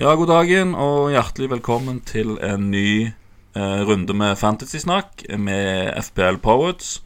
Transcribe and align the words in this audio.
Ja, 0.00 0.14
god 0.16 0.30
dagen 0.30 0.70
og 0.80 1.10
hjertelig 1.12 1.50
velkommen 1.50 1.98
til 2.08 2.38
en 2.40 2.70
ny 2.72 3.10
eh, 3.12 3.80
runde 3.84 4.14
med 4.16 4.38
Fantasy-snakk 4.40 5.26
med 5.36 5.92
FPL 6.06 6.38
Poets. 6.40 7.02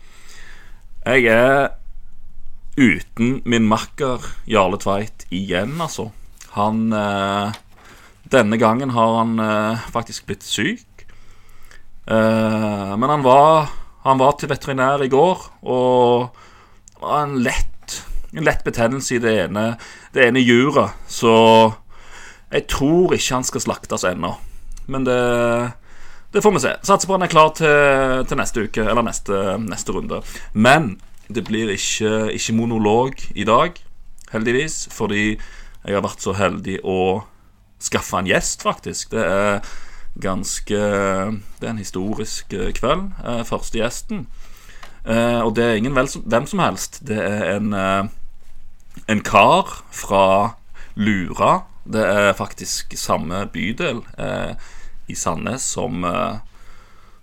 Jeg 1.02 1.26
er 1.26 1.74
uten 2.78 3.40
min 3.50 3.66
makker 3.66 4.22
Jarle 4.46 4.78
Tveit 4.78 5.26
igjen, 5.34 5.74
altså. 5.82 6.12
Han 6.54 6.94
eh, 6.94 7.58
Denne 8.30 8.62
gangen 8.62 8.95
har 8.95 9.18
han 9.18 9.42
eh, 9.42 9.90
faktisk 9.90 10.30
blitt 10.30 10.46
syk. 10.46 11.06
Eh, 12.06 12.95
men 12.95 13.11
han 13.11 13.26
var, 13.26 13.72
han 14.06 14.22
var 14.22 14.38
til 14.38 14.54
veterinær 14.54 15.02
i 15.02 15.11
går, 15.11 15.48
og 15.66 16.30
var 17.02 17.24
en 17.24 17.40
lett, 17.42 18.04
en 18.30 18.46
lett 18.46 18.62
betennelse 18.62 19.18
i 19.18 19.24
det 19.26 19.40
ene, 19.48 19.72
det 20.14 20.29
ene 20.30 20.46
juret. 20.46 20.95
Så 21.11 21.34
jeg 22.55 22.68
tror 22.71 23.14
ikke 23.14 23.34
han 23.34 23.46
skal 23.46 23.64
slaktes 23.64 24.05
ennå. 24.06 24.37
Men 24.87 25.06
det, 25.06 25.19
det 26.34 26.42
får 26.45 26.55
vi 26.55 26.62
se. 26.62 26.74
Satser 26.87 27.11
på 27.11 27.16
han 27.16 27.27
er 27.27 27.33
klar 27.33 27.51
til, 27.59 28.23
til 28.30 28.38
neste 28.38 28.66
uke, 28.69 28.84
eller 28.84 29.06
neste, 29.06 29.41
neste 29.65 29.97
runde. 29.97 30.20
Men 30.52 30.95
det 31.27 31.45
blir 31.48 31.73
ikke, 31.75 32.30
ikke 32.37 32.55
monolog 32.55 33.27
i 33.34 33.47
dag, 33.48 33.75
heldigvis, 34.30 34.84
fordi 34.92 35.34
jeg 35.84 35.97
har 35.97 36.05
vært 36.05 36.23
så 36.23 36.37
heldig 36.37 36.78
å 36.87 37.25
skaffe 37.83 38.20
en 38.20 38.30
gjest, 38.30 38.62
faktisk. 38.64 39.11
Det 39.16 39.25
er 39.25 39.75
ganske 40.23 40.78
Det 40.78 41.66
er 41.66 41.73
en 41.73 41.83
historisk 41.83 42.52
eh, 42.55 42.70
kveld. 42.77 43.11
Eh, 43.27 43.42
første 43.45 43.80
gjesten. 43.80 44.27
Eh, 45.05 45.41
og 45.42 45.56
det 45.56 45.64
er 45.64 45.78
ingen 45.80 45.97
hvem 45.97 46.47
som 46.47 46.62
helst. 46.62 47.00
Det 47.02 47.19
er 47.19 47.56
en, 47.56 47.75
en 47.75 49.23
kar 49.27 49.83
fra 49.91 50.55
Lura 50.95 51.64
det 51.84 52.05
er 52.05 52.37
faktisk 52.37 52.95
samme 52.97 53.45
bydel 53.52 54.01
eh, 54.19 54.55
i 55.09 55.16
Sandnes 55.19 55.66
som, 55.75 56.05
eh, 56.08 56.39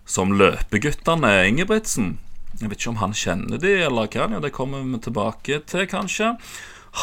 som 0.06 0.36
løpeguttene 0.38 1.32
Ingebrigtsen. 1.50 2.20
Jeg 2.60 2.70
vet 2.70 2.78
ikke 2.78 2.92
om 2.94 3.02
han 3.02 3.16
kjenner 3.16 3.62
de, 3.62 3.72
eller 3.88 4.12
hva 4.12 4.26
han 4.26 4.36
gjør. 4.36 4.46
Det 4.46 4.54
kommer 4.54 4.84
vi 4.86 5.00
tilbake 5.02 5.62
til, 5.66 5.88
kanskje. 5.90 6.36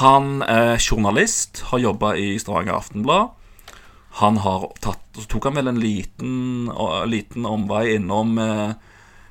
Han 0.03 0.43
er 0.45 0.77
journalist, 0.79 1.65
har 1.73 1.83
jobba 1.83 2.13
i 2.21 2.37
Stavanger 2.39 2.77
Aftenblad. 2.77 3.35
Han 4.21 4.39
har 4.45 4.71
tatt, 4.81 5.03
Så 5.19 5.27
tok 5.27 5.49
han 5.49 5.59
vel 5.59 5.69
en 5.69 5.81
liten, 5.81 6.71
liten 7.11 7.47
omvei 7.47 7.97
innom 7.97 8.39
eh, 8.39 8.73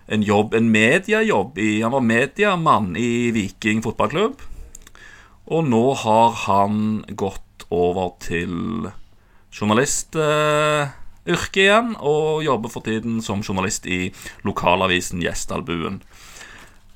en 0.08 0.24
jobb, 0.24 0.54
en 0.54 0.72
mediejobb 0.72 1.58
i 1.58 1.82
Han 1.82 1.92
var 1.92 2.04
mediemann 2.04 2.96
i 2.98 3.32
Viking 3.32 3.82
fotballklubb. 3.84 4.42
Og 5.48 5.64
nå 5.64 5.84
har 6.04 6.32
han 6.48 7.06
gått 7.08 7.47
over 7.74 8.14
til 8.24 8.88
journalistyrket 9.52 11.60
igjen, 11.64 11.96
og 12.00 12.44
jobber 12.46 12.72
for 12.72 12.86
tiden 12.86 13.22
som 13.26 13.44
journalist 13.44 13.86
i 13.86 14.14
lokalavisen 14.48 15.22
Gjestalbuen. 15.24 16.02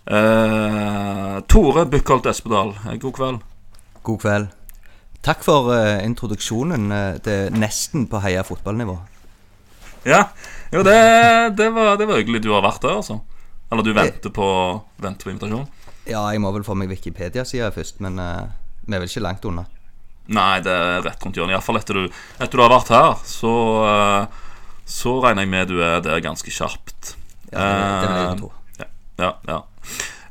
Uh, 0.01 1.39
Tore 1.47 1.85
Bukkholt 1.85 2.25
Espedal, 2.31 2.73
eh, 2.87 2.97
god 2.99 3.13
kveld. 3.13 3.39
God 4.03 4.19
kveld. 4.23 4.47
Takk 5.21 5.43
for 5.45 5.69
uh, 5.69 6.05
introduksjonen. 6.05 6.89
Det 7.21 7.33
er 7.45 7.51
nesten 7.53 8.07
på 8.09 8.21
heia 8.23 8.41
fotballnivå. 8.43 8.97
Ja, 10.07 10.23
jo, 10.73 10.81
det, 10.81 10.97
det, 11.57 11.69
var, 11.69 11.93
det, 11.99 12.07
var, 12.09 12.17
hyggelig 12.17 12.41
du 12.41 12.49
har 12.55 12.63
vært 12.65 12.81
der, 12.81 12.97
altså. 13.03 13.19
Eller 13.71 13.85
du 13.85 13.93
venter 13.93 14.33
på, 14.33 14.47
venter 14.99 15.27
på 15.27 15.35
invitasjon? 15.35 15.67
Ja, 16.09 16.25
jeg 16.33 16.41
må 16.41 16.49
vel 16.55 16.65
få 16.65 16.73
meg 16.75 16.89
Wikipedia-sida 16.89 17.69
først, 17.75 18.01
men 18.01 18.17
uh, 18.17 18.49
vi 18.87 18.97
er 18.97 19.03
vel 19.03 19.11
ikke 19.11 19.27
langt 19.27 19.45
unna. 19.45 19.67
Nei, 20.31 20.61
det 20.63 20.71
er 20.71 21.03
rett 21.05 21.25
rundt 21.25 21.37
hjørnet. 21.37 21.55
Iallfall 21.57 21.79
etter, 21.81 21.97
du, 21.97 22.21
etter 22.37 22.59
du 22.59 22.63
har 22.63 22.71
vært 22.71 22.91
her, 22.93 23.15
så, 23.27 23.53
eh, 23.89 24.55
så 24.85 25.17
regner 25.23 25.47
jeg 25.47 25.51
med 25.53 25.71
du 25.71 25.81
er 25.83 26.03
der 26.05 26.23
ganske 26.23 26.53
kjapt. 26.53 27.15
Ja, 27.51 27.67
det 28.03 28.11
vil 28.11 28.21
jeg 28.21 28.39
tro. 28.39 28.51
Ja, 28.79 28.89
ja, 29.25 29.31
ja. 29.49 29.59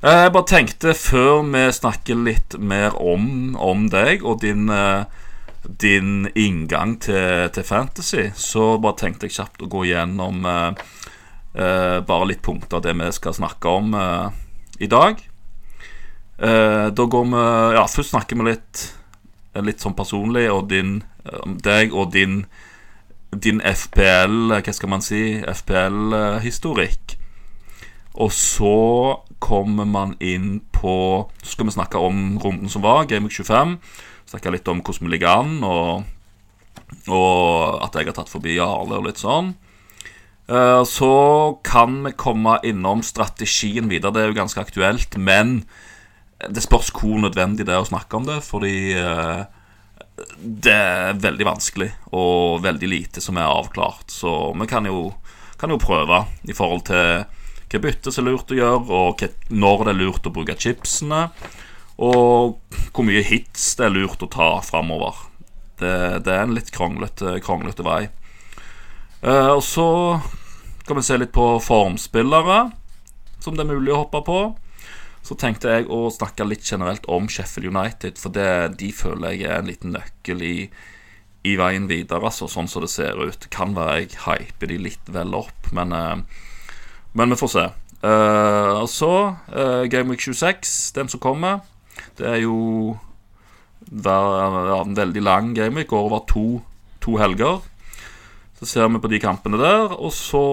Eh, 0.00 0.20
jeg 0.24 0.34
bare 0.36 0.48
tenkte, 0.48 0.94
før 0.96 1.42
vi 1.50 1.66
snakker 1.76 2.22
litt 2.28 2.56
mer 2.56 2.96
om, 2.96 3.56
om 3.60 3.88
deg 3.92 4.24
og 4.24 4.40
din, 4.44 4.70
din 5.82 6.30
inngang 6.32 6.96
til, 7.04 7.50
til, 7.52 7.66
fantasy, 7.66 8.30
så 8.38 8.76
bare 8.80 9.02
tenkte 9.02 9.28
jeg 9.28 9.36
kjapt 9.36 9.66
å 9.66 9.68
gå 9.68 9.84
gjennom 9.90 10.46
eh, 10.46 11.98
bare 12.06 12.30
litt 12.30 12.42
punkter 12.46 12.78
av 12.78 12.86
det 12.86 12.96
vi 12.96 13.10
skal 13.12 13.36
snakke 13.36 13.76
om 13.80 13.92
eh, 13.94 14.40
i 14.80 14.88
dag. 14.88 15.20
Eh, 16.40 16.86
da 16.88 17.04
går 17.04 17.28
vi 17.28 17.44
Ja, 17.76 17.84
først 17.84 18.14
snakker 18.14 18.40
vi 18.40 18.48
litt 18.54 18.86
litt 19.58 19.82
sånn 19.82 19.96
personlig, 19.98 20.46
og 20.52 20.68
din, 20.70 21.00
deg 21.64 21.94
og 21.96 22.12
din, 22.14 22.44
din 23.30 23.60
FPL 23.62 24.54
Hva 24.56 24.74
skal 24.74 24.90
man 24.90 25.02
si? 25.04 25.40
FPL-historikk. 25.42 27.16
Og 28.20 28.32
så 28.34 28.76
kommer 29.40 29.86
man 29.86 30.16
inn 30.18 30.60
på 30.74 31.30
Så 31.42 31.54
skal 31.54 31.68
vi 31.68 31.74
snakke 31.76 31.98
om 31.98 32.38
runden 32.42 32.68
som 32.68 32.82
var, 32.82 33.06
Game 33.10 33.30
25. 33.30 33.78
Snakke 34.30 34.54
litt 34.54 34.68
om 34.70 34.82
hvordan 34.82 35.06
vi 35.06 35.14
ligger 35.14 35.42
an, 35.42 35.56
og, 35.66 36.04
og 37.10 37.82
at 37.82 37.96
jeg 37.98 38.10
har 38.10 38.16
tatt 38.18 38.30
forbi 38.30 38.58
Jarle 38.58 39.00
og 39.00 39.08
litt 39.08 39.22
sånn. 39.22 39.54
Uh, 40.50 40.82
så 40.86 41.10
kan 41.66 42.00
vi 42.02 42.12
komme 42.18 42.56
innom 42.66 43.04
strategien 43.06 43.90
videre. 43.90 44.14
Det 44.14 44.22
er 44.22 44.30
jo 44.32 44.38
ganske 44.38 44.62
aktuelt. 44.62 45.14
Men 45.18 45.60
det 46.48 46.62
spørs 46.64 46.92
hvor 46.94 47.18
nødvendig 47.20 47.66
det 47.68 47.74
er 47.74 47.82
å 47.82 47.88
snakke 47.88 48.16
om 48.16 48.28
det, 48.28 48.38
fordi 48.46 48.94
eh, 48.96 49.42
det 50.40 50.72
er 50.72 51.20
veldig 51.20 51.46
vanskelig 51.48 51.90
og 52.16 52.62
veldig 52.64 52.88
lite 52.88 53.24
som 53.24 53.38
er 53.40 53.50
avklart. 53.50 54.08
Så 54.12 54.52
vi 54.56 54.68
kan 54.70 54.88
jo, 54.88 55.10
kan 55.60 55.72
jo 55.72 55.80
prøve 55.80 56.24
i 56.48 56.56
forhold 56.56 56.86
til 56.88 57.26
hva 57.70 57.82
bytte 57.84 58.10
er 58.10 58.26
lurt 58.26 58.50
å 58.50 58.58
gjøre, 58.58 58.80
og 58.90 59.26
når 59.52 59.84
det 59.84 59.92
er 59.92 60.00
lurt 60.00 60.26
å 60.26 60.34
bruke 60.34 60.58
chipsene, 60.58 61.28
og 62.00 62.56
hvor 62.90 63.06
mye 63.06 63.22
hits 63.22 63.74
det 63.78 63.86
er 63.86 63.94
lurt 63.94 64.24
å 64.24 64.30
ta 64.32 64.48
framover. 64.64 65.26
Det, 65.80 65.92
det, 66.24 66.32
er 66.32 66.42
en 66.44 66.56
litt 66.56 66.72
kronglete, 66.74 67.38
kronglete 67.44 67.84
vei. 67.84 68.02
Eh, 69.22 69.52
og 69.52 69.62
så 69.64 69.86
kan 70.88 70.98
vi 70.98 71.04
se 71.04 71.20
litt 71.20 71.32
på 71.32 71.52
formspillere 71.62 72.58
som 73.40 73.56
det 73.56 73.64
er 73.64 73.70
mulig 73.70 73.92
å 73.94 74.02
hoppe 74.02 74.20
på 74.26 74.40
så 75.26 75.36
tenkte 75.38 75.74
jeg 75.74 75.88
å 75.92 76.08
snakke 76.12 76.46
litt 76.48 76.64
generelt 76.66 77.04
om 77.12 77.28
Sheffield 77.30 77.70
United, 77.70 78.18
for 78.18 78.32
det, 78.34 78.78
de 78.80 78.88
føler 78.94 79.36
jeg 79.36 79.50
er 79.50 79.60
en 79.60 79.68
liten 79.68 79.94
nøkkel 79.94 80.42
i, 80.46 80.54
i 81.46 81.56
veien 81.60 81.86
videre, 81.90 82.24
altså, 82.30 82.48
sånn 82.50 82.70
som 82.70 82.84
det 82.84 82.90
ser 82.92 83.20
ut. 83.20 83.46
Kan 83.52 83.76
være 83.76 84.04
jeg 84.04 84.22
hyper 84.24 84.72
de 84.72 84.80
litt 84.88 85.12
vel 85.12 85.36
opp, 85.36 85.70
men, 85.76 85.92
uh, 85.92 86.48
men 87.12 87.34
vi 87.34 87.40
får 87.40 87.52
se. 87.52 87.66
Uh, 88.00 88.80
og 88.80 88.88
så 88.88 89.12
uh, 89.52 89.84
Game 89.92 90.08
Week 90.08 90.24
26, 90.24 90.96
den 90.96 91.12
som 91.12 91.20
kommer. 91.20 91.60
Det 92.16 92.26
er 92.26 92.40
jo 92.42 92.96
ja, 93.90 94.80
en 94.80 94.96
veldig 94.96 95.22
lang 95.24 95.52
Game 95.56 95.76
Week, 95.76 95.92
over 95.92 96.24
to, 96.28 96.62
to 97.04 97.18
helger. 97.20 97.60
Så 98.60 98.68
ser 98.68 98.88
vi 98.92 99.00
på 99.00 99.08
de 99.08 99.20
kampene 99.20 99.60
der, 99.60 99.92
og 99.96 100.12
så 100.12 100.44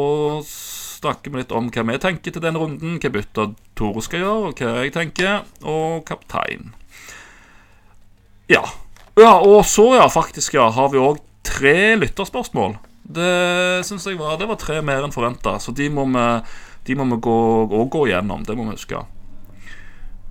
snakker 0.98 1.32
vi 1.32 1.42
litt 1.42 1.54
om 1.56 1.70
hva 1.74 1.86
vi 1.88 2.00
tenker 2.02 2.34
til 2.34 2.44
denne 2.44 2.62
runden, 2.62 2.98
hva 3.02 3.14
bytter 3.14 3.54
Tore 3.78 4.04
skal 4.06 4.24
gjøre, 4.24 4.50
og 4.50 4.62
hva 4.62 4.84
jeg 4.84 4.94
tenker, 4.96 5.46
og 5.64 6.04
kaptein. 6.08 6.74
Ja. 8.52 8.64
ja 9.20 9.34
og 9.44 9.64
så, 9.68 9.92
ja, 10.00 10.08
faktisk, 10.12 10.58
ja, 10.58 10.70
har 10.74 10.92
vi 10.94 11.02
òg 11.02 11.22
tre 11.48 11.96
lytterspørsmål. 12.00 12.78
Det 13.08 13.86
syns 13.88 14.04
jeg 14.04 14.18
var 14.20 14.36
Det 14.36 14.50
var 14.50 14.58
tre 14.60 14.82
mer 14.84 15.06
enn 15.06 15.14
forventa, 15.16 15.56
så 15.64 15.72
de 15.76 15.88
må 15.92 16.04
vi, 16.12 16.26
de 16.90 16.98
må 17.00 17.08
vi 17.14 17.22
gå, 17.24 17.38
gå 17.88 18.08
gjennom. 18.12 18.44
Det 18.48 18.56
må 18.58 18.68
vi 18.68 18.76
huske. 18.76 19.04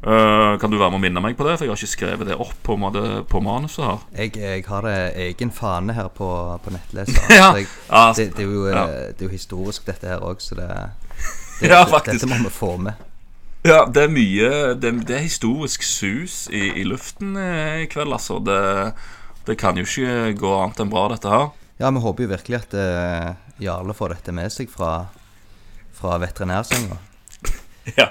Uh, 0.06 0.54
kan 0.62 0.70
du 0.70 0.76
være 0.78 0.92
med 0.94 1.00
å 1.00 1.02
minne 1.02 1.20
meg 1.24 1.34
på 1.34 1.42
det? 1.42 1.56
For 1.58 1.66
jeg 1.66 1.72
har 1.72 1.80
ikke 1.80 1.90
skrevet 1.90 2.28
det 2.28 2.36
opp 2.38 2.54
på, 2.62 2.76
på 3.26 3.40
manuset 3.42 3.82
her. 3.82 4.04
Jeg, 4.14 4.36
jeg, 4.38 4.62
har 4.68 4.86
det 4.86 4.98
egen 5.24 5.50
fane 5.50 5.96
her 5.96 6.12
på, 6.14 6.28
på 6.62 6.74
nettleser. 6.74 7.18
ja. 7.40 7.48
jeg, 7.58 7.66
det, 8.14 8.28
det, 8.36 8.44
er 8.44 8.52
jo, 8.52 8.68
ja. 8.70 8.84
Eh, 8.84 9.08
det, 9.10 9.18
er 9.18 9.26
jo, 9.26 9.32
historisk, 9.34 9.82
dette 9.88 10.06
her 10.12 10.22
òg, 10.22 10.38
så 10.44 10.60
det, 10.60 10.68
det 11.58 11.72
ja, 11.72 11.82
dette 11.90 12.30
må 12.30 12.38
vi 12.44 12.54
få 12.54 12.76
med. 12.86 13.02
Ja, 13.66 13.80
det 13.90 14.04
er 14.04 14.12
mye 14.14 14.48
Det, 14.78 14.92
er 15.10 15.24
historisk 15.24 15.82
sus 15.82 16.44
i, 16.54 16.68
i, 16.68 16.86
luften 16.86 17.34
i 17.34 17.88
kveld, 17.90 18.14
altså. 18.14 18.38
Det, 18.46 19.58
kan 19.58 19.74
jo 19.74 19.82
ikke 19.82 20.36
gå 20.38 20.54
annet 20.60 20.84
enn 20.86 20.92
bra, 20.92 21.08
dette 21.10 21.34
her. 21.34 21.50
Ja, 21.82 21.90
vi 21.90 22.04
håper 22.06 22.28
jo 22.28 22.30
virkelig 22.30 22.60
at 22.62 22.78
uh, 22.78 23.34
Jarle 23.58 23.96
får 23.96 24.14
dette 24.14 24.38
med 24.38 24.54
seg 24.54 24.70
fra, 24.70 25.08
fra 25.98 26.14
veterinærsenga. 26.22 27.02
ja, 28.00 28.10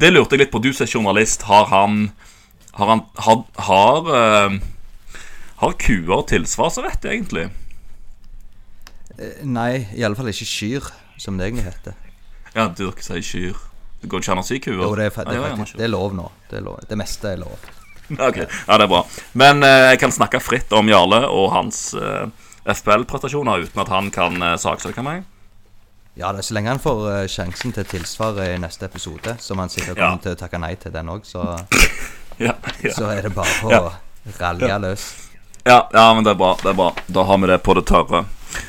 Det 0.00 0.12
lurte 0.12 0.36
jeg 0.36 0.44
litt 0.44 0.52
på. 0.52 0.60
Du 0.62 0.72
som 0.72 0.86
er 0.86 0.92
journalist, 0.92 1.48
har 1.48 1.68
han 1.72 2.12
Har, 2.74 2.88
han, 2.90 3.04
har, 3.22 3.42
har, 3.62 4.08
uh, 4.10 4.54
har 5.60 5.74
kuer 5.78 6.24
tilsvarsrett, 6.26 7.04
egentlig? 7.06 7.44
Uh, 9.14 9.44
nei, 9.46 9.86
iallfall 9.94 10.32
ikke 10.32 10.48
kyr, 10.50 10.88
som 11.22 11.38
det 11.38 11.46
egentlig 11.46 11.68
heter. 11.68 11.94
Ja, 12.56 12.66
dyrke 12.66 13.06
sier 13.06 13.22
kyr. 13.22 13.60
Det 14.02 14.10
går 14.10 14.24
ikke 14.24 14.34
an 14.34 14.42
å 14.42 14.46
si 14.48 14.58
kuer? 14.58 14.82
Jo, 14.82 14.90
det 14.98 15.06
er, 15.06 15.14
det, 15.14 15.36
er 15.38 15.54
faktisk, 15.54 15.78
det 15.78 15.86
er 15.86 15.94
lov 15.94 16.18
nå. 16.18 16.26
Det, 16.50 16.58
er 16.58 16.66
lov. 16.66 16.82
det, 16.90 16.98
meste 16.98 17.30
er 17.30 17.40
lov. 17.44 17.70
Ok, 18.28 18.42
ja 18.42 18.76
det 18.76 18.84
er 18.84 18.90
bra. 18.90 18.98
Men 19.32 19.62
eh, 19.64 19.86
jeg 19.94 20.02
kan 20.02 20.12
snakke 20.12 20.42
fritt 20.42 20.74
om 20.76 20.90
Jarle 20.90 21.22
og 21.24 21.46
hans 21.54 21.94
FPL-prestasjoner 22.64 23.64
uten 23.64 23.80
at 23.82 23.92
han 23.92 24.10
kan 24.14 24.40
eh, 24.42 24.56
saksøke 24.60 25.04
meg. 25.04 25.24
Ja, 26.16 26.30
det 26.32 26.44
er 26.44 26.46
så 26.46 26.54
lenge 26.54 26.70
han 26.70 26.78
får 26.82 27.00
uh, 27.10 27.26
sjansen 27.30 27.72
til 27.74 27.86
tilsvar 27.90 28.36
i 28.44 28.52
neste 28.62 28.86
episode, 28.86 29.34
som 29.42 29.58
han 29.58 29.68
sikkert 29.72 29.98
Ja. 29.98 30.10
kommer 30.12 30.22
til 30.22 30.36
å 30.36 30.38
takke 30.38 30.60
nei 30.62 30.74
til 30.78 30.92
den 30.94 31.10
òg, 31.10 31.24
så, 31.26 31.42
Ja, 32.38 32.54
ja. 32.82 32.92
så 32.94 33.08
er 33.10 33.22
det 33.26 33.32
bare 33.34 33.56
å 33.66 33.70
Ja. 33.72 33.80
ralje 34.40 34.78
løs. 34.80 35.04
Ja, 35.66 35.88
ja, 35.92 36.06
men 36.14 36.24
det 36.24 36.30
er 36.34 36.38
bra. 36.38 36.54
det 36.62 36.70
er 36.70 36.76
bra 36.78 36.90
Da 37.10 37.22
har 37.24 37.38
vi 37.38 37.46
det 37.48 37.62
på 37.64 37.74
det 37.74 37.86
tørre. 37.88 38.24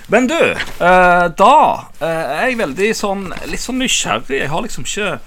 Men 0.09 0.25
du, 0.27 0.37
uh, 0.81 1.27
da 1.37 1.53
uh, 2.01 2.05
er 2.05 2.47
jeg 2.49 2.57
veldig 2.57 2.89
sånn 2.97 3.25
litt 3.51 3.61
sånn 3.61 3.77
nysgjerrig. 3.83 4.39
Jeg 4.41 4.49
har 4.49 4.61
liksom 4.65 4.85
ikke 4.87 5.19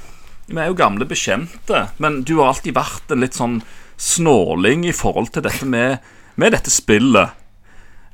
Vi 0.48 0.56
er 0.58 0.66
jo 0.72 0.74
gamle 0.74 1.04
bekjente, 1.06 1.88
men 1.98 2.22
du 2.24 2.38
har 2.40 2.48
alltid 2.54 2.74
vært 2.74 3.12
en 3.12 3.20
litt 3.20 3.34
sånn 3.36 3.60
snåling 3.98 4.86
i 4.88 4.92
forhold 4.96 5.30
til 5.34 5.42
dette 5.44 5.66
med, 5.68 5.98
med 6.40 6.52
dette 6.56 6.70
spillet. 6.72 7.30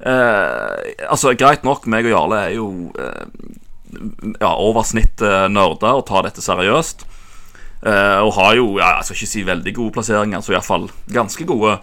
Uh, 0.05 0.75
altså, 1.09 1.31
greit 1.39 1.63
nok, 1.65 1.87
meg 1.87 2.05
og 2.09 2.11
Jarle 2.11 2.41
er 2.49 2.55
jo 2.57 2.67
eh, 2.99 3.23
ja, 4.41 4.53
over 4.53 4.87
snittet 4.87 5.53
nerder 5.53 6.01
og 6.01 6.07
tar 6.09 6.27
dette 6.27 6.45
seriøst. 6.45 7.07
Eh, 7.85 8.19
og 8.25 8.33
har 8.39 8.55
jo, 8.57 8.67
ja, 8.81 8.95
jeg 8.97 9.05
skal 9.05 9.19
ikke 9.19 9.29
si 9.29 9.43
veldig 9.45 9.73
gode 9.77 9.93
plasseringer, 9.99 10.41
så 10.41 10.55
iallfall 10.55 10.87
ganske 11.13 11.45
gode. 11.45 11.77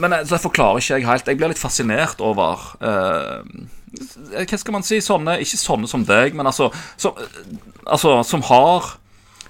Men 0.00 0.16
eh, 0.16 0.24
så 0.26 0.40
forklarer 0.42 0.82
ikke 0.82 0.98
jeg 0.98 1.06
helt. 1.06 1.30
Jeg 1.30 1.38
blir 1.38 1.52
litt 1.52 1.60
fascinert 1.60 2.22
over 2.24 2.66
eh, 2.82 3.46
Hva 4.34 4.58
skal 4.58 4.74
man 4.74 4.86
si? 4.86 4.98
Sånne, 5.04 5.38
ikke 5.44 5.60
sånne 5.60 5.90
som 5.90 6.02
deg, 6.08 6.34
men 6.34 6.50
altså 6.50 6.72
som, 6.96 7.14
altså, 7.86 8.18
som 8.26 8.42
har 8.50 8.96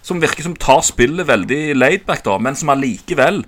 Som 0.05 0.21
virker 0.21 0.45
som 0.45 0.57
tar 0.61 0.83
spillet 0.85 1.25
veldig 1.25 1.79
laidback, 1.79 2.21
da, 2.27 2.37
men 2.37 2.59
som 2.61 2.69
allikevel 2.75 3.47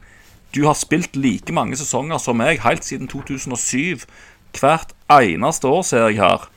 Du 0.56 0.64
har 0.64 0.78
spilt 0.78 1.18
like 1.20 1.52
mange 1.52 1.76
sesonger 1.76 2.16
som 2.22 2.40
meg 2.40 2.64
helt 2.64 2.86
siden 2.86 3.12
2007. 3.12 4.06
Hvert 4.56 4.96
eneste 5.12 5.68
år, 5.68 5.82
ser 5.84 6.08
jeg 6.08 6.22
her. 6.22 6.48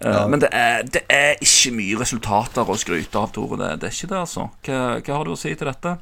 Eh, 0.00 0.28
Men 0.28 0.40
det 0.40 0.50
er, 0.52 0.82
det 0.82 1.02
er 1.10 1.40
ikke 1.42 1.72
mye 1.74 2.02
resultater 2.02 2.68
å 2.68 2.76
skryte 2.78 3.18
av, 3.18 3.32
Tore. 3.34 3.58
Det, 3.58 3.72
det 3.82 3.90
er 3.90 3.96
ikke 3.96 4.12
det, 4.12 4.20
altså. 4.20 4.50
Hva, 4.66 4.82
hva 5.02 5.18
har 5.18 5.26
du 5.26 5.34
å 5.34 5.40
si 5.40 5.54
til 5.54 5.70
dette? 5.70 5.96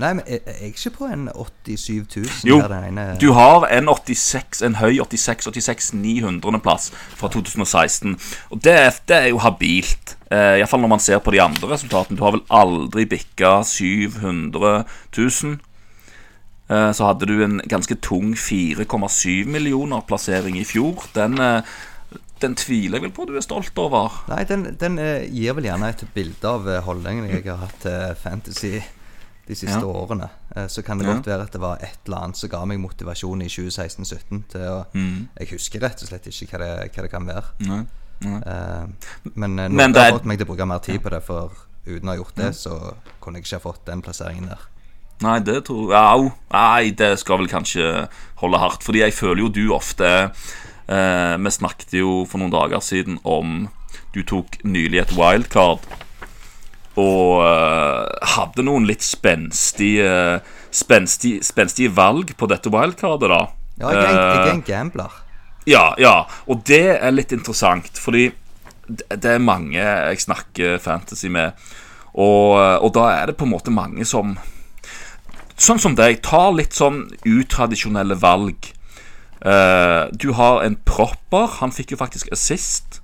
Nei, 0.00 0.14
men 0.16 0.24
jeg, 0.24 0.40
er 0.48 0.70
ikke 0.70 0.92
på 0.94 1.08
en 1.12 1.26
87 1.28 2.06
000 2.16 2.48
Jo, 2.48 2.60
ene 2.64 3.02
du 3.20 3.34
har 3.36 3.66
en 3.68 3.90
86, 3.90 4.62
en 4.64 4.78
høy 4.80 4.96
86, 5.02 5.50
86 5.50 5.90
900 5.92 6.62
plass 6.64 6.88
fra 7.18 7.28
2016. 7.28 8.16
Og 8.48 8.62
det, 8.64 8.76
det 9.10 9.18
er 9.18 9.28
jo 9.28 9.42
habilt. 9.44 10.16
Eh, 10.32 10.60
Iallfall 10.60 10.80
når 10.86 10.94
man 10.94 11.04
ser 11.04 11.20
på 11.20 11.34
de 11.34 11.42
andre 11.44 11.74
resultatene. 11.74 12.16
Du 12.16 12.24
har 12.24 12.38
vel 12.38 12.46
aldri 12.48 13.04
bikka 13.12 13.58
700 13.68 14.72
000. 15.18 15.58
Eh, 16.70 16.90
så 16.96 17.10
hadde 17.10 17.28
du 17.28 17.42
en 17.44 17.60
ganske 17.68 17.98
tung 18.00 18.32
4,7 18.38 19.44
millioner 19.50 20.06
plassering 20.08 20.56
i 20.60 20.64
fjor. 20.64 21.04
Den, 21.16 21.36
eh, 21.44 21.60
den 22.40 22.54
tviler 22.56 22.98
jeg 22.98 23.02
vel 23.08 23.12
på 23.16 23.26
du 23.28 23.34
er 23.36 23.44
stolt 23.44 23.76
over. 23.78 24.10
Nei, 24.30 24.44
den, 24.48 24.64
den 24.80 24.98
eh, 24.98 25.26
gir 25.28 25.54
vel 25.58 25.64
gjerne 25.68 25.90
et 25.92 26.04
bilde 26.14 26.48
av 26.48 26.66
eh, 26.68 26.80
holdningen 26.86 27.28
jeg 27.30 27.44
har 27.46 27.60
hatt 27.66 27.78
til 27.84 28.14
fantasy 28.22 28.72
de 29.50 29.54
siste 29.58 29.80
Ja. 29.80 29.86
årene. 29.86 30.28
Eh, 30.56 30.66
så 30.70 30.82
kan 30.86 30.98
det 30.98 31.06
Ja. 31.08 31.14
godt 31.14 31.26
være 31.26 31.42
at 31.48 31.52
det 31.52 31.60
var 31.60 31.78
et 31.82 31.98
eller 32.06 32.16
annet 32.24 32.36
som 32.36 32.48
ga 32.52 32.64
meg 32.64 32.78
motivasjon 32.80 33.42
i 33.42 33.48
2016-17 33.48 34.44
til 34.52 34.60
å 34.68 34.84
Mm. 34.94 35.28
Jeg 35.38 35.48
husker 35.54 35.80
rett 35.80 36.02
og 36.02 36.08
slett 36.08 36.26
ikke 36.30 36.50
hva 36.52 36.58
det, 36.58 36.92
hva 36.94 37.02
det 37.02 37.10
kan 37.10 37.26
være. 37.26 37.44
Nei. 37.60 37.80
Eh, 38.22 38.86
men 39.34 39.56
noe 39.56 39.92
har 39.96 40.12
fått 40.18 40.26
meg 40.28 40.38
til 40.38 40.46
å 40.46 40.50
bruke 40.52 40.66
mer 40.68 40.78
tid 40.84 41.00
på 41.02 41.10
det, 41.10 41.22
for 41.24 41.50
uten 41.86 42.08
å 42.08 42.12
ha 42.12 42.16
gjort 42.20 42.34
det, 42.36 42.50
så 42.54 42.94
kunne 43.20 43.38
jeg 43.40 43.44
ikke 43.48 43.56
ha 43.58 43.64
fått 43.72 43.84
den 43.86 44.02
plasseringen 44.02 44.48
der. 44.52 44.58
Nei, 45.22 45.38
det 45.44 45.64
tror 45.66 45.90
jeg 45.92 46.00
Au. 46.00 46.30
Nei, 46.52 46.90
det 46.96 47.18
skal 47.20 47.38
vel 47.42 47.48
kanskje 47.48 48.08
holde 48.40 48.58
hardt. 48.58 48.82
Fordi 48.86 49.00
jeg 49.02 49.12
føler 49.12 49.42
jo 49.42 49.48
du 49.52 49.66
ofte 49.76 50.30
eh, 50.90 51.36
Vi 51.40 51.50
snakket 51.54 51.94
jo 52.00 52.24
for 52.28 52.42
noen 52.42 52.52
dager 52.52 52.82
siden 52.84 53.18
om 53.24 53.68
Du 54.14 54.22
tok 54.26 54.58
nylig 54.66 55.00
et 55.04 55.12
wildcard. 55.16 55.86
Og 57.00 57.40
eh, 57.46 58.28
hadde 58.34 58.64
noen 58.66 58.86
litt 58.88 59.02
spenstige 59.06 60.40
Spenstige, 60.70 61.42
spenstige 61.42 61.90
valg 61.96 62.28
på 62.38 62.46
dette 62.50 62.70
wildcardet, 62.70 63.26
da. 63.32 63.40
Ja, 63.80 63.88
jeg 63.90 64.02
er, 64.04 64.10
en- 64.10 64.44
Eh, 64.46 64.50
en 64.54 64.62
gambler. 64.62 65.10
ja, 65.66 65.94
ja, 65.98 66.12
og 66.46 66.62
det 66.64 66.98
er 67.02 67.10
litt 67.10 67.32
interessant, 67.32 67.90
fordi 67.98 68.28
det 68.86 69.20
det 69.20 69.32
er 69.34 69.38
mange 69.42 69.74
jeg 69.78 70.18
snakker 70.20 70.78
fantasy 70.82 71.26
med, 71.28 71.52
og, 72.14 72.82
og 72.84 72.92
da 72.94 73.08
er 73.22 73.26
det 73.26 73.36
på 73.36 73.44
en 73.46 73.50
måte 73.54 73.70
mange 73.74 74.04
som 74.06 74.36
Sånn 75.60 75.78
som 75.78 75.94
deg, 75.94 76.22
tar 76.22 76.52
litt 76.56 76.72
sånn 76.72 77.02
utradisjonelle 77.26 78.14
valg. 78.16 78.70
Eh, 79.40 80.02
du 80.12 80.32
har 80.36 80.64
en 80.66 80.76
propper, 80.84 81.60
han 81.60 81.72
fikk 81.72 81.94
jo 81.94 82.00
faktisk 82.00 82.28
assist. 82.32 83.00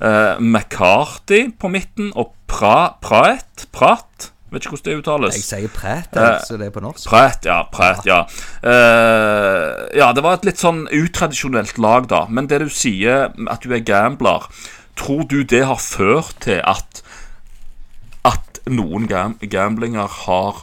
Uh, 0.00 0.40
McCarthy 0.54 1.50
på 1.60 1.68
midten, 1.68 2.12
og 2.16 2.32
pra, 2.48 2.96
Praet 3.04 3.66
Prat, 3.72 4.30
vet 4.50 4.64
ikke 4.64 4.74
hvordan 4.74 4.92
det 4.92 4.98
uttales. 4.98 5.36
Jeg 5.36 5.46
sier 5.46 5.72
præt, 5.72 6.16
Eh, 6.16 6.40
så 6.46 6.56
det 6.58 6.66
er 6.66 6.74
på 6.74 6.82
norsk. 6.82 7.08
Pratt, 7.08 7.46
ja. 7.46 7.62
Pratt, 7.72 8.06
ja. 8.06 8.24
Uh, 8.64 9.86
ja, 9.96 10.12
det 10.12 10.24
var 10.24 10.38
et 10.38 10.48
litt 10.48 10.60
sånn 10.60 10.86
utradisjonelt 10.88 11.78
lag, 11.78 12.08
da. 12.10 12.24
Men 12.28 12.50
det 12.50 12.60
du 12.64 12.68
sier, 12.68 13.30
at 13.30 13.62
du 13.62 13.74
er 13.74 13.84
gambler, 13.84 14.48
tror 14.98 15.24
du 15.30 15.42
det 15.44 15.64
har 15.66 15.80
ført 15.80 16.36
til 16.44 16.60
at 16.64 17.04
At 18.20 18.58
noen 18.68 19.06
gam 19.08 19.38
gamblinger 19.40 20.04
har 20.26 20.58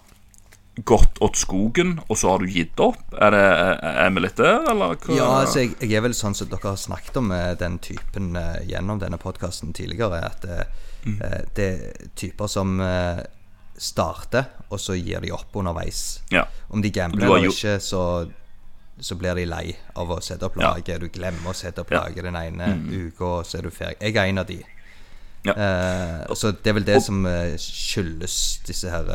gått 0.85 1.17
åt 1.25 1.35
skogen, 1.39 1.95
og 2.07 2.17
så 2.17 2.29
har 2.35 2.39
du 2.43 2.51
gitt 2.53 2.79
opp? 2.79 2.99
Er, 3.17 3.31
det, 3.33 3.45
er 3.87 4.11
vi 4.13 4.21
litt 4.21 4.37
der, 4.37 4.59
eller? 4.69 4.93
hva? 5.01 5.15
Ja, 5.17 5.29
altså 5.41 5.63
jeg, 5.63 5.71
jeg 5.81 5.97
er 5.97 6.03
vel 6.05 6.13
sånn 6.13 6.35
som 6.37 6.49
dere 6.51 6.69
har 6.69 6.77
snakket 6.77 7.17
om 7.17 7.31
eh, 7.33 7.55
den 7.57 7.79
typen 7.81 8.35
eh, 8.37 8.59
gjennom 8.69 8.99
denne 9.01 9.17
podkasten 9.17 9.73
tidligere. 9.73 10.21
At 10.33 10.45
eh, 10.45 10.67
Mm. 11.07 11.19
det 11.55 11.63
er 11.63 12.07
typer 12.19 12.49
som 12.51 12.81
starter, 13.77 14.47
og 14.73 14.79
så 14.81 14.95
gir 14.97 15.21
de 15.23 15.29
opp 15.31 15.55
underveis. 15.55 16.19
Ja. 16.33 16.41
Om 16.73 16.81
de 16.83 16.89
gambler 16.91 17.29
eller 17.29 17.51
ikke, 17.51 17.77
så, 17.79 18.01
så 18.99 19.15
blir 19.15 19.37
de 19.37 19.45
lei 19.47 19.75
av 19.95 20.11
å 20.11 20.17
sette 20.25 20.49
opp 20.49 20.57
Ja. 20.59 20.73
Du 20.99 21.07
glemmer 21.13 21.53
å 21.53 21.55
sette 21.55 21.81
opp. 21.85 21.91
Mm. 21.93 21.99
laget 22.01 22.27
den 22.27 22.35
ene 22.41 22.71
uka, 23.07 23.23
og 23.39 23.45
så 23.47 23.59
er 23.61 23.67
du 23.67 23.71
ferdig. 23.71 24.01
Jeg 24.01 24.17
er 24.17 24.31
en 24.33 24.41
av 24.43 24.49
de. 24.49 24.59
Ja. 25.47 25.53
Eh, 25.53 26.35
så 26.35 26.51
det 26.51 26.73
er 26.73 26.75
vel 26.81 26.87
det 26.89 26.99
som 27.05 27.23
eh, 27.29 27.55
skyldes 27.61 28.37
disse 28.67 28.91
her 28.91 29.07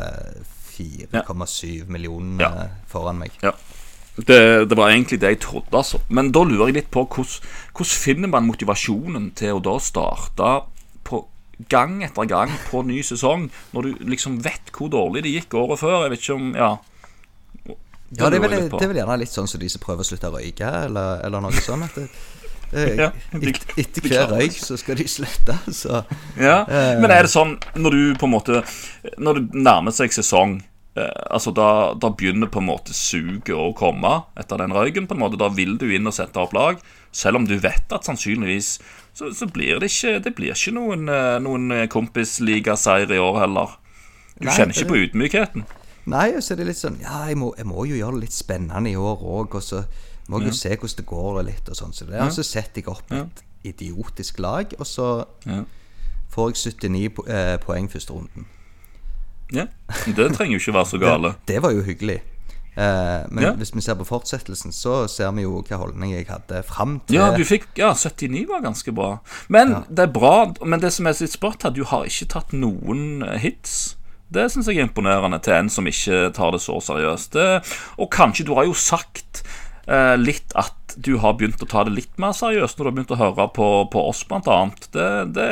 4,7 0.73 1.87
millioner 1.89 2.43
Ja. 2.43 2.67
foran 2.89 3.19
meg. 3.23 3.31
Ja. 3.43 3.51
Det, 4.15 4.69
det 4.69 4.77
var 4.77 4.91
egentlig 4.93 5.19
det 5.21 5.29
jeg 5.31 5.39
trodde, 5.41 5.73
altså. 5.73 5.99
Men 6.09 6.31
da 6.31 6.43
lurer 6.45 6.67
jeg 6.69 6.75
litt 6.81 6.91
på 6.93 7.01
hvordan, 7.07 7.39
hvordan 7.73 7.97
finner 8.03 8.29
man 8.29 8.45
motivasjonen 8.45 9.31
til 9.39 9.55
å 9.57 9.61
da 9.65 9.73
starte 9.81 10.51
på 11.03 11.23
gang 11.69 12.03
etter 12.05 12.25
gang 12.29 12.51
på 12.69 12.83
ny 12.85 12.99
sesong, 13.05 13.47
når 13.73 13.81
du 13.87 14.03
liksom 14.13 14.37
vet 14.45 14.69
hvor 14.75 14.89
dårlig 14.93 15.23
det 15.25 15.33
gikk 15.33 15.53
året 15.57 15.79
før? 15.81 16.03
Jeg 16.05 16.13
vet 16.13 16.21
ikke 16.25 16.37
om 16.37 16.51
Ja. 16.55 16.71
Ja, 18.13 18.29
det 18.29 18.37
er, 18.37 18.43
vel, 18.45 18.69
det 18.69 18.83
er 18.85 18.89
vel 18.91 18.97
gjerne 18.99 19.15
litt 19.17 19.31
sånn 19.33 19.47
som 19.49 19.57
de 19.57 19.65
som 19.73 19.81
prøver 19.81 20.05
å 20.05 20.05
slutte 20.05 20.29
å 20.29 20.35
røyke, 20.35 20.67
eller, 20.85 21.23
eller 21.25 21.41
noe 21.41 21.61
sånt. 21.65 21.95
Det, 22.73 22.85
Ja, 22.99 23.09
et, 23.37 23.63
etter 23.77 24.07
hver 24.09 24.31
røyk 24.33 24.57
så 24.57 24.77
skal 24.79 24.97
de 24.99 25.07
slette, 25.07 25.55
så 25.71 26.03
Ja, 26.39 26.63
Eh. 26.67 26.93
Men 27.01 27.11
er 27.11 27.23
det 27.27 27.31
sånn 27.33 27.57
når 27.75 27.91
du 27.97 28.03
på 28.19 28.27
en 28.27 28.33
måte 28.33 28.61
Når 29.17 29.39
det 29.39 29.63
nærmer 29.65 29.93
seg 29.95 30.13
sesong 30.15 30.57
eh, 30.97 31.23
Altså 31.29 31.53
da, 31.55 31.93
da 31.99 32.09
begynner 32.09 32.49
på 32.51 32.61
en 32.61 32.69
måte 32.69 32.93
suget 32.97 33.53
å 33.55 33.71
komme 33.77 34.13
etter 34.39 34.57
den 34.61 34.73
røyken. 34.73 35.07
på 35.07 35.15
en 35.17 35.21
måte 35.23 35.39
Da 35.41 35.49
vil 35.53 35.77
du 35.77 35.87
inn 35.93 36.07
og 36.09 36.15
sette 36.17 36.39
opp 36.41 36.53
lag, 36.53 36.81
selv 37.11 37.41
om 37.41 37.47
du 37.49 37.57
vet 37.61 37.93
at 37.93 38.05
sannsynligvis 38.09 38.79
så, 39.13 39.29
så 39.29 39.45
blir 39.45 39.79
det 39.81 39.91
ikke 39.91 40.19
Det 40.25 40.33
blir 40.35 40.55
ikke 40.55 40.73
noen, 40.73 41.05
eh, 41.09 41.37
noen 41.43 41.87
kompisligaseier 41.93 43.11
i 43.13 43.19
år 43.21 43.39
heller. 43.43 43.75
Du 44.39 44.47
Nei, 44.47 44.55
kjenner 44.57 44.73
ikke 44.73 44.89
på 44.89 45.01
ydmykheten. 45.03 45.65
Nei, 46.09 46.31
og 46.35 46.41
så 46.43 46.53
er 46.55 46.57
det 46.63 46.65
litt 46.71 46.79
sånn 46.81 46.97
Ja, 47.03 47.21
jeg 47.29 47.37
må, 47.39 47.53
jeg 47.57 47.67
må 47.69 47.85
jo 47.87 47.95
gjøre 47.99 48.17
det 48.17 48.25
litt 48.25 48.35
spennende 48.35 48.89
i 48.91 48.97
år 48.99 49.21
òg, 49.21 49.53
og 49.59 49.63
så 49.63 49.83
må 50.27 50.39
jeg 50.39 50.47
jo 50.51 50.57
se 50.57 50.69
hvordan 50.75 50.97
det 50.97 51.05
går 51.05 51.39
og 51.39 51.45
litt 51.45 51.69
og 51.69 51.75
sånn. 51.75 51.93
Så 51.93 52.05
det, 52.07 52.19
og 52.21 52.31
så 52.31 52.43
setter 52.43 52.81
jeg 52.81 52.87
opp 52.87 53.11
et 53.11 53.43
idiotisk 53.63 54.39
lag, 54.39 54.73
og 54.79 54.85
så 54.87 55.25
Ja. 55.45 55.63
får 56.31 56.49
jeg 56.53 56.73
79 56.73 57.09
po 57.15 57.23
eh, 57.27 57.57
poeng 57.57 57.89
første 57.91 58.13
runden. 58.13 58.45
Ja, 59.53 59.65
Det 60.05 60.31
trenger 60.35 60.57
jo 60.57 60.59
ikke 60.59 60.73
være 60.73 60.85
så 60.85 60.97
gale. 61.07 61.35
Det 61.47 61.61
var 61.61 61.71
jo 61.71 61.81
hyggelig. 61.83 62.21
Eh, 62.75 63.25
men 63.29 63.43
Ja. 63.43 63.51
hvis 63.53 63.75
vi 63.75 63.81
ser 63.81 63.93
på 63.95 64.03
fortsettelsen, 64.05 64.71
så 64.73 65.07
ser 65.07 65.31
vi 65.31 65.43
jo 65.43 65.61
hva 65.61 65.77
holdning 65.77 66.11
jeg 66.15 66.25
hadde 66.27 66.63
fram 66.63 66.99
til 67.07 67.15
Ja, 67.19 67.35
du 67.37 67.43
fikk 67.45 67.67
Ja, 67.77 67.93
79 67.93 68.47
var 68.49 68.61
ganske 68.61 68.91
bra. 68.95 69.19
Men 69.49 69.83
det 69.89 69.99
er 69.99 70.11
bra. 70.11 70.53
Men 70.65 70.79
det 70.79 70.91
som 70.93 71.05
er 71.07 71.13
litt 71.19 71.31
sprøtt 71.31 71.63
her, 71.63 71.69
du 71.69 71.83
har 71.83 72.05
ikke 72.05 72.27
tatt 72.29 72.51
noen 72.53 73.21
eh, 73.23 73.37
hits. 73.39 73.95
Det 74.33 74.47
syns 74.51 74.65
jeg 74.65 74.79
er 74.79 74.87
imponerende 74.87 75.37
til 75.43 75.53
en 75.53 75.69
som 75.69 75.85
ikke 75.85 76.33
tar 76.33 76.51
det 76.51 76.61
så 76.61 76.79
seriøst. 76.81 77.33
Det, 77.33 77.77
og 77.99 78.09
kanskje 78.09 78.45
du 78.47 78.55
har 78.55 78.65
jo 78.65 78.73
sagt 78.73 79.43
eh, 79.45 79.51
litt 80.17 80.53
at 80.55 80.93
du 80.95 81.17
har 81.19 81.33
begynt 81.35 81.61
å 81.63 81.67
ta 81.67 81.83
det 81.83 81.91
litt 81.95 82.19
mer 82.21 82.31
seriøst 82.37 82.77
når 82.77 82.85
du 82.85 82.89
har 82.89 82.95
begynt 82.95 83.13
å 83.15 83.19
høre 83.19 83.47
på, 83.55 83.67
på 83.91 84.03
oss, 84.09 84.21
blant 84.29 84.47
annet. 84.51 84.85
Det, 84.93 85.07
det, 85.35 85.47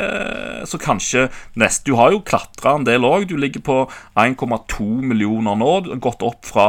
så 0.70 0.80
kanskje 0.82 1.26
neste 1.60 1.90
Du 1.90 1.98
har 2.00 2.14
jo 2.14 2.22
klatra 2.24 2.78
en 2.78 2.86
del 2.88 3.04
òg. 3.08 3.28
Du 3.28 3.36
ligger 3.40 3.64
på 3.66 3.78
1,2 4.16 4.88
millioner 5.04 5.58
nå. 5.60 5.72
Gått 6.04 6.24
opp 6.24 6.48
fra 6.48 6.68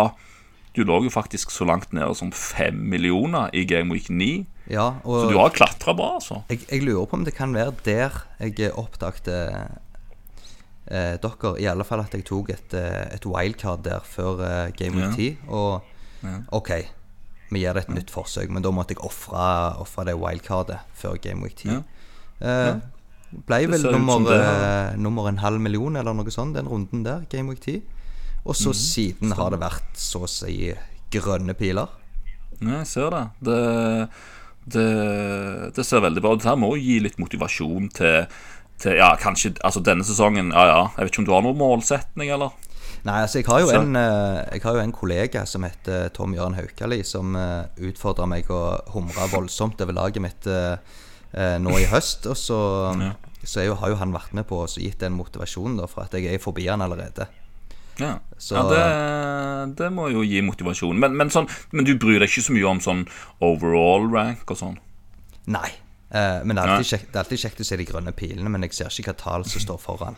Du 0.75 0.83
lå 0.88 1.02
jo 1.04 1.12
faktisk 1.12 1.52
så 1.52 1.66
langt 1.69 1.92
nede 1.92 2.14
som 2.16 2.33
5 2.33 2.78
millioner 2.88 3.52
i 3.52 3.66
Game 3.69 3.92
Week 3.92 4.09
9. 4.09 4.47
Ja, 4.73 4.95
Så 5.04 5.28
du 5.28 5.37
har 5.37 5.50
klatra 5.52 5.92
bra, 5.92 6.14
altså. 6.16 6.42
jeg, 6.49 6.62
jeg 6.71 6.85
lurer 6.87 7.07
på 7.11 7.19
om 7.19 7.25
det 7.26 7.35
kan 7.37 7.52
være 7.52 7.75
der 7.85 8.14
jeg 8.40 8.71
oppdagte 8.78 9.35
eh, 10.87 11.19
dere. 11.21 11.52
I 11.61 11.69
alle 11.69 11.85
fall 11.85 12.00
at 12.00 12.14
jeg 12.14 12.25
tok 12.25 12.54
et, 12.54 12.75
eh, 12.78 13.04
et 13.12 13.26
wildcard 13.26 13.85
der 13.85 14.00
før 14.07 14.40
eh, 14.47 14.73
Game 14.78 14.97
Week 14.97 15.19
10. 15.19 15.37
Og 15.50 15.83
OK, 16.54 16.71
vi 17.52 17.62
gir 17.62 17.76
det 17.76 17.87
et 17.87 17.94
nytt 17.94 18.11
forsøk, 18.12 18.50
men 18.52 18.64
da 18.64 18.73
måtte 18.75 18.97
jeg 18.97 19.04
ofre 19.04 20.06
det 20.09 20.16
wildcardet 20.18 20.82
før 20.99 21.18
Game 21.23 21.44
Week 21.44 21.56
10. 21.59 21.78
Ja. 21.78 21.80
Eh, 22.42 22.75
ble 23.49 23.62
vel 23.71 23.87
nummer, 23.94 24.21
det 24.26 24.38
eh, 24.38 24.94
nummer 25.00 25.28
en 25.30 25.40
halv 25.40 25.62
million 25.62 25.97
eller 25.97 26.16
noe 26.16 26.32
sånt 26.32 26.56
den 26.59 26.68
runden 26.68 27.04
der, 27.06 27.26
Game 27.32 27.52
Week 27.52 27.62
10. 27.62 27.80
Og 28.42 28.56
så 28.59 28.73
så 28.73 28.78
siden 28.80 29.35
har 29.38 29.52
det 29.54 29.61
vært 29.62 29.99
så 29.99 30.25
å 30.26 30.30
si 30.30 30.73
grønne 31.12 31.54
piler. 31.54 31.92
Ja, 32.59 32.80
jeg 32.80 32.88
ser 32.90 33.12
det. 33.14 33.23
Det, 33.47 33.61
det. 34.75 34.88
det 35.76 35.85
ser 35.87 36.02
veldig 36.02 36.23
bra 36.25 36.35
ut. 36.35 36.42
Det 36.42 36.50
her 36.50 36.59
må 36.59 36.75
gi 36.80 36.99
litt 37.02 37.21
motivasjon 37.23 37.88
til, 37.94 38.26
til 38.82 38.99
Ja, 38.99 39.12
kanskje 39.21 39.54
Altså, 39.62 39.82
denne 39.85 40.06
sesongen 40.06 40.52
Ja, 40.54 40.66
ja. 40.68 40.82
Jeg 40.97 41.06
vet 41.06 41.14
ikke 41.14 41.25
om 41.25 41.28
du 41.30 41.35
har 41.37 41.47
noen 41.47 41.59
målsetning, 41.61 42.32
eller? 42.35 42.54
Nei, 43.02 43.16
altså 43.25 43.40
jeg 43.40 43.49
har 43.49 43.61
jo 43.64 43.71
en 43.75 43.97
eh, 43.99 44.40
Jeg 44.54 44.62
har 44.62 44.76
jo 44.76 44.82
en 44.85 44.92
kollega 44.94 45.42
som 45.50 45.64
heter 45.66 46.09
Tom 46.14 46.35
Jørgen 46.37 46.54
Haukali, 46.54 47.00
som 47.06 47.35
uh, 47.35 47.64
utfordra 47.82 48.28
meg 48.30 48.50
å 48.52 48.61
humre 48.94 49.26
voldsomt 49.32 49.80
over 49.82 49.97
laget 49.97 50.23
mitt 50.23 50.47
eh, 50.47 50.76
eh, 51.35 51.56
nå 51.59 51.75
i 51.80 51.88
høst. 51.90 52.28
Og 52.30 52.38
så, 52.38 52.59
Ja. 53.00 53.12
så 53.42 53.64
jo, 53.66 53.75
har 53.80 53.90
jo 53.90 53.99
han 53.99 54.14
vært 54.14 54.32
med 54.38 54.47
på 54.47 54.61
og 54.62 54.78
gitt 54.78 55.00
den 55.02 55.16
motivasjonen, 55.18 55.80
da, 55.82 55.88
for 55.90 56.04
at 56.06 56.14
jeg 56.14 56.30
er 56.30 56.38
forbi 56.42 56.68
han 56.71 56.85
allerede. 56.85 57.26
Ja, 57.99 58.21
Så- 58.38 58.54
ja 58.56 58.62
det, 58.71 59.76
det 59.76 59.90
må 59.92 60.06
jo 60.12 60.23
gi 60.23 60.40
motivasjon. 60.40 60.99
Men, 60.99 61.16
men, 61.16 61.28
sånn, 61.30 61.50
men 61.73 61.85
du 61.85 61.97
bryr 61.99 62.21
deg 62.23 62.30
ikke 62.30 62.47
så 62.47 62.54
mye 62.54 62.71
om 62.71 62.80
sånn 62.80 63.06
overall 63.40 64.06
rank 64.14 64.47
og 64.50 64.56
sånn? 64.62 64.78
Nei. 65.50 65.68
Eh, 66.12 66.42
men 66.44 66.54
det 66.56 66.62
er, 66.62 66.68
alltid 66.76 66.87
kjekt, 66.92 67.11
det 67.11 67.16
er 67.18 67.25
alltid 67.25 67.42
kjekt 67.42 67.61
å 67.61 67.66
se 67.66 67.76
de 67.80 67.85
grønne 67.88 68.12
pilene, 68.14 68.49
men 68.49 68.62
jeg 68.62 68.78
ser 68.78 68.94
ikke 68.94 69.11
hva 69.12 69.18
tall 69.25 69.44
som 69.49 69.61
står 69.64 69.80
foran. 69.82 70.16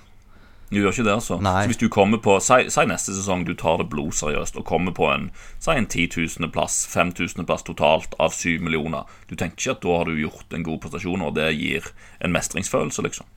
Du 0.70 0.80
gjør 0.80 0.94
ikke 0.94 1.06
det, 1.06 1.14
altså? 1.14 1.38
Nei. 1.44 1.64
Så 1.64 1.72
hvis 1.72 1.80
du 1.82 1.88
kommer 1.92 2.20
på 2.24 2.38
Si, 2.42 2.56
si 2.72 2.84
neste 2.88 3.14
sesong 3.14 3.44
du 3.46 3.52
tar 3.58 3.78
det 3.82 3.88
blodseriøst 3.92 4.56
og 4.58 4.66
kommer 4.68 4.94
på 4.96 5.06
en 5.12 5.28
Si 5.62 5.70
en 5.74 5.86
10 5.86 6.08
000.-plass, 6.16 6.80
5000.-plass 6.92 7.66
totalt 7.68 8.16
av 8.18 8.34
7 8.34 8.58
millioner. 8.64 9.08
Du 9.28 9.36
tenker 9.36 9.60
ikke 9.60 9.76
at 9.76 9.84
da 9.84 9.98
har 10.00 10.10
du 10.10 10.18
gjort 10.18 10.56
en 10.56 10.66
god 10.66 10.80
prestasjon, 10.82 11.24
og 11.24 11.36
det 11.38 11.52
gir 11.58 11.90
en 12.24 12.34
mestringsfølelse, 12.34 13.04
liksom? 13.06 13.28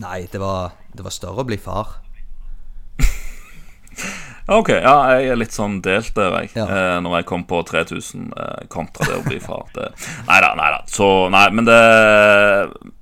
Nei, 0.00 0.24
det 0.32 0.40
var, 0.40 0.72
det 0.96 1.04
var 1.04 1.14
større 1.14 1.44
å 1.44 1.48
bli 1.48 1.60
far. 1.60 2.00
Ok, 4.50 4.72
ja, 4.72 4.94
jeg 5.14 5.28
er 5.30 5.36
litt 5.38 5.54
sånn 5.54 5.76
delt 5.84 6.10
der, 6.16 6.32
jeg. 6.40 6.48
Ja. 6.56 6.64
Eh, 6.66 6.96
når 7.04 7.20
jeg 7.20 7.26
kom 7.28 7.44
på 7.46 7.60
3000 7.68 8.32
eh, 8.34 8.64
kontra 8.72 9.06
det 9.06 9.18
å 9.20 9.22
bli 9.22 9.36
far. 9.38 9.68
Det, 9.76 9.84
nei 10.26 10.38
da, 10.42 10.48
nei 10.58 10.70
da. 10.74 10.80
Så 10.90 11.06
Nei, 11.30 11.44
men 11.54 11.68
det 11.68 11.76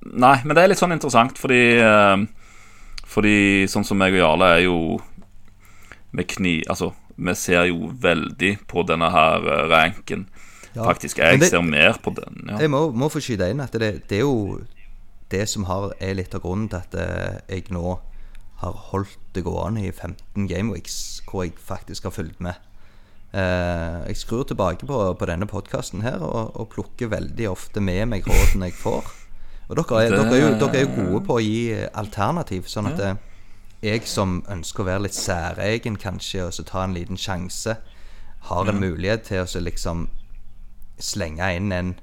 Nei, 0.09 0.35
men 0.43 0.53
det 0.53 0.61
er 0.61 0.69
litt 0.69 0.81
sånn 0.81 0.93
interessant, 0.93 1.39
fordi 1.41 1.63
eh, 1.81 2.27
Fordi 3.09 3.65
sånn 3.71 3.87
som 3.87 3.97
meg 3.97 4.13
og 4.17 4.21
Jarle 4.21 4.49
er 4.57 4.65
jo 4.67 4.79
med 6.15 6.29
kni... 6.29 6.59
Altså, 6.69 6.91
vi 7.19 7.33
ser 7.35 7.65
jo 7.67 7.89
veldig 7.99 8.53
på 8.69 8.83
denne 8.87 9.09
her 9.11 9.43
eh, 9.43 9.63
ranken. 9.71 10.27
Ja. 10.75 10.85
Faktisk. 10.85 11.17
Jeg 11.19 11.41
det- 11.41 11.49
ser 11.49 11.65
mer 11.65 11.97
på 12.01 12.13
den. 12.15 12.45
Ja. 12.47 12.59
Jeg 12.63 12.71
må, 12.71 12.85
må 12.93 13.09
få 13.11 13.21
skyte 13.23 13.49
inn 13.51 13.63
at 13.63 13.73
det, 13.73 14.07
det 14.09 14.21
er 14.21 14.27
jo 14.27 14.61
det 15.33 15.43
som 15.49 15.65
har, 15.69 15.91
er 16.01 16.15
litt 16.17 16.33
av 16.37 16.41
grunnen 16.45 16.69
til 16.71 16.79
at 16.79 16.95
eh, 16.97 17.41
jeg 17.49 17.73
nå 17.73 17.97
har 18.59 18.79
holdt 18.91 19.17
det 19.35 19.43
gående 19.45 19.85
i 19.87 19.91
15 19.91 20.47
gameweeks, 20.49 21.21
hvor 21.29 21.45
jeg 21.45 21.55
faktisk 21.63 22.09
har 22.09 22.15
fulgt 22.15 22.41
med. 22.43 22.57
Eh, 23.33 23.97
jeg 24.09 24.17
skrur 24.17 24.43
tilbake 24.49 24.87
på, 24.89 24.99
på 25.15 25.29
denne 25.29 25.47
podkasten 25.49 26.01
her 26.05 26.17
og, 26.25 26.55
og 26.57 26.71
plukker 26.73 27.11
veldig 27.11 27.49
ofte 27.51 27.81
med 27.83 28.07
meg 28.13 28.27
rådene 28.27 28.71
jeg 28.71 28.79
får. 28.79 29.11
Og 29.69 29.75
dere 29.77 30.03
er, 30.05 30.09
Det- 30.09 30.19
dere 30.19 30.35
er, 30.35 30.41
jo, 30.49 30.53
dere 30.59 30.77
er 30.77 30.81
jo 30.87 30.95
gode 30.95 31.25
på 31.27 31.35
å 31.37 31.41
gi 31.43 31.87
alternativ, 31.93 32.63
sånn 32.67 32.87
at 32.93 32.99
ja. 32.99 33.15
jeg 33.83 34.07
som 34.07 34.43
ønsker 34.49 34.83
å 34.83 34.85
være 34.87 35.03
litt 35.03 35.13
særegen 35.15 35.97
kanskje, 36.01 36.45
og 36.47 36.53
så 36.53 36.63
ta 36.65 36.83
en 36.83 36.93
liten 36.97 37.17
sjanse, 37.17 37.77
har 38.49 38.69
en 38.69 38.79
mulighet 38.79 39.23
til 39.29 39.43
å 39.43 39.61
liksom 39.61 40.07
slenge 40.99 41.55
inn 41.55 41.71
en 41.71 41.95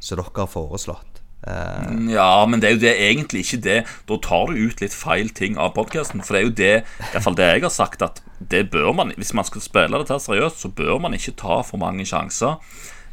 som 0.00 0.18
dere 0.18 0.32
har 0.34 0.50
foreslått. 0.50 1.08
Uh, 1.46 2.10
Ja, 2.12 2.46
men 2.46 2.60
det 2.62 2.68
er 2.68 2.74
jo 2.76 2.82
det 2.84 2.92
egentlig 3.02 3.40
ikke 3.46 3.62
det. 3.62 3.78
Da 4.06 4.16
tar 4.22 4.46
du 4.46 4.58
ut 4.68 4.80
litt 4.80 4.94
feil 4.94 5.28
ting 5.34 5.56
av 5.58 5.74
podkasten. 5.74 6.22
For 6.22 6.34
det 6.34 6.40
er 6.40 6.46
jo 6.46 6.54
det 6.58 6.74
i 6.82 7.12
hvert 7.12 7.24
fall 7.24 7.34
det 7.38 7.48
jeg 7.48 7.62
har 7.62 7.74
sagt, 7.74 8.02
at 8.02 8.20
det 8.38 8.70
bør 8.70 8.92
man 8.94 9.12
Hvis 9.16 9.34
man 9.34 9.44
skal 9.44 9.60
spille 9.60 9.98
dette 9.98 10.18
seriøst, 10.22 10.60
så 10.62 10.68
bør 10.68 11.00
man 11.00 11.14
ikke 11.14 11.34
ta 11.36 11.62
for 11.62 11.78
mange 11.78 12.06
sjanser. 12.06 12.58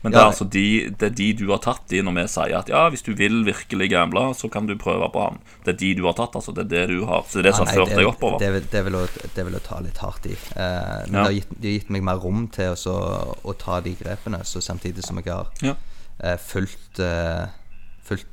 Men 0.01 0.11
det 0.13 0.17
Ja. 0.19 0.25
er 0.27 0.31
altså 0.31 0.45
de, 0.49 0.89
det 0.97 1.03
er 1.11 1.15
de 1.15 1.33
du 1.33 1.47
har 1.51 1.57
tatt, 1.59 1.81
de 1.89 2.01
når 2.01 2.13
vi 2.15 2.23
sier 2.31 2.57
at 2.57 2.69
ja, 2.69 2.89
hvis 2.89 3.01
du 3.03 3.13
vil 3.13 3.43
virkelig 3.43 3.89
gamble, 3.91 4.21
så 4.33 4.47
kan 4.49 4.65
du 4.65 4.75
prøve 4.79 5.09
på 5.11 5.19
han. 5.25 5.39
Det 5.65 5.73
er 5.73 5.77
de 5.77 5.93
du 5.95 6.05
har 6.05 6.13
tatt, 6.13 6.35
altså. 6.39 6.53
Det 6.55 6.63
er 6.65 6.69
det 6.87 6.95
du 6.95 7.05
har. 7.05 7.23
Så 7.27 7.41
det 7.41 7.45
er 7.45 7.49
det 7.49 7.55
som 7.57 7.65
nei, 7.67 7.75
har 7.75 7.85
ført 7.85 7.95
deg 7.97 8.07
oppover. 8.07 8.39
Det, 8.39 8.71
det, 8.71 8.83
vil 8.85 8.93
å- 8.95 9.33
det 9.35 9.45
vil 9.45 9.55
å 9.59 9.59
ta 9.65 9.79
litt 9.83 9.97
hardt 9.97 10.25
i. 10.25 10.31
Eh, 10.55 11.03
men 11.09 11.13
Ja. 11.19 11.23
det, 11.23 11.25
har 11.25 11.31
gitt, 11.33 11.49
det 11.61 11.67
har 11.73 11.79
gitt 11.79 11.89
meg 11.89 12.03
mer 12.03 12.15
rom 12.23 12.47
til 12.47 12.71
å, 12.71 13.35
å 13.43 13.57
ta 13.57 13.81
de 13.81 13.95
grepene, 13.95 14.39
så 14.45 14.61
samtidig 14.63 15.03
som 15.03 15.17
jeg 15.17 15.25
har 15.33 15.47
Ja. 15.61 15.75
eh, 16.23 16.37
fulgt, 16.37 16.99
eh, 16.99 17.47
fulgt 18.07 18.25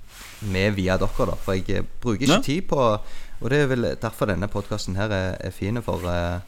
med 0.43 0.75
via 0.77 0.97
dere, 0.97 1.27
da. 1.27 1.35
For 1.35 1.55
jeg 1.55 1.69
eh, 1.71 1.83
bruker 2.01 2.23
ikke 2.27 2.33
Ja. 2.39 2.41
tid 2.43 2.69
på 2.69 3.01
Og 3.43 3.51
det 3.51 3.59
er 3.65 3.67
vel 3.67 3.83
derfor 4.01 4.27
denne 4.29 4.49
podkasten 4.49 4.95
her 4.97 5.11
er, 5.13 5.37
er 5.45 5.51
fin 5.51 5.83
for 5.83 6.01
eh, 6.09 6.41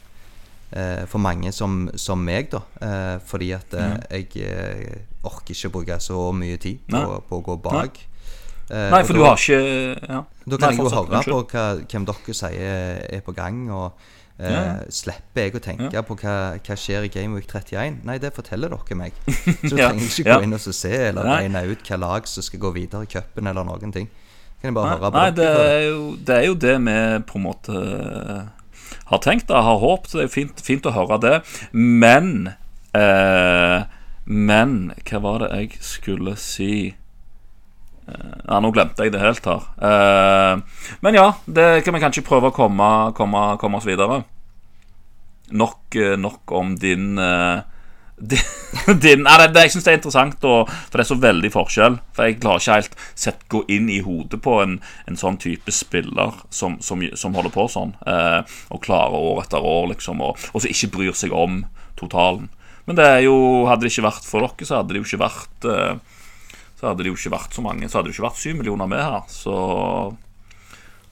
eh, 0.73 1.05
For 1.05 1.19
mange 1.19 1.51
som, 1.53 1.89
som 1.95 2.23
meg, 2.25 2.49
da. 2.49 2.61
Fordi 3.27 3.51
at 3.53 3.73
eh, 3.73 4.23
jeg 4.23 5.05
orker 5.23 5.55
ikke 5.55 5.69
bruke 5.73 5.97
så 6.03 6.29
mye 6.35 6.57
tid 6.61 6.79
på, 6.89 7.01
på 7.27 7.39
å 7.41 7.43
gå 7.49 7.57
bak. 7.63 7.99
Nei, 8.69 8.85
Nei, 8.93 9.01
for 9.03 9.13
da- 9.13 9.19
du 9.19 9.25
har 9.25 9.39
ikke 9.41 9.59
ja. 10.13 10.19
da 10.45 10.57
kan 10.57 10.61
Nei, 10.61 10.69
jeg 10.69 10.77
jo 10.77 10.89
høre 10.93 11.23
på 11.25 11.37
hva, 11.55 11.63
hvem 11.89 12.03
dere 12.05 12.33
sier 12.37 12.99
er 13.17 13.23
på 13.25 13.33
gang, 13.33 13.63
og 13.73 13.87
eh, 14.37 14.45
Ja, 14.45 14.59
ja. 14.67 14.75
slipper 14.93 15.41
jeg 15.47 15.55
å 15.57 15.61
tenke 15.65 16.03
på 16.05 16.15
hva, 16.21 16.35
hva 16.61 16.77
skjer 16.77 17.07
i 17.07 17.09
Game 17.09 17.33
Week 17.35 17.47
31. 17.49 17.97
Nei, 18.05 18.19
det 18.21 18.29
forteller 18.35 18.69
dere 18.75 18.95
meg. 18.99 19.17
Så 19.69 19.73
Ja, 19.73 19.89
trenger 19.89 20.05
jeg 20.05 20.11
ikke 20.13 20.29
ja. 20.29 20.37
gå 20.37 20.45
inn 20.45 20.53
og 20.59 20.61
se 20.61 20.93
eller 21.09 21.25
regne 21.33 21.65
ut 21.71 21.89
hva 21.89 21.97
lag 22.05 22.29
som 22.29 22.45
skal 22.45 22.61
gå 22.67 22.71
videre 22.77 23.09
i 23.09 23.11
cupen, 23.11 23.49
eller 23.49 23.65
noen 23.65 23.91
ting. 23.95 24.07
Kan 24.61 24.69
jeg 24.69 24.77
bare 24.77 24.85
Nei, 24.85 24.95
høre 24.99 25.09
på 25.11 25.17
nei 25.17 25.29
det, 25.39 25.49
er 25.65 25.83
jo, 25.89 25.99
det 26.29 26.37
er 26.37 26.45
jo 26.51 26.55
det 26.67 26.77
vi 26.85 26.97
på 27.33 27.39
en 27.41 27.45
måte 27.49 27.75
eh, 27.79 28.47
har 29.09 29.21
tenkt, 29.25 29.47
da, 29.49 29.63
har 29.65 29.81
håpet. 29.81 30.13
Det 30.13 30.27
er 30.29 30.33
fint, 30.37 30.61
fint 30.61 30.85
å 30.85 30.93
høre 30.93 31.17
det. 31.25 31.35
Men 31.73 32.51
eh, 32.93 33.81
Men 34.29 34.91
hva 35.09 35.21
var 35.23 35.41
det 35.41 35.49
jeg 35.55 35.79
skulle 35.81 36.35
si? 36.37 36.73
Eh, 38.09 38.35
ja, 38.45 38.59
Nå 38.61 38.69
glemte 38.75 39.05
jeg 39.05 39.13
det 39.15 39.23
helt 39.23 39.47
her. 39.49 39.65
Eh, 39.81 40.85
men 41.01 41.17
ja, 41.17 41.31
det 41.45 41.81
kan 41.85 41.97
vi 41.97 42.03
kanskje 42.03 42.25
prøve 42.27 42.51
å 42.51 42.55
komme, 42.55 42.89
komme, 43.17 43.41
komme 43.61 43.81
oss 43.81 43.89
videre. 43.89 44.21
Nok, 45.49 45.97
eh, 45.97 46.13
nok 46.21 46.53
om 46.53 46.75
din 46.77 47.17
eh, 47.17 47.65
din, 48.19 48.39
din 49.01 49.25
Jeg 49.25 49.71
syns 49.71 49.85
det 49.85 49.91
er 49.93 49.97
interessant, 49.97 50.43
og, 50.43 50.69
for 50.69 50.99
det 50.99 51.05
er 51.05 51.09
så 51.09 51.19
veldig 51.23 51.51
forskjell. 51.53 51.97
For 52.13 52.27
jeg 52.27 52.39
klarer 52.43 52.61
ikke 52.61 52.77
helt 52.77 52.97
sett 53.15 53.45
gå 53.49 53.63
inn 53.71 53.89
i 53.89 54.01
hodet 54.03 54.41
på 54.43 54.59
en, 54.63 54.77
en 55.07 55.19
sånn 55.19 55.39
type 55.39 55.71
spiller 55.73 56.37
som, 56.53 56.77
som, 56.83 57.01
som 57.15 57.33
holder 57.33 57.55
på 57.55 57.65
sånn, 57.71 57.95
eh, 58.05 58.41
og 58.69 58.83
klarer 58.85 59.17
år 59.31 59.43
etter 59.45 59.63
år, 59.63 59.89
liksom, 59.95 60.21
og, 60.21 60.49
og 60.53 60.61
så 60.61 60.69
ikke 60.69 60.93
bryr 60.99 61.17
seg 61.17 61.33
om 61.33 61.63
totalen. 61.99 62.49
Men 62.89 62.97
det 62.97 63.09
jo, 63.21 63.33
hadde 63.69 63.85
det 63.85 63.91
ikke 63.93 64.07
vært 64.07 64.25
for 64.25 64.41
dere, 64.41 64.65
så 64.65 64.79
hadde 64.79 64.95
det 64.95 64.97
jo 64.97 65.05
ikke 65.05 65.21
vært 65.21 65.65
eh, 65.69 66.21
Så 66.79 66.87
hadde 66.87 67.03
det 67.05 67.11
jo 67.11 67.17
ikke 67.19 67.35
vært 67.35 67.53
så 67.53 67.61
mange. 67.61 67.85
Så 67.85 67.99
hadde 67.99 68.09
det 68.09 68.15
ikke 68.15 68.25
vært 68.25 68.39
syv 68.41 68.55
millioner 68.57 68.89
med 68.89 69.03
her. 69.03 69.27
Så, 69.29 69.57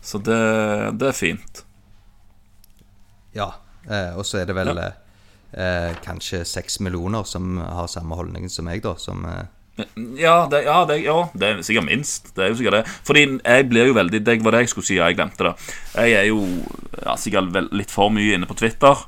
så 0.01 0.21
det, 0.25 0.37
det 0.97 1.11
er 1.11 1.13
fint. 1.13 1.61
Ja, 3.37 3.51
eh, 3.85 4.15
og 4.17 4.25
så 4.25 4.39
er 4.41 4.49
det 4.49 4.55
vel 4.57 4.73
eh, 4.81 5.91
kanskje 6.01 6.41
seks 6.49 6.79
millioner 6.81 7.27
som 7.29 7.59
har 7.61 7.91
samme 7.93 8.17
holdning 8.17 8.49
som 8.49 8.65
meg, 8.65 8.81
da. 8.81 8.95
Som 8.97 9.27
eh, 9.29 9.43
Ja, 10.17 10.47
det, 10.49 10.63
ja, 10.65 10.79
det, 10.89 10.97
ja, 11.03 11.17
det 11.37 11.51
er 11.51 11.61
sikkert 11.67 11.91
minst. 11.91 12.31
Det 12.33 12.41
er 12.41 12.49
jo 12.55 12.57
sikkert 12.63 12.79
det. 12.79 12.95
Fordi 13.05 13.27
jeg 13.35 13.67
blir 13.69 13.91
jo 13.91 13.99
veldig 13.99 14.23
Det 14.25 14.39
var 14.41 14.57
det 14.57 14.63
jeg 14.65 14.73
skulle 14.73 14.89
si, 14.89 14.97
ja, 14.97 15.11
jeg 15.11 15.19
glemte 15.19 15.51
det. 15.51 15.53
Jeg 15.93 16.17
er 16.23 16.25
jo 16.31 16.41
ja, 17.03 17.13
sikkert 17.21 17.69
litt 17.69 17.93
for 17.93 18.09
mye 18.09 18.39
inne 18.39 18.49
på 18.49 18.57
Twitter. 18.57 19.05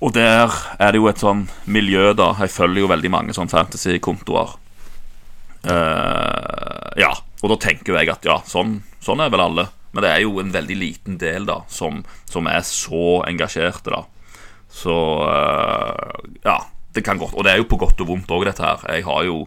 Og 0.00 0.14
der 0.16 0.52
er 0.80 0.92
det 0.92 1.00
jo 1.00 1.08
et 1.10 1.20
sånn 1.20 1.44
miljø, 1.68 2.12
da. 2.16 2.32
Jeg 2.40 2.54
følger 2.54 2.84
jo 2.84 2.92
veldig 2.92 3.10
mange 3.12 3.36
sånn 3.36 3.50
fantasy-kontoer. 3.52 4.54
Uh, 5.60 6.88
ja, 6.96 7.10
og 7.42 7.52
da 7.52 7.58
tenker 7.60 7.98
jeg 7.98 8.08
at 8.08 8.24
ja, 8.24 8.38
sånn, 8.48 8.78
sånn 9.04 9.20
er 9.20 9.32
vel 9.32 9.44
alle. 9.44 9.66
Men 9.92 10.06
det 10.06 10.12
er 10.14 10.22
jo 10.24 10.38
en 10.40 10.52
veldig 10.54 10.78
liten 10.78 11.18
del 11.20 11.48
da 11.48 11.60
som, 11.68 12.00
som 12.30 12.48
er 12.48 12.62
så 12.64 13.20
engasjerte, 13.28 13.92
da. 13.92 14.04
Så 14.70 14.96
uh, 15.26 16.28
ja, 16.46 16.60
det 16.94 17.02
kan 17.02 17.18
godt 17.18 17.34
Og 17.34 17.42
det 17.42 17.52
er 17.52 17.58
jo 17.58 17.66
på 17.66 17.78
godt 17.80 18.00
og 18.04 18.12
vondt 18.12 18.30
òg, 18.32 18.46
dette 18.48 18.64
her. 18.64 18.84
Jeg 18.94 19.04
har 19.04 19.24
jo 19.26 19.42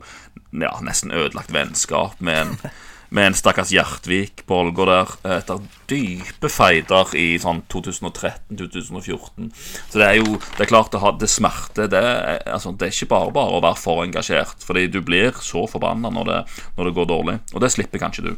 ja, 0.52 0.76
nesten 0.86 1.16
ødelagt 1.16 1.54
vennskap 1.56 2.20
med 2.22 2.44
en, 2.44 2.74
med 3.14 3.30
en 3.30 3.36
stakkars 3.38 3.72
Hjertvik 3.74 4.44
på 4.50 4.58
Ålgård 4.64 4.90
der 4.90 5.12
etter 5.38 5.62
dype 5.90 6.50
feider 6.50 7.14
i 7.18 7.36
sånn 7.42 7.62
2013-2014. 7.70 9.52
Så 9.54 10.02
det 10.02 10.08
er 10.08 10.18
jo 10.18 10.40
Det 10.58 10.66
er 10.66 10.72
klart 10.72 10.92
det, 10.94 11.02
har, 11.04 11.14
det 11.22 11.30
smerter. 11.30 11.88
Det, 11.92 12.02
er- 12.02 12.42
altså, 12.56 12.74
det 12.74 12.90
er 12.90 12.96
ikke 12.96 13.12
bare 13.14 13.36
bare 13.36 13.60
å 13.60 13.62
være 13.64 13.80
for 13.80 14.04
engasjert, 14.06 14.66
fordi 14.66 14.88
du 14.90 15.02
blir 15.06 15.32
så 15.46 15.68
forbanna 15.70 16.10
når 16.14 16.30
det, 16.32 16.42
når 16.78 16.90
det 16.90 16.96
går 16.98 17.10
dårlig. 17.14 17.38
Og 17.54 17.62
det 17.62 17.72
slipper 17.74 18.02
kanskje 18.02 18.28
du. 18.32 18.34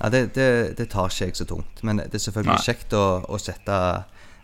Ja, 0.00 0.08
det, 0.08 0.30
det, 0.34 0.76
det 0.78 0.88
tar 0.94 1.10
ikke 1.10 1.28
jeg 1.28 1.36
så 1.36 1.44
tungt. 1.48 1.82
Men 1.82 2.00
det 2.00 2.14
er 2.14 2.24
selvfølgelig 2.24 2.56
Nei. 2.56 2.66
kjekt 2.70 2.96
å, 2.96 3.04
å 3.26 3.40
sette 3.40 3.76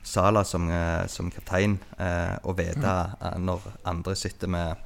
Sala 0.07 0.45
som, 0.47 0.69
eh, 0.71 1.07
som 1.11 1.31
kaptein 1.35 1.79
eh, 1.99 2.37
og 2.47 2.61
vite 2.61 2.93
mm. 3.19 3.43
når 3.43 3.65
andre 3.91 4.15
sitter 4.15 4.51
med, 4.55 4.85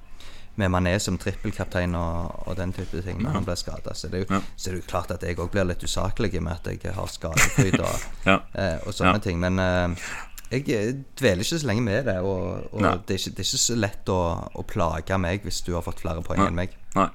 med 0.60 0.70
Mané 0.74 0.94
som 1.00 1.16
trippelkaptein 1.20 1.94
og, 1.98 2.46
og 2.46 2.56
den 2.60 2.72
type 2.76 3.00
ting 3.04 3.20
når 3.24 3.38
han 3.38 3.46
blir 3.48 3.58
skada. 3.60 3.94
Så, 3.96 4.08
det 4.12 4.20
er 4.20 4.26
jo- 4.26 4.34
Ja. 4.38 4.40
så 4.56 4.70
det 4.70 4.76
er 4.76 4.80
jo 4.82 4.88
klart 4.92 5.10
at 5.16 5.22
jeg 5.26 5.38
òg 5.40 5.50
blir 5.54 5.64
litt 5.68 5.82
usaklig 5.84 6.34
med 6.40 6.52
at 6.58 6.68
jeg 6.84 6.94
har 6.94 7.06
skadefryd 7.08 7.80
og, 7.80 8.10
eh, 8.54 8.76
og 8.86 8.92
sånne 8.94 9.20
ting. 9.24 9.40
Men 9.42 9.58
eh, 9.58 10.10
jeg 10.50 10.66
eh, 10.74 10.92
dveler 11.20 11.44
ikke 11.46 11.60
så 11.62 11.66
lenge 11.70 11.84
med 11.86 12.04
det, 12.10 12.16
og, 12.26 12.68
og 12.74 12.80
det, 13.06 13.14
er 13.16 13.20
ikke, 13.20 13.34
det 13.36 13.44
er 13.44 13.48
ikke 13.48 13.62
så 13.66 13.76
lett 13.78 14.10
å, 14.12 14.20
å 14.58 14.64
plage 14.66 15.18
meg 15.22 15.44
hvis 15.46 15.62
du 15.66 15.72
har 15.76 15.84
fått 15.86 16.02
flere 16.02 16.22
poeng 16.26 16.42
enn 16.48 16.56
meg. 16.58 16.74
Nei. 16.96 17.06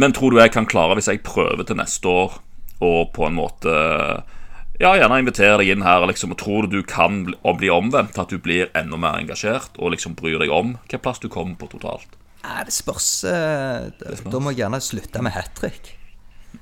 Men 0.00 0.14
tror 0.16 0.32
du 0.32 0.38
jeg 0.40 0.52
kan 0.54 0.66
klare, 0.66 0.96
hvis 0.96 1.10
jeg 1.12 1.20
prøver 1.26 1.68
til 1.68 1.76
neste 1.76 2.08
år, 2.08 2.38
og 2.80 3.10
på 3.12 3.26
en 3.26 3.34
måte 3.36 3.72
Ja, 4.78 4.92
gjerne 4.94 5.16
invitere 5.18 5.56
deg 5.58 5.72
inn 5.72 5.82
her, 5.82 6.04
liksom, 6.06 6.30
og 6.30 6.38
tror 6.38 6.68
du 6.70 6.76
du 6.78 6.84
kan 6.86 7.24
bli, 7.26 7.34
bli 7.58 7.68
omvendt, 7.74 8.14
at 8.22 8.30
du 8.30 8.38
blir 8.38 8.68
enda 8.78 8.94
mer 8.96 9.16
engasjert 9.18 9.74
og 9.82 9.90
liksom 9.90 10.14
bryr 10.14 10.38
deg 10.38 10.52
om 10.54 10.76
hvilken 10.78 11.02
plass 11.02 11.18
du 11.18 11.26
kommer 11.28 11.56
på 11.58 11.66
totalt? 11.72 12.14
Nei, 12.44 12.64
det 12.64 12.72
spørs. 12.74 13.08
eh, 13.24 13.88
Da 14.30 14.38
må 14.40 14.52
jeg 14.54 14.62
gjerne 14.64 14.80
slutte 14.84 15.22
med 15.24 15.32
hat 15.34 15.54
trick. 15.58 15.94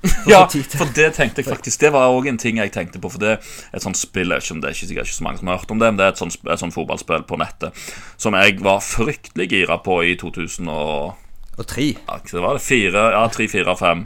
Ja, 0.27 0.41
for 0.51 0.89
det 0.93 1.13
tenkte 1.15 1.39
jeg 1.41 1.47
faktisk 1.47 1.79
Det 1.79 1.89
var 1.95 2.11
òg 2.11 2.25
en 2.27 2.37
ting 2.37 2.57
jeg 2.59 2.73
tenkte 2.75 2.99
på. 3.01 3.09
For 3.13 3.21
det 3.23 3.29
er 3.37 3.77
et 3.77 3.81
sånt 3.85 3.97
spill 3.97 4.33
jeg 4.35 4.43
ikke 4.43 4.57
Det 4.61 4.67
er 4.73 4.81
ikke 4.99 5.05
så 5.15 5.23
mange 5.23 5.39
som 5.39 5.47
har 5.47 5.61
hørt 5.61 5.71
om 5.71 5.79
det, 5.79 5.87
men 5.93 5.97
det 6.01 6.05
er 6.05 6.11
et 6.11 6.19
sånt, 6.19 6.35
et 6.43 6.59
sånt 6.59 6.75
fotballspill 6.75 7.23
på 7.29 7.39
nettet 7.39 7.85
som 8.19 8.35
jeg 8.35 8.59
var 8.65 8.81
fryktelig 8.83 9.47
gira 9.53 9.77
på 9.81 10.01
i 10.03 10.17
2000 10.19 10.67
og 10.73 11.15
Og 11.57 11.65
tre. 11.65 11.87
ja, 11.95 12.19
det 12.19 12.43
var 12.43 12.59
det 12.59 12.61
fire, 12.67 13.05
ja, 13.15 13.23
tre, 13.33 13.47
fire, 13.49 13.73
fem. 13.79 14.03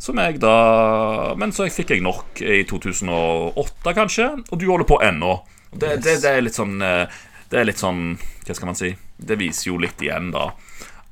Som 0.00 0.18
jeg 0.18 0.40
da 0.40 1.34
Men 1.38 1.52
så 1.52 1.68
fikk 1.70 1.90
jeg 1.90 2.02
nok 2.02 2.40
i 2.40 2.62
2008, 2.64 3.94
kanskje. 3.94 4.30
Og 4.50 4.58
du 4.58 4.66
holder 4.70 4.88
på 4.88 4.98
ennå. 5.02 5.42
Det, 5.70 5.80
Det, 5.80 6.02
det, 6.04 6.16
det 6.24 6.30
er 6.32 6.40
litt 6.46 6.56
sånn 6.56 6.80
eh, 6.82 7.04
Det 7.50 7.58
er 7.60 7.66
litt 7.68 7.78
sånn 7.78 8.16
Hva 8.46 8.54
skal 8.56 8.70
man 8.72 8.78
si? 8.78 8.94
Det 9.18 9.36
viser 9.38 9.68
jo 9.74 9.76
litt 9.82 10.00
igjen, 10.00 10.30
da. 10.32 10.48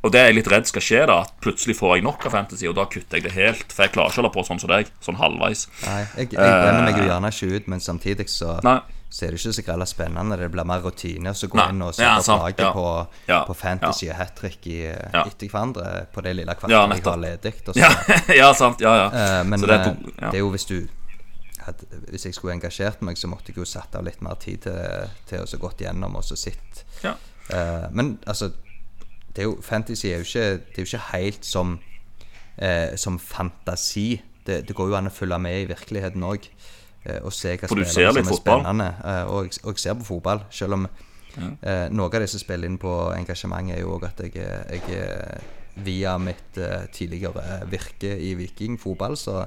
Og 0.07 0.13
det 0.15 0.21
er 0.21 0.29
jeg 0.31 0.37
litt 0.39 0.51
redd 0.53 0.69
skal 0.71 0.85
skje, 0.85 1.01
da. 1.11 1.17
At 1.27 1.33
plutselig 1.43 1.75
får 1.81 1.97
jeg 1.97 2.05
nok 2.07 2.29
av 2.29 2.35
fantasy, 2.37 2.67
og 2.71 2.77
da 2.79 2.85
kutter 2.91 3.19
jeg 3.19 3.27
det 3.27 3.33
helt. 3.35 3.73
For 3.75 3.87
jeg 3.87 3.95
klarer 3.97 4.13
ikke 4.13 4.21
å 4.21 4.23
holde 4.23 4.35
på 4.37 4.45
sånn 4.47 4.61
som 4.63 4.71
deg. 4.71 4.91
Sånn 5.03 5.19
halvveis. 5.19 5.65
Nei, 5.83 6.03
jeg, 6.21 6.29
jeg 6.37 6.53
brenner 6.61 6.85
meg 6.87 7.01
jo 7.01 7.09
gjerne 7.09 7.31
ikke 7.35 7.49
ut, 7.57 7.71
men 7.73 7.83
samtidig 7.83 8.29
så, 8.31 8.53
Nei. 8.67 8.77
så 9.11 9.27
er 9.27 9.35
det 9.35 9.41
ikke 9.41 9.55
så 9.57 9.65
grella 9.67 9.89
spennende. 9.91 10.39
Det 10.39 10.51
blir 10.55 10.69
mer 10.71 10.85
rutine 10.85 11.33
å 11.35 11.49
gå 11.51 11.65
inn 11.65 11.83
og 11.89 11.97
sette 11.97 12.13
ja, 12.13 12.21
opp 12.23 12.45
laget 12.45 12.63
ja. 12.63 12.69
på, 12.77 12.85
Ja, 13.33 13.39
på 13.49 13.57
fantasy 13.59 14.11
og 14.13 14.21
hat 14.21 14.37
trick 14.39 14.69
i, 14.71 14.77
etter 14.87 15.51
hverandre 15.51 16.05
på 16.15 16.23
det 16.27 16.37
lille 16.39 16.55
Ja, 16.71 16.85
jeg 16.93 17.07
har 17.09 17.19
ledig. 17.25 17.55
Ja, 17.81 17.91
ja 18.43 18.53
sant. 18.55 18.85
Ja, 18.85 18.95
ja. 19.01 19.09
Uh, 19.11 19.41
men 19.49 19.59
Så 19.59 19.71
det 19.73 19.81
er 19.81 19.89
eh, 19.89 19.89
to- 19.91 20.15
ja. 20.21 20.29
det 20.31 20.39
er 20.39 20.45
jo 20.45 20.53
hvis 20.55 20.71
du 20.71 20.79
Hvis 22.13 22.29
jeg 22.29 22.37
skulle 22.37 22.55
engasjert 22.55 23.03
meg, 23.03 23.19
så 23.19 23.27
måtte 23.27 23.51
jeg 23.51 23.59
jo 23.59 23.67
satt 23.67 23.99
av 23.99 24.07
litt 24.07 24.23
mer 24.23 24.39
tid 24.39 24.63
til, 24.69 25.11
til 25.27 25.43
å 25.43 25.49
gå 25.51 25.65
gått 25.65 25.83
gjennom 25.83 26.15
og 26.15 26.23
så 26.23 26.39
sitt. 26.39 26.85
Ja. 27.03 27.17
Uh, 27.51 27.91
men 27.91 28.21
altså 28.27 28.53
det 29.37 29.45
er 29.45 29.51
jo, 29.51 29.59
Fantasy 29.63 30.09
er 30.09 30.23
jo 30.23 30.27
ikke, 30.27 30.47
det 30.57 30.81
er 30.81 30.85
jo 30.85 30.89
ikke 30.89 31.05
helt 31.13 31.47
som, 31.47 31.77
eh, 32.59 32.97
som 32.97 33.19
fantasi. 33.21 34.23
Det, 34.47 34.63
det 34.69 34.77
går 34.77 34.93
jo 34.93 34.97
an 34.99 35.11
å 35.11 35.15
følge 35.15 35.39
med 35.43 35.61
i 35.63 35.69
virkeligheten 35.71 36.25
òg. 36.25 36.49
Eh, 37.05 37.21
og 37.23 37.35
se 37.35 37.53
hva 37.57 37.69
For 37.69 37.79
du 37.79 37.85
ser 37.89 38.15
litt 38.17 38.29
fotball. 38.29 38.65
Eh, 38.65 39.29
og, 39.29 39.53
og 39.63 39.75
jeg 39.75 39.85
ser 39.85 39.99
på 40.01 40.09
fotball, 40.09 40.47
selv 40.51 40.79
om 40.79 40.89
eh, 40.89 41.87
noe 41.93 42.09
av 42.09 42.19
det 42.23 42.31
som 42.33 42.43
spiller 42.43 42.71
inn 42.71 42.81
på 42.81 42.97
engasjementet, 43.17 43.77
er 43.77 43.85
jo 43.85 43.95
òg 43.99 44.09
at 44.09 44.25
jeg, 44.25 44.35
jeg 44.73 45.45
via 45.77 46.17
mitt 46.19 46.57
eh, 46.59 46.87
tidligere 46.93 47.61
virke 47.71 48.17
i 48.19 48.33
Viking 48.35 48.81
fotball, 48.81 49.17
så, 49.17 49.45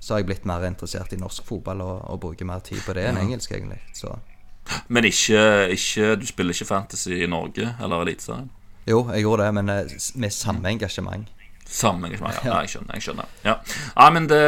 så 0.00 0.14
har 0.14 0.22
jeg 0.22 0.30
blitt 0.32 0.48
mer 0.48 0.66
interessert 0.66 1.12
i 1.14 1.20
norsk 1.20 1.46
fotball 1.46 1.82
og, 1.84 1.96
og 2.10 2.20
bruker 2.26 2.48
mer 2.48 2.64
tid 2.66 2.82
på 2.82 2.96
det 2.98 3.06
enn 3.08 3.20
engelsk, 3.20 3.54
egentlig. 3.54 3.78
Så 3.94 4.16
Men 4.88 5.06
ikke, 5.08 5.68
ikke 5.72 6.16
Du 6.20 6.26
spiller 6.26 6.52
ikke 6.52 6.68
fantasy 6.68 7.22
i 7.22 7.26
Norge 7.30 7.70
eller 7.80 8.02
Eliteserien? 8.04 8.50
Jo, 8.88 9.02
jeg 9.12 9.24
gjorde 9.26 9.44
det, 9.48 9.54
men 9.58 9.74
eh, 9.74 9.98
med 10.18 10.34
samme 10.34 10.72
engasjement. 10.72 11.34
Samme 11.68 12.08
engasjement. 12.08 12.38
Ja, 12.46 12.62
jeg 12.64 12.70
skjønner. 12.72 12.96
jeg 12.96 13.04
skjønner 13.04 13.26
Ja, 13.44 13.54
ja 13.92 14.06
men 14.14 14.24
det, 14.30 14.40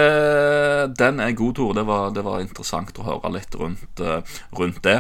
den 0.96 1.20
er 1.20 1.35
god, 1.37 1.53
Tore. 1.59 1.76
Det 1.76 1.85
var, 1.88 2.14
det 2.16 2.24
var 2.24 2.40
interessant 2.40 2.96
å 2.96 3.05
høre 3.05 3.33
litt 3.35 3.57
rundt, 3.61 4.00
eh, 4.00 4.38
rundt 4.57 4.81
det. 4.87 4.96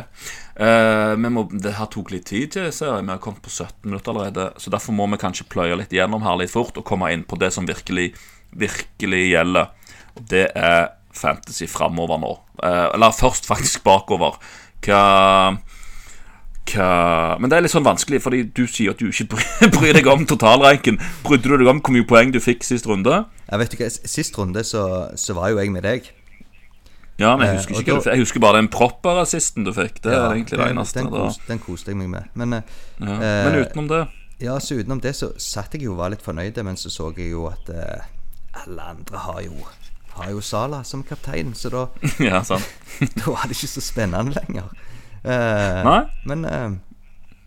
Eh, 0.60 1.14
må, 1.16 1.46
det 1.48 1.78
her 1.78 1.88
tok 1.88 2.12
litt 2.12 2.28
tid, 2.28 2.50
til, 2.52 2.68
ser 2.76 2.92
jeg. 2.92 3.06
Vi 3.06 3.14
har 3.14 3.22
kommet 3.24 3.40
på 3.46 3.52
17 3.54 3.88
minutter 3.88 4.12
allerede. 4.12 4.50
Så 4.60 4.72
derfor 4.72 4.96
må 4.96 5.08
vi 5.14 5.20
kanskje 5.22 5.48
pløye 5.48 5.80
litt 5.80 5.96
gjennom 5.96 6.26
her 6.26 6.36
litt 6.42 6.52
fort 6.52 6.76
og 6.76 6.84
komme 6.86 7.08
inn 7.14 7.24
på 7.24 7.40
det 7.40 7.54
som 7.56 7.68
virkelig, 7.68 8.10
virkelig 8.52 9.24
gjelder. 9.30 9.96
Og 10.20 10.28
det 10.28 10.46
er 10.52 10.90
fantasy 11.16 11.70
framover 11.72 12.20
nå. 12.20 12.34
Eh, 12.60 12.86
eller 12.92 13.16
først 13.16 13.48
faktisk 13.48 13.86
bakover. 13.88 14.36
Hva 14.84 15.56
hva 16.74 17.38
Men 17.40 17.50
det 17.50 17.56
er 17.58 17.62
litt 17.66 17.72
sånn 17.74 17.84
vanskelig, 17.86 18.20
fordi 18.22 18.42
du 18.56 18.66
sier 18.66 18.90
at 18.94 18.98
du 18.98 19.08
ikke 19.10 19.26
bryr 19.76 19.92
deg 19.98 20.06
om 20.10 20.24
totalranken. 20.26 20.98
Brydde 21.26 21.48
du 21.52 21.56
deg 21.58 21.68
om 21.72 21.80
hvor 21.80 21.94
mye 21.96 22.06
poeng 22.08 22.32
du 22.32 22.40
fikk 22.40 22.62
sist 22.66 22.86
runde? 22.90 23.24
Jeg 23.50 23.58
vet 23.64 23.76
ikke, 23.76 23.90
Sist 23.90 24.38
runde 24.38 24.62
så, 24.64 24.82
så 25.18 25.34
var 25.34 25.50
jo 25.50 25.58
jeg 25.62 25.70
med 25.74 25.82
deg. 25.88 26.10
Ja, 27.20 27.34
men 27.36 27.46
jeg 27.50 27.54
Eh, 27.54 27.58
husker 27.60 27.74
ikke 27.82 27.96
da- 28.04 28.12
Jeg 28.14 28.20
husker 28.22 28.40
bare 28.40 28.56
den 28.62 28.68
propper-assisten 28.72 29.64
du 29.66 29.72
fikk. 29.76 30.00
Det 30.02 30.12
er 30.14 30.30
egentlig 30.32 30.56
det 30.58 30.70
eneste. 30.70 31.02
den, 31.02 31.10
da. 31.12 31.26
den 31.48 31.58
koste 31.58 31.90
jeg 31.92 31.96
meg 32.00 32.08
med. 32.08 32.24
Men, 32.34 32.52
eh, 32.54 32.62
Ja. 33.00 33.12
eh, 33.12 33.44
Men 33.50 33.60
utenom 33.66 33.88
det 33.88 34.08
ja, 34.40 34.54
så 34.58 34.78
utenom 34.80 35.00
det 35.02 35.12
så 35.18 35.34
satt 35.36 35.74
jeg 35.74 35.82
jo 35.84 35.92
og 35.92 35.98
var 35.98 36.08
litt 36.14 36.22
fornøyd, 36.24 36.56
men 36.64 36.74
så 36.76 36.88
så 36.88 37.10
jeg 37.14 37.30
jo 37.32 37.44
at 37.50 37.68
eh, 37.68 38.00
alle 38.64 38.80
andre 38.94 39.18
har 39.18 39.42
jo 39.42 39.52
har 40.16 40.30
jo 40.32 40.40
Sala 40.40 40.82
som 40.82 41.02
kaptein, 41.04 41.52
så 41.54 41.70
da, 41.70 41.82
Ja, 42.24 42.40
sant. 42.42 42.64
da 43.16 43.30
var 43.30 43.44
det 43.46 43.54
ikke 43.56 43.68
så 43.68 43.80
spennende 43.84 44.34
lenger. 44.34 44.64
Eh, 45.24 45.80
Nei. 45.84 46.00
Men 46.24 46.44
uh, 46.48 46.76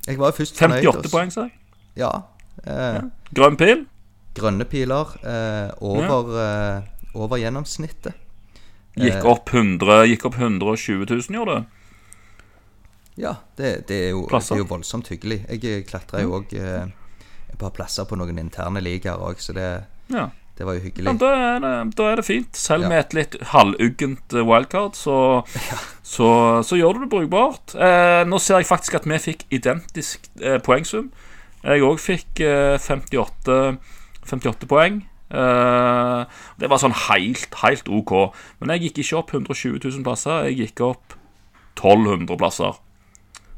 jeg 0.07 0.19
var 0.19 0.31
jo 0.33 0.37
først 0.41 0.57
fornøyd. 0.59 0.85
58 0.85 1.11
poeng, 1.13 1.31
sa 1.33 1.47
jeg. 1.47 1.55
Ja. 1.97 2.11
ja. 2.67 3.01
Grønn 3.33 3.57
pil. 3.57 3.85
Grønne 4.33 4.65
piler 4.65 5.11
eh, 5.21 5.69
over, 5.85 6.33
eh, 6.41 7.07
over 7.13 7.37
gjennomsnittet. 7.41 8.15
Gikk 8.97 9.19
Eh. 9.19 9.25
opp 9.25 9.49
100 9.53 10.03
Gikk 10.09 10.25
opp 10.29 10.35
120 10.37 11.05
000, 11.09 11.21
gjorde 11.37 11.55
det? 11.59 11.65
Ja, 13.21 13.35
det, 13.57 13.87
det, 13.87 13.97
er 14.07 14.09
jo, 14.15 14.23
det 14.29 14.41
er 14.51 14.57
jo 14.63 14.65
voldsomt 14.69 15.09
hyggelig. 15.13 15.43
Jeg 15.49 15.85
klatra 15.89 16.21
jo 16.23 16.33
òg 16.39 16.53
eh, 16.57 16.87
et 17.49 17.57
par 17.61 17.73
plasser 17.77 18.05
på 18.09 18.17
noen 18.17 18.37
interne 18.41 18.81
ligaer 18.81 19.21
òg, 19.21 19.41
så 19.41 19.53
det, 19.53 19.67
Ja. 20.13 20.27
Det 20.57 20.65
var 20.67 20.75
jo 20.77 20.83
hyggelig. 20.83 21.13
da, 21.19 21.29
er 21.33 21.59
det, 21.63 21.73
da 21.97 22.03
er 22.11 22.15
det 22.21 22.25
fint. 22.27 22.55
Selv 22.55 22.83
Ja. 22.83 22.89
med 22.89 22.99
et 22.99 23.13
litt 23.17 23.37
halvuggent 23.53 24.33
eh, 24.37 24.43
wildcard, 24.45 24.93
så, 24.95 25.15
så, 26.03 26.27
så 26.63 26.77
gjør 26.77 26.93
du 26.99 26.99
det 27.05 27.09
brukbart. 27.09 27.73
Eh, 27.75 28.23
nå 28.29 28.37
ser 28.39 28.59
jeg 28.61 28.69
faktisk 28.69 28.99
at 28.99 29.07
vi 29.09 29.17
fikk 29.23 29.45
identisk 29.51 30.29
eh, 30.41 30.59
poengsum. 30.61 31.09
Jeg 31.63 31.81
òg 31.87 31.97
fikk 32.03 32.43
eh, 32.45 32.77
58, 32.77 33.57
58 34.29 34.67
poeng. 34.69 35.01
Eh, 35.33 36.25
det 36.61 36.69
var 36.69 36.77
sånn 36.83 36.93
helt, 37.09 37.55
helt 37.63 37.89
OK. 37.89 38.13
Men 38.61 38.75
jeg 38.75 38.89
gikk 38.89 39.01
ikke 39.05 39.17
opp 39.23 39.33
120 39.33 39.79
000 39.81 40.03
plasser. 40.05 40.45
Jeg 40.51 40.59
gikk 40.67 40.83
opp 40.85 41.15
1200 41.79 42.37
plasser. 42.37 42.77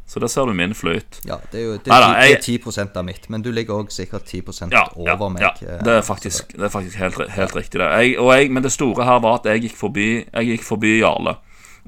Så 0.05 0.19
der 0.21 0.29
ser 0.29 0.45
du 0.45 0.53
min 0.53 0.73
flyt. 0.77 1.19
Ja, 1.25 1.39
det 1.51 1.59
er 1.59 1.63
jo 1.65 1.71
det, 1.81 1.87
Neida, 1.89 2.11
er 2.21 2.41
10 2.41 2.59
av 2.95 3.05
mitt, 3.07 3.23
men 3.33 3.41
du 3.41 3.49
ligger 3.51 3.79
òg 3.81 3.89
sikkert 3.91 4.27
10 4.29 4.69
Ja, 4.71 4.83
over 4.95 5.29
meg. 5.33 5.41
ja. 5.41 5.49
eh, 5.65 5.79
Det 5.83 5.95
er 5.97 6.01
faktisk, 6.05 6.53
det 6.53 6.63
er 6.67 6.69
faktisk 6.69 6.97
helt, 7.01 7.17
helt 7.33 7.55
riktig, 7.55 7.79
det. 7.81 7.87
Jeg, 7.89 8.13
jeg, 8.21 8.51
men 8.51 8.63
det 8.63 8.71
store 8.71 9.03
her 9.03 9.19
var 9.19 9.39
at 9.39 9.45
jeg 9.49 9.61
gikk 9.65 9.75
forbi 9.79 10.07
Jeg 10.33 10.45
gikk 10.51 10.63
forbi 10.63 10.99
Jarle. 10.99 11.35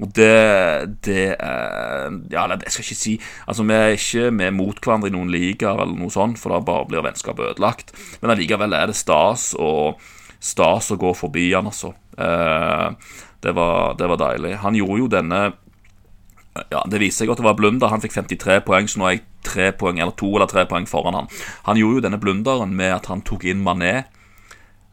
Og 0.00 0.10
det, 0.14 0.98
det 1.06 1.36
er 1.38 2.10
Ja, 2.30 2.46
det 2.50 2.70
skal 2.70 2.82
jeg 2.82 2.90
ikke 2.90 2.98
si. 3.02 3.14
Altså, 3.46 3.62
Vi 3.66 3.74
er 3.74 3.94
ikke 3.96 4.30
med 4.34 4.50
mot 4.54 4.78
hverandre 4.82 5.08
i 5.10 5.14
noen 5.14 5.30
ligaer 5.30 5.78
eller 5.82 5.94
noe 5.98 6.10
sånt, 6.10 6.38
for 6.38 6.50
da 6.54 6.60
bare 6.60 6.86
blir 6.90 7.02
vennskapet 7.06 7.52
ødelagt. 7.54 7.94
Men 8.20 8.34
allikevel 8.34 8.74
er 8.78 8.86
det 8.90 8.96
stas 8.98 9.52
og 9.58 9.98
stas 10.40 10.90
å 10.94 10.98
gå 10.98 11.14
forbi 11.18 11.52
han, 11.52 11.66
altså. 11.66 11.94
Eh, 12.18 12.90
det, 13.42 13.54
var, 13.54 13.94
det 13.98 14.06
var 14.10 14.22
deilig. 14.22 14.56
Han 14.62 14.74
gjorde 14.78 14.98
jo 15.02 15.08
denne 15.10 15.42
ja, 16.70 16.82
Det 16.90 17.00
viser 17.00 17.24
seg 17.24 17.32
at 17.32 17.40
det 17.40 17.46
var 17.46 17.58
blunder. 17.58 17.90
Han 17.92 18.02
fikk 18.02 18.16
53 18.16 18.60
poeng, 18.66 18.88
så 18.90 19.00
nå 19.00 19.08
er 19.08 19.16
jeg 19.16 19.24
tre 19.46 19.70
poeng, 19.78 20.00
eller 20.02 20.16
to 20.18 20.30
eller 20.34 20.50
tre 20.50 20.64
poeng 20.68 20.88
foran 20.90 21.16
han. 21.16 21.30
Han 21.68 21.80
gjorde 21.80 22.00
jo 22.00 22.06
denne 22.08 22.20
blunderen 22.22 22.74
med 22.76 22.94
at 22.96 23.10
han 23.12 23.22
tok 23.26 23.46
inn 23.48 23.62
Mané. 23.64 23.94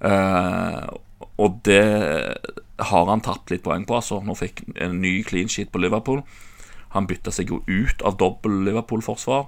Eh, 0.05 0.85
og 1.41 1.59
det 1.67 1.85
har 2.91 3.09
han 3.09 3.23
tatt 3.23 3.51
litt 3.51 3.65
poeng 3.65 3.87
på, 3.87 3.97
altså. 3.97 4.21
Nå 4.23 4.37
fikk 4.37 4.65
en 4.75 4.99
ny 5.01 5.17
clean 5.27 5.51
sheet 5.51 5.71
på 5.73 5.81
Liverpool. 5.81 6.21
Han 6.95 7.09
bytta 7.09 7.33
seg 7.33 7.51
jo 7.51 7.63
ut 7.67 8.05
av 8.05 8.19
dobbel 8.21 8.63
Liverpool-forsvar. 8.69 9.47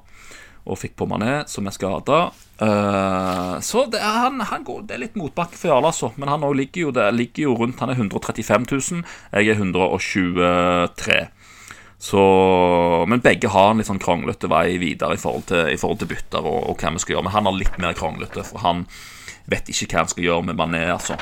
og 0.68 0.76
fikk 0.76 0.98
på 1.00 1.06
Mané, 1.08 1.46
som 1.48 1.64
er 1.64 1.72
skada. 1.72 2.18
så 3.64 3.86
det 3.88 4.02
er, 4.02 4.18
han, 4.20 4.42
han 4.42 4.66
går, 4.68 4.82
det 4.84 4.96
er 4.98 5.00
litt 5.00 5.16
motbakke 5.16 5.56
for 5.56 5.72
Jarle, 5.72 5.94
altså. 5.94 6.12
Men 6.18 6.28
han 6.28 6.44
ligger 6.44 6.82
jo, 6.82 6.92
det 6.92 7.06
ligger 7.16 7.44
jo 7.44 7.54
rundt 7.56 7.80
Han 7.80 7.90
er 7.90 7.96
135 7.96 8.66
000. 8.68 9.04
Jeg 9.32 9.48
er 9.48 9.56
123 9.56 11.22
så, 12.00 12.24
men 13.10 13.24
begge 13.26 13.50
har 13.50 13.72
en 13.72 13.82
litt 13.82 13.90
sånn 13.90 14.02
kranglete 14.02 14.50
vei 14.52 14.78
videre 14.78 15.18
i 15.18 15.22
forhold 15.22 15.48
til, 15.50 15.72
i 15.74 15.80
forhold 15.82 16.04
til 16.04 16.12
bytter 16.12 16.46
og, 16.46 16.60
og, 16.70 16.76
hva 16.78 16.94
vi 16.94 17.02
skal 17.02 17.16
gjøre. 17.16 17.26
Men 17.26 17.34
han 17.34 17.50
har 17.50 17.58
litt 17.58 17.80
mer 17.82 17.98
kranglete, 17.98 18.46
for 18.46 18.62
han 18.62 18.84
vet 19.50 19.72
ikke 19.72 19.90
hva 19.90 20.04
han 20.04 20.12
skal 20.12 20.28
gjøre 20.28 20.48
med 20.50 20.60
Mané. 20.60 20.84
altså. 20.94 21.18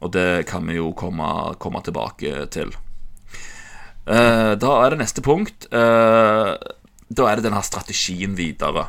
Og 0.00 0.12
det 0.16 0.46
kan 0.48 0.64
vi 0.64 0.78
jo 0.78 0.94
komme, 0.96 1.28
komme 1.60 1.82
tilbake 1.84 2.46
til. 2.54 2.72
Uh, 4.08 4.56
da 4.56 4.70
er 4.80 4.94
det 4.94 5.02
neste 5.02 5.22
punkt. 5.22 5.68
Uh, 5.68 6.56
da 7.10 7.28
er 7.28 7.36
det 7.36 7.44
denne 7.50 7.60
strategien 7.66 8.38
videre 8.38 8.86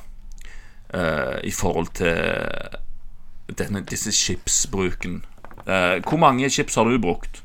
uh, 0.95 1.37
i 1.43 1.51
forhold 1.51 1.91
til 1.99 3.59
denne, 3.59 3.83
disse 3.83 4.13
chipsbruken. 4.15 5.25
hvor 5.61 6.17
mange 6.17 6.49
chips 6.49 6.75
har 6.75 6.87
du 6.87 6.97
brukt? 6.97 7.43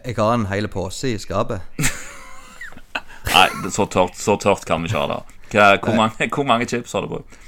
Jeg 0.00 0.16
har 0.18 0.34
en 0.34 0.48
hel 0.50 0.68
pose 0.72 1.12
i 1.12 1.20
skapet. 1.20 1.62
Nei, 3.32 3.48
så 3.72 3.86
tørt, 3.86 4.18
så 4.18 4.36
tørt 4.40 4.66
kan 4.68 4.82
vi 4.82 4.90
ikke 4.90 5.02
ha 5.02 5.08
det. 5.12 5.22
Hvor 5.52 5.96
mange, 5.96 6.28
hvor 6.32 6.46
mange 6.48 6.68
chips 6.68 6.94
har 6.96 7.04
du 7.04 7.12
brukt? 7.12 7.38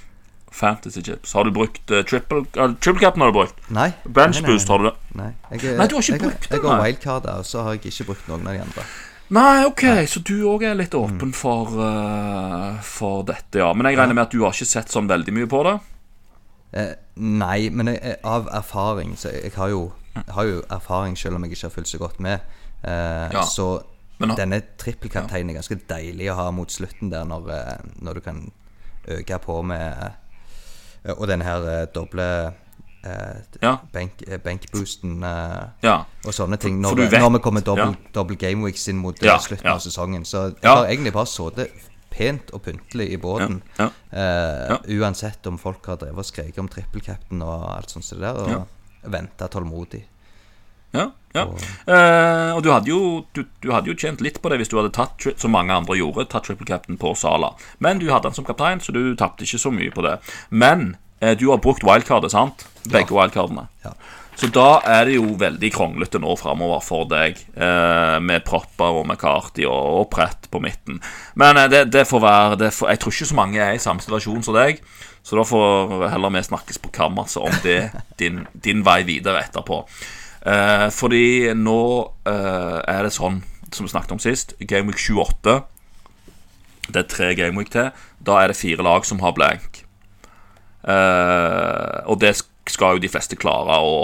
Fantasy 0.55 1.03
chips. 1.03 1.33
Har 1.35 1.49
du 1.49 1.51
brukt 1.51 1.91
uh, 1.91 2.05
triple, 2.07 2.45
uh, 2.55 2.77
triple 2.79 3.01
cap? 3.03 3.17
har 3.19 3.33
du 3.33 3.35
brukt? 3.35 3.57
Nei. 3.75 3.89
Bench 4.05 4.39
nei, 4.39 4.45
nei, 4.45 4.53
boost, 4.53 4.71
har 4.71 4.79
du 4.79 4.87
det? 4.87 4.95
Nei, 5.19 5.33
jeg, 5.51 5.73
nei 5.81 5.89
du 5.91 5.97
har 5.97 6.05
ikke 6.05 6.15
jeg, 6.15 6.23
brukt 6.23 6.47
det? 6.47 6.53
Jeg 6.53 6.69
har 6.69 6.85
wildcard, 6.85 7.27
og 7.33 7.49
så 7.49 7.65
har 7.67 7.75
jeg 7.75 7.91
ikke 7.91 8.07
brukt 8.13 8.31
noen 8.31 8.47
av 8.47 8.55
de 8.55 8.63
andre. 8.63 8.87
Nei, 9.35 9.65
ok, 9.67 9.83
nei. 9.89 10.05
så 10.11 10.21
du 10.23 10.37
òg 10.47 10.63
er 10.69 10.77
litt 10.79 10.95
åpen 10.95 11.33
mm. 11.33 11.35
for, 11.35 11.75
uh, 11.81 12.79
for 12.87 13.25
dette, 13.27 13.59
ja. 13.65 13.73
Men 13.75 13.91
jeg 13.91 13.99
regner 13.99 14.15
med 14.15 14.27
at 14.29 14.37
du 14.37 14.45
har 14.45 14.55
ikke 14.55 14.69
sett 14.69 14.95
sånn 14.95 15.11
veldig 15.11 15.35
mye 15.35 15.51
på 15.51 15.65
det? 15.67 15.75
Eh, 16.75 16.95
nei, 17.23 17.59
men 17.71 17.93
jeg, 17.93 18.17
av 18.27 18.49
erfaring 18.51 19.13
Så 19.15 19.31
jeg 19.31 19.53
har 19.55 19.69
jo, 19.71 19.85
jeg 20.15 20.35
har 20.37 20.45
jo 20.49 20.63
erfaring, 20.71 21.19
selv 21.19 21.35
om 21.35 21.45
jeg 21.45 21.57
ikke 21.57 21.69
har 21.69 21.75
fulgt 21.75 21.91
så 21.91 21.99
godt 21.99 22.21
med. 22.21 22.39
Eh, 22.85 23.31
ja. 23.35 23.45
Så 23.47 23.83
men, 24.19 24.37
denne 24.39 24.61
trippelkapteinen 24.79 25.51
er 25.51 25.59
ganske 25.59 25.79
deilig 25.91 26.31
å 26.31 26.37
ha 26.39 26.51
mot 26.55 26.71
slutten 26.71 27.11
der, 27.11 27.25
når, 27.27 27.49
eh, 27.51 27.89
når 28.05 28.21
du 28.21 28.21
kan 28.29 28.45
øke 29.11 29.39
på 29.43 29.63
med 29.63 30.15
og 31.13 31.27
denne 31.29 31.45
her 31.45 31.65
uh, 31.65 31.81
doble 31.93 32.27
eh, 33.05 33.41
ja. 33.61 33.75
benk, 33.93 34.23
benkboosten 34.45 35.19
eh, 35.21 35.65
ja. 35.85 35.97
og 36.25 36.33
sånne 36.33 36.57
ting. 36.61 36.79
Når, 36.81 37.03
vet, 37.03 37.19
når 37.21 37.35
vi 37.37 37.41
kommer 37.45 37.65
dobbel, 37.65 37.93
ja. 37.93 38.13
dobbel 38.17 38.39
gameweeks 38.41 38.89
inn 38.89 39.03
mot 39.03 39.19
slutten 39.21 39.69
av 39.75 39.83
sesongen. 39.85 40.25
Så 40.25 40.47
jeg 40.55 40.71
har 40.71 40.89
egentlig 40.89 41.13
bare 41.13 41.29
sittet 41.29 41.91
pent 42.15 42.55
og 42.55 42.63
pyntelig 42.65 43.11
i 43.13 43.19
båten. 43.21 43.61
uansett 44.15 45.47
om 45.51 45.59
folk 45.61 45.85
har 45.91 46.01
drevet 46.01 46.25
og 46.25 46.31
skreket 46.31 46.63
om 46.63 46.71
trippelcapten 46.73 47.45
og 47.45 47.69
alt 47.75 47.93
sånt 47.93 48.07
så 48.07 48.17
der, 48.23 48.41
og 48.41 48.84
ja. 49.05 49.13
venta 49.13 49.49
tålmodig. 49.53 50.03
Ja, 50.95 51.11
ja. 51.35 51.45
Uh, 51.89 52.51
og 52.55 52.63
du, 52.63 52.71
hadde 52.71 52.91
jo, 52.91 52.99
du, 53.35 53.43
du, 53.63 53.73
hadde 53.75 53.91
jo 53.91 53.97
tjent 53.99 54.21
litt 54.23 54.39
på 54.43 54.51
det 54.53 54.61
hvis 54.61 54.71
du 54.71 54.77
hadde 54.79 54.93
tatt, 54.95 55.27
som 55.41 55.51
mange 55.51 55.75
andre 55.75 55.97
gjorde, 55.99 56.29
tatt 56.31 56.47
triple 56.47 56.69
captain 56.69 56.99
på 57.01 57.11
Sala. 57.19 57.51
Men 57.83 57.99
du 57.99 58.07
hadde 58.13 58.31
han 58.31 58.37
som 58.37 58.47
kaptein, 58.47 58.83
så 58.83 58.95
du 58.95 59.17
tapte 59.19 59.47
ikke 59.47 59.59
så 59.59 59.73
mye 59.75 59.91
på 59.95 60.05
det. 60.07 60.21
Men 60.55 60.93
uh, 61.19 61.35
du 61.35 61.49
har 61.51 61.63
brukt 61.65 61.83
wildcardet, 61.87 62.31
sant? 62.35 62.69
Begge 62.87 63.11
ja. 63.11 63.19
wildcardene. 63.19 63.67
Ja. 63.83 63.97
Så 64.35 64.49
da 64.51 64.81
er 64.91 65.07
det 65.07 65.15
jo 65.15 65.37
veldig 65.39 65.71
kronglete 65.75 66.19
nå 66.19 66.35
framover 66.41 66.83
for 66.83 67.07
deg, 67.11 67.39
eh, 67.55 68.17
med 68.19 68.43
propper 68.47 68.99
og 68.99 69.07
McCarty 69.07 69.63
og, 69.69 70.01
og 70.01 70.09
Prett 70.11 70.49
på 70.51 70.61
midten. 70.63 70.99
Men 71.39 71.61
det, 71.71 71.87
det, 71.95 72.07
får 72.11 72.23
være 72.25 72.59
det 72.65 72.73
får, 72.75 72.91
Jeg 72.91 73.03
tror 73.03 73.15
ikke 73.15 73.31
så 73.31 73.39
mange 73.39 73.63
er 73.63 73.77
i 73.77 73.83
samme 73.83 74.03
situasjon 74.03 74.43
som 74.43 74.59
deg. 74.59 74.83
Så 75.25 75.39
da 75.39 75.45
får 75.49 76.09
heller 76.13 76.35
vi 76.35 76.43
snakkes 76.45 76.83
på 76.83 76.93
kammerset 76.93 77.41
om 77.43 77.55
det, 77.65 77.79
din, 78.21 78.43
din 78.53 78.83
vei 78.85 79.03
videre 79.07 79.47
etterpå. 79.47 79.85
Eh, 80.45 80.89
fordi 80.93 81.55
nå 81.57 81.81
eh, 82.29 82.81
er 82.93 83.07
det 83.07 83.15
sånn, 83.15 83.41
som 83.73 83.87
vi 83.87 83.93
snakket 83.95 84.13
om 84.13 84.21
sist, 84.21 84.53
Gameweek 84.61 85.01
28 85.01 85.55
Det 86.91 87.01
er 87.01 87.09
tre 87.09 87.31
Gameweek 87.39 87.73
til. 87.73 87.95
Da 88.21 88.43
er 88.43 88.53
det 88.53 88.59
fire 88.59 88.85
lag 88.85 89.09
som 89.09 89.23
har 89.25 89.33
blank. 89.37 89.81
Eh, 90.85 91.97
og 92.05 92.21
det 92.21 92.37
skal 92.69 92.99
jo 92.99 93.05
de 93.07 93.13
fleste 93.13 93.41
klare 93.41 93.81
å 93.81 93.97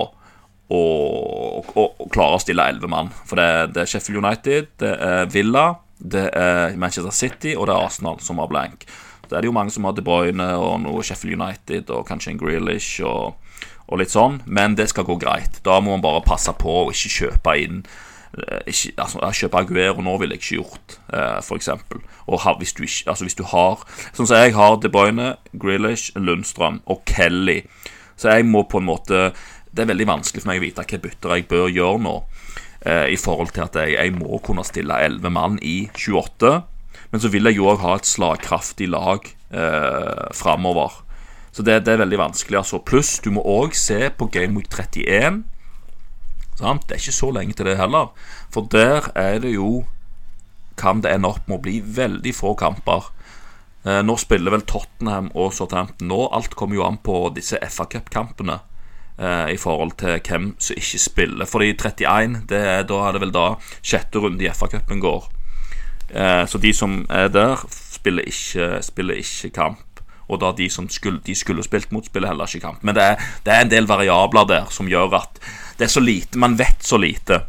og, 0.71 1.71
og, 1.75 2.09
klare 2.15 2.39
å 2.39 2.43
stille 2.43 2.67
elleve 2.71 2.91
mann. 2.91 3.11
For 3.27 3.41
det, 3.41 3.75
det, 3.75 3.85
er 3.85 3.93
Sheffield 3.93 4.23
United, 4.23 4.73
det 4.83 4.95
er 4.97 5.31
Villa, 5.33 5.67
det 5.99 6.29
er 6.37 6.77
Manchester 6.81 7.15
City 7.15 7.57
og 7.57 7.69
det 7.69 7.77
er 7.77 7.87
Arsenal 7.91 8.21
som 8.25 8.41
har 8.41 8.51
blank. 8.51 8.87
Så 9.27 9.37
er 9.37 9.45
det 9.45 9.51
jo 9.51 9.55
mange 9.55 9.71
som 9.71 9.87
har 9.87 9.95
De 9.95 10.03
Bruyne 10.03 10.49
og 10.59 10.81
noe 10.83 11.05
Sheffield 11.07 11.39
United 11.39 11.93
og 11.95 12.07
kanskje 12.09 12.35
en 12.35 12.41
Grealish 12.41 12.99
og 13.07 13.37
og 13.91 13.99
litt 13.99 14.13
sånn, 14.15 14.39
men 14.47 14.77
det 14.79 14.89
skal 14.93 15.07
gå 15.07 15.19
greit. 15.21 15.59
Da 15.67 15.81
må 15.83 15.97
man 15.97 16.05
bare 16.05 16.23
passe 16.27 16.55
på 16.59 16.77
å 16.85 16.91
ikke 16.93 17.11
kjøpe 17.17 17.57
inn 17.59 17.81
eh, 17.83 18.61
ikke, 18.71 18.93
altså, 19.03 19.31
Kjøpe 19.41 19.63
Aguero 19.65 20.05
nå 20.07 20.17
ville 20.23 20.37
jeg 20.37 20.45
ikke 20.45 20.59
gjort, 20.61 20.99
eh, 21.11 21.39
f.eks. 21.43 21.71
Og 22.31 22.47
hvis, 22.61 22.75
du 22.77 22.85
ikke, 22.87 23.09
altså, 23.11 23.27
hvis 23.27 23.39
du 23.39 23.43
har 23.51 23.83
Sånn 24.15 24.29
som 24.29 24.37
jeg 24.39 24.55
har 24.55 24.77
De 24.79 24.93
Bruyne, 24.93 25.33
Grealish, 25.51 26.13
Lundstrøm 26.15 26.85
og 26.87 27.03
Kelly. 27.11 27.65
Så 28.15 28.31
jeg 28.31 28.47
må 28.47 28.63
på 28.69 28.79
en 28.79 28.87
måte 28.87 29.31
Det 29.71 29.85
er 29.85 29.91
veldig 29.93 30.09
vanskelig 30.11 30.43
for 30.43 30.51
meg 30.51 30.61
å 30.61 30.65
vite 30.65 30.83
hvilke 30.83 31.03
bytter 31.05 31.37
jeg 31.37 31.49
bør 31.51 31.69
gjøre 31.71 32.03
nå. 32.07 32.15
Eh, 32.81 33.07
I 33.15 33.19
forhold 33.21 33.53
til 33.55 33.67
at 33.67 33.77
jeg, 33.79 33.95
jeg 33.99 34.15
må 34.17 34.41
kunne 34.45 34.65
stille 34.67 34.97
11 35.07 35.35
mann 35.35 35.61
i 35.63 35.91
28. 35.95 36.57
Men 37.11 37.23
så 37.23 37.31
vil 37.31 37.47
jeg 37.51 37.59
jo 37.59 37.69
òg 37.71 37.85
ha 37.85 37.95
et 37.99 38.09
slagkraftig 38.09 38.91
lag 38.91 39.27
eh, 39.27 40.27
framover. 40.37 41.01
Så 41.53 41.65
det, 41.67 41.81
det, 41.87 41.95
er 41.95 42.03
veldig 42.05 42.21
vanskelig. 42.21 42.61
altså 42.63 42.83
Pluss 42.83 43.19
du 43.23 43.33
må 43.35 43.45
òg 43.47 43.75
se 43.79 44.11
på 44.15 44.31
Game 44.33 44.59
Week 44.59 44.71
31. 44.71 45.43
Sant? 46.61 46.87
Det 46.87 46.97
er 46.97 47.03
ikke 47.03 47.17
så 47.17 47.31
lenge 47.35 47.57
til 47.59 47.71
det 47.71 47.79
heller. 47.81 48.13
For 48.55 48.69
der 48.71 49.11
er 49.19 49.41
det 49.43 49.57
jo 49.57 49.87
Kan 50.81 51.03
det 51.05 51.11
ende 51.13 51.29
opp 51.29 51.45
med 51.45 51.59
å 51.59 51.61
bli 51.61 51.81
veldig 51.85 52.31
få 52.33 52.55
kamper. 52.57 53.11
Eh, 53.85 54.01
nå 54.01 54.15
spiller 54.17 54.55
vel 54.55 54.63
Tottenham 54.65 55.29
og 55.37 55.53
Southampton 55.53 56.09
nå. 56.09 56.23
Alt 56.33 56.55
kommer 56.57 56.79
jo 56.79 56.87
an 56.87 56.97
på 57.05 57.27
disse 57.37 57.59
FA 57.69 57.85
Cup-kampene. 57.85 58.63
Eh, 59.21 59.53
I 59.53 59.57
forhold 59.61 59.99
til 60.01 60.17
hvem 60.25 60.55
som 60.59 60.79
ikke 60.81 60.99
spiller. 60.99 61.45
Fordi 61.45 61.75
31, 61.75 62.41
det 62.49 62.57
er, 62.57 62.83
da 62.89 63.03
er 63.05 63.13
det 63.13 63.21
vel 63.21 63.35
da 63.35 63.47
sjette 63.83 64.19
runde 64.23 64.45
i 64.47 64.49
FA-cupen 64.49 65.03
går. 65.03 65.27
Eh, 66.09 66.47
så 66.49 66.59
de 66.59 66.73
som 66.73 67.03
er 67.13 67.29
der, 67.29 67.61
spiller 67.69 68.25
ikke, 68.25 68.79
spiller 68.83 69.21
ikke 69.21 69.51
kamp. 69.53 70.01
Og 70.31 70.41
da 70.41 70.53
de 70.57 70.71
som 70.71 70.89
skulle, 70.89 71.21
de 71.27 71.35
skulle 71.35 71.63
spilt 71.67 71.93
mot, 71.93 72.07
spiller 72.07 72.31
heller 72.31 72.49
ikke 72.49 72.65
kamp. 72.65 72.85
Men 72.87 72.97
det 72.97 73.05
er, 73.05 73.27
det 73.45 73.53
er 73.53 73.65
en 73.65 73.73
del 73.73 73.89
variabler 73.91 74.49
der 74.49 74.71
som 74.73 74.89
gjør 74.89 75.19
at 75.19 75.41
det 75.77 75.89
er 75.89 75.93
så 75.93 76.01
lite 76.01 76.39
Man 76.39 76.59
vet 76.59 76.85
så 76.85 76.97
lite. 76.97 77.43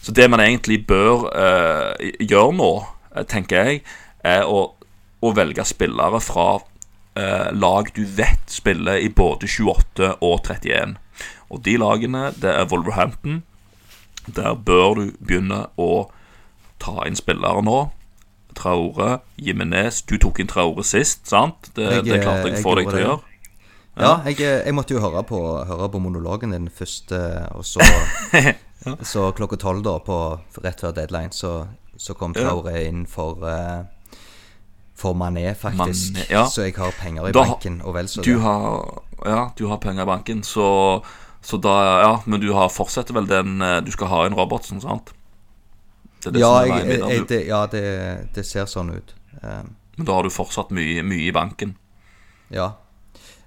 Så 0.00 0.12
det 0.12 0.30
man 0.30 0.40
egentlig 0.40 0.86
bør 0.86 1.28
eh, 1.28 2.12
gjøre 2.24 2.54
nå, 2.56 2.70
eh, 3.16 3.26
tenker 3.28 3.68
jeg, 3.68 3.82
er 4.24 4.48
å, 4.48 4.62
å 5.20 5.32
velge 5.34 5.64
spillere 5.66 6.20
fra 6.24 6.48
eh, 7.18 7.50
lag 7.52 7.90
du 7.92 8.04
vet 8.04 8.48
spiller 8.48 9.02
i 9.02 9.10
både 9.12 9.48
28 9.48 10.14
og 10.24 10.40
31. 10.46 10.96
Og 11.48 11.62
de 11.64 11.76
lagene, 11.80 12.28
det 12.36 12.50
er 12.52 12.68
Wolverhampton. 12.70 13.42
Der 14.36 14.54
bør 14.54 14.98
du 14.98 15.04
begynne 15.24 15.66
å 15.80 16.10
ta 16.82 17.06
inn 17.08 17.16
spillere 17.16 17.62
nå. 17.64 17.78
Traore, 18.58 19.20
Jimenez 19.38 20.00
Du 20.08 20.16
tok 20.18 20.40
inn 20.42 20.48
Traore 20.50 20.82
sist, 20.84 21.28
sant? 21.30 21.70
Det, 21.76 21.84
jeg, 21.84 22.06
det 22.08 22.22
klarte 22.24 22.48
jeg 22.50 22.58
å 22.58 22.64
få 22.64 22.74
deg 22.78 22.88
til 22.90 22.98
å 22.98 23.02
gjøre. 23.02 23.18
Ja, 23.98 24.02
ja 24.02 24.14
jeg, 24.30 24.40
jeg, 24.42 24.74
måtte 24.74 24.96
jo 24.96 25.02
høre 25.02 25.22
på, 25.26 25.38
høre 25.68 25.90
på 25.92 26.00
monologen 26.02 26.54
din 26.54 26.66
først, 26.72 27.12
og 27.54 27.66
så, 27.66 27.84
ja. 28.34 28.96
så 29.06 29.28
klokka 29.36 29.60
tolv, 29.60 29.84
da, 29.86 29.98
på, 30.02 30.18
rett 30.64 30.82
før 30.82 30.96
deadline, 30.96 31.32
så, 31.34 31.52
så 31.96 32.18
kom 32.18 32.34
Traore 32.36 32.82
inn 32.88 33.06
for 33.10 33.46
for 34.98 35.14
Mané, 35.14 35.54
faktisk. 35.54 36.16
Mané, 36.16 36.24
ja. 36.30 36.46
Så 36.50 36.64
jeg 36.66 36.74
har 36.74 36.90
penger 36.98 37.28
i 37.28 37.32
da, 37.32 37.44
banken. 37.44 37.80
Og 37.86 37.94
vel 37.94 38.08
så 38.10 38.22
du 38.22 38.32
det. 38.32 38.40
Har, 38.42 39.02
ja, 39.26 39.42
du 39.58 39.68
har 39.70 39.78
penger 39.78 40.02
i 40.02 40.08
banken, 40.10 40.42
så, 40.42 40.66
så 41.40 41.56
da 41.56 42.00
Ja, 42.00 42.22
men 42.26 42.40
du 42.40 42.52
har 42.52 42.68
fortsetter 42.68 43.14
vel 43.14 43.28
den 43.28 43.62
eh, 43.62 43.80
Du 43.84 43.92
skal 43.94 44.10
ha 44.12 44.24
inn 44.26 44.36
Robertsen, 44.36 44.80
sant? 44.82 45.14
Det 46.22 46.34
det 46.34 46.42
ja, 46.42 46.64
jeg, 46.66 46.98
jeg, 46.98 47.26
det, 47.30 47.44
ja 47.46 47.60
det, 47.70 47.82
det, 48.34 48.42
ser 48.42 48.66
sånn 48.66 48.90
ut. 48.90 49.12
Um, 49.38 49.76
men 49.94 50.06
da 50.08 50.16
har 50.16 50.26
du 50.26 50.32
fortsatt 50.34 50.72
mye, 50.74 51.04
mye 51.06 51.28
i 51.28 51.34
banken? 51.34 51.76
Ja. 52.50 52.72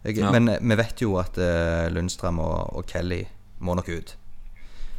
Jeg, 0.06 0.22
ja. 0.22 0.30
Men 0.32 0.48
vi 0.56 0.78
vet 0.80 1.04
jo 1.04 1.18
at 1.20 1.36
uh, 1.36 1.90
Lundstrøm 1.92 2.40
og, 2.40 2.72
og, 2.72 2.86
Kelly 2.88 3.26
må 3.60 3.76
nok 3.76 3.92
ut. 3.92 4.14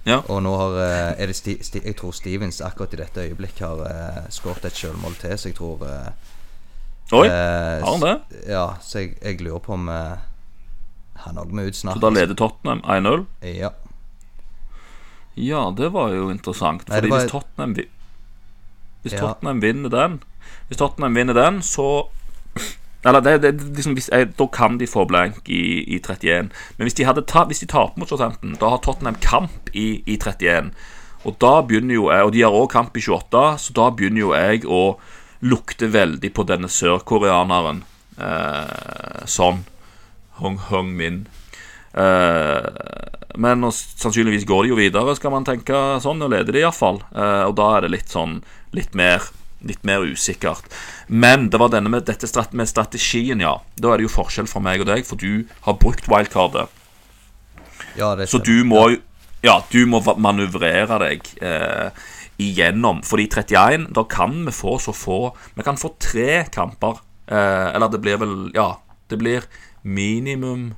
Ja. 0.04 0.18
Og 0.28 0.42
nå 0.44 0.52
har 0.60 0.76
uh, 0.76 1.14
er 1.16 1.32
det 1.32 1.38
sti, 1.38 1.56
sti, 1.64 1.80
Jeg 1.88 1.96
tror 1.96 2.12
Stevens 2.12 2.60
akkurat 2.60 2.92
i 2.92 3.00
dette 3.00 3.24
øyeblikk 3.24 3.64
har 3.64 3.80
uh, 3.80 4.20
skåret 4.28 4.68
et 4.68 4.76
sjølmål 4.76 5.16
til, 5.22 5.32
så 5.40 5.48
jeg 5.48 5.56
tror 5.56 5.86
uh, 5.88 6.12
Oi, 7.12 7.24
har 7.24 7.88
han 7.88 8.04
det? 8.04 8.42
Ja, 8.52 8.66
så 8.84 9.00
jeg, 9.00 9.16
jeg 9.24 9.40
lurer 9.40 9.64
på 9.64 9.80
om 9.80 9.88
han 11.26 11.38
òg 11.40 11.52
må 11.54 11.66
ut 11.68 11.78
snart. 11.78 11.98
Så 11.98 12.04
da 12.04 12.10
leder 12.12 12.38
Tottenham 12.38 12.82
1-0? 12.84 13.24
Ja. 13.46 13.72
Ja, 15.34 15.74
det 15.76 15.92
var 15.94 16.12
jo 16.12 16.30
interessant. 16.30 16.84
Fordi 16.88 17.10
var... 17.10 17.22
hvis 17.22 17.30
Tottenham 17.30 17.76
Hvis 19.02 19.12
ja. 19.12 19.18
Tottenham 19.18 19.62
vinner 19.62 19.88
den 19.88 20.20
Hvis 20.68 20.78
Tottenham 20.78 21.14
vinner 21.14 21.34
den, 21.34 21.62
så 21.62 22.08
Eller 23.04 23.20
det, 23.20 23.42
det, 23.42 23.52
liksom, 23.76 23.92
hvis, 23.92 24.10
jeg, 24.12 24.38
Da 24.38 24.46
kan 24.46 24.78
de 24.78 24.86
få 24.86 25.04
blank 25.04 25.48
i, 25.48 25.84
i 25.94 25.98
31. 25.98 26.50
Men 26.76 26.84
hvis 26.84 26.94
de, 26.94 27.04
ta, 27.26 27.44
hvis 27.44 27.58
de 27.58 27.66
taper 27.66 27.98
mot 27.98 28.08
Southampton, 28.08 28.56
da 28.60 28.68
har 28.68 28.78
Tottenham 28.78 29.16
kamp 29.20 29.72
i, 29.72 30.02
i 30.06 30.18
31. 30.18 30.70
Og 31.24 31.36
da 31.40 31.62
begynner 31.62 31.94
jo 31.94 32.10
jeg, 32.10 32.22
og 32.22 32.32
de 32.32 32.42
har 32.42 32.54
òg 32.54 32.70
kamp 32.70 32.96
i 32.96 33.02
28, 33.02 33.58
så 33.58 33.74
da 33.74 33.90
begynner 33.90 34.20
jo 34.20 34.32
jeg 34.34 34.64
å 34.66 34.98
lukte 35.42 35.90
veldig 35.90 36.30
på 36.34 36.46
denne 36.46 36.70
sørkoreaneren. 36.70 37.82
Eh, 38.22 39.26
sånn. 39.26 39.62
Hong 40.40 40.58
Hong 40.70 40.94
Min. 40.96 41.26
Eh, 41.92 42.64
men 43.34 43.64
og, 43.64 43.74
sannsynligvis 43.74 44.48
går 44.48 44.64
de 44.64 44.72
jo 44.72 44.80
videre, 44.80 45.14
skal 45.16 45.34
man 45.34 45.46
tenke 45.48 45.76
sånn, 46.04 46.22
og 46.24 46.32
leder 46.32 46.52
de 46.54 46.64
iallfall. 46.64 47.02
Eh, 47.12 47.44
og 47.48 47.56
da 47.60 47.68
er 47.76 47.86
det 47.86 47.94
litt 47.96 48.12
sånn 48.12 48.40
litt 48.76 48.96
mer 48.98 49.30
litt 49.62 49.84
mer 49.86 50.02
usikkert. 50.02 50.66
Men 51.06 51.48
det 51.50 51.60
var 51.62 51.70
denne 51.70 51.90
med, 51.92 52.02
dette 52.08 52.26
strat 52.26 52.54
med 52.56 52.66
strategien, 52.66 53.38
ja. 53.42 53.60
Da 53.78 53.92
er 53.92 54.00
det 54.00 54.08
jo 54.08 54.16
forskjell 54.16 54.48
fra 54.50 54.62
meg 54.64 54.82
og 54.82 54.88
deg, 54.90 55.04
for 55.06 55.20
du 55.20 55.44
har 55.66 55.78
brukt 55.78 56.08
wildcardet. 56.10 56.66
Ja, 57.98 58.14
det 58.16 58.28
Så 58.30 58.40
du 58.42 58.64
må 58.64 58.88
Ja, 59.42 59.56
du 59.70 59.86
må 59.90 59.98
manøvrere 60.02 60.98
deg 61.02 61.26
eh, 61.42 61.90
igjennom. 62.38 63.02
Fordi 63.06 63.26
31, 63.28 63.88
da 63.90 64.04
kan 64.08 64.44
vi 64.46 64.54
få 64.54 64.78
så 64.78 64.94
få 64.94 65.34
Vi 65.54 65.66
kan 65.66 65.76
få 65.76 65.94
tre 65.98 66.44
kamper. 66.50 67.02
Eh, 67.26 67.74
eller 67.74 67.90
det 67.90 68.00
blir 68.00 68.20
vel 68.22 68.36
Ja, 68.54 68.78
det 69.10 69.18
blir 69.18 69.46
minimum 69.82 70.72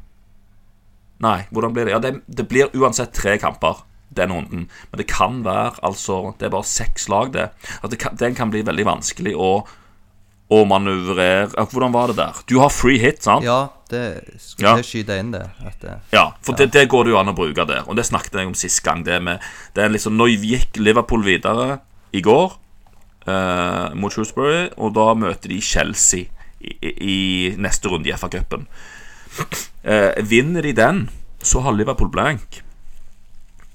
Nei, 1.24 1.44
hvordan 1.54 1.72
blir 1.72 1.86
det? 1.86 1.92
Ja, 1.94 2.00
det, 2.02 2.10
det 2.26 2.48
blir 2.50 2.72
uansett 2.76 3.12
tre 3.16 3.36
kamper 3.40 3.84
den 4.14 4.32
runden. 4.34 4.66
Men 4.90 4.98
det 5.00 5.06
kan 5.10 5.40
være 5.44 5.78
altså 5.82 6.34
Det 6.38 6.46
er 6.48 6.52
bare 6.54 6.66
seks 6.68 7.08
lag, 7.08 7.32
det. 7.32 7.48
At 7.82 7.90
det 7.90 7.98
kan, 8.02 8.16
den 8.18 8.34
kan 8.34 8.50
bli 8.52 8.62
veldig 8.66 8.84
vanskelig 8.86 9.32
å, 9.38 9.52
å 10.52 10.58
manøvrere 10.68 11.66
Hvordan 11.70 11.94
var 11.94 12.12
det 12.12 12.18
der? 12.20 12.42
Du 12.50 12.58
har 12.60 12.72
free 12.74 12.98
hit, 13.02 13.22
sant? 13.24 13.46
Ja, 13.46 13.68
det 13.90 14.04
skulle 14.42 14.68
Ja. 14.74 14.76
jeg 14.82 14.88
skyte 14.90 15.18
inn 15.22 15.32
det. 15.34 15.44
At, 15.64 15.84
eh, 15.84 15.98
Ja, 16.12 16.26
for 16.42 16.58
Det, 16.58 16.70
det 16.72 16.88
går 16.92 17.04
det 17.06 17.14
jo 17.14 17.18
an 17.22 17.32
å 17.32 17.36
bruke 17.36 17.66
der. 17.66 17.86
Og 17.88 17.96
det 17.96 18.06
snakket 18.06 18.38
jeg 18.40 18.50
om 18.50 18.54
sist 18.58 18.82
gang. 18.84 19.04
Det 19.06 19.20
med, 19.22 19.40
det 19.74 19.84
er 19.84 19.94
liksom, 19.94 20.16
Nå 20.18 20.28
gikk 20.34 20.76
Liverpool 20.82 21.24
videre 21.24 21.80
i 22.12 22.20
går 22.20 22.58
eh, 23.26 23.94
mot 23.94 24.12
Shrewsbury, 24.12 24.68
og 24.76 24.94
da 24.94 25.14
møter 25.14 25.48
de 25.48 25.60
Chelsea 25.60 26.26
i, 26.60 26.74
i, 26.82 26.92
i 27.14 27.56
neste 27.56 27.88
runde 27.88 28.10
i 28.10 28.14
FA-cupen. 28.18 28.66
Eh, 29.84 30.16
vinner 30.24 30.64
de 30.64 30.70
den, 30.72 31.10
så 31.44 31.60
har 31.60 31.74
Liverpool 31.76 32.08
blank 32.08 32.62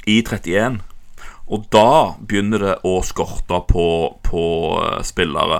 i 0.09 0.15
31. 0.25 0.79
Og 1.49 1.67
da 1.69 2.15
begynner 2.17 2.63
det 2.63 2.77
å 2.81 2.95
skorte 3.05 3.59
på, 3.69 3.85
på 4.25 4.45
eh, 4.81 5.03
spillere. 5.05 5.59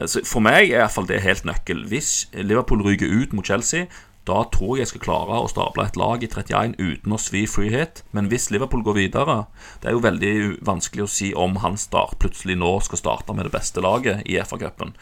Altså, 0.00 0.22
For 0.24 0.40
meg 0.44 0.70
er 0.70 0.86
iallfall 0.86 1.10
det 1.10 1.20
helt 1.24 1.44
nøkkel. 1.48 1.84
Hvis 1.90 2.30
Liverpool 2.32 2.80
ryker 2.86 3.12
ut 3.12 3.36
mot 3.36 3.44
Chelsea, 3.44 3.90
da 4.28 4.44
tror 4.54 4.76
jeg 4.76 4.84
jeg 4.84 4.92
skal 4.92 5.04
klare 5.04 5.42
å 5.42 5.50
stable 5.50 5.84
et 5.88 5.98
lag 5.98 6.22
i 6.22 6.30
31 6.30 6.76
uten 6.78 7.12
å 7.16 7.20
svi 7.20 7.42
free 7.50 7.72
hit. 7.74 8.04
Men 8.14 8.30
hvis 8.30 8.50
Liverpool 8.54 8.84
går 8.86 9.00
videre 9.00 9.42
Det 9.82 9.90
er 9.90 9.96
jo 9.96 10.04
veldig 10.04 10.34
vanskelig 10.62 11.04
å 11.04 11.10
si 11.10 11.32
om 11.34 11.58
han 11.64 11.76
start 11.76 12.20
plutselig 12.22 12.56
nå 12.60 12.76
skal 12.86 13.02
starte 13.02 13.34
med 13.34 13.48
det 13.48 13.54
beste 13.56 13.82
laget 13.82 14.22
i 14.24 14.38
FA-cupen. 14.40 14.94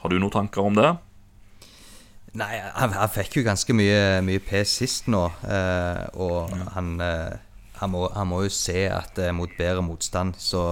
Har 0.00 0.08
du 0.08 0.20
noen 0.20 0.32
tanker 0.32 0.64
om 0.64 0.78
det? 0.78 0.94
Nei, 2.38 2.60
han, 2.62 2.92
han 2.94 3.10
fikk 3.10 3.40
jo 3.40 3.42
ganske 3.46 3.74
mye, 3.74 4.20
mye 4.22 4.38
pes 4.44 4.76
sist 4.80 5.08
nå. 5.10 5.24
Eh, 5.42 6.04
og 6.22 6.52
han, 6.76 6.92
eh, 7.02 7.34
han, 7.80 7.90
må, 7.90 8.04
han 8.14 8.28
må 8.30 8.44
jo 8.44 8.52
se 8.54 8.84
at 8.92 9.18
eh, 9.18 9.32
mot 9.34 9.50
bedre 9.58 9.82
motstand 9.82 10.38
så, 10.38 10.62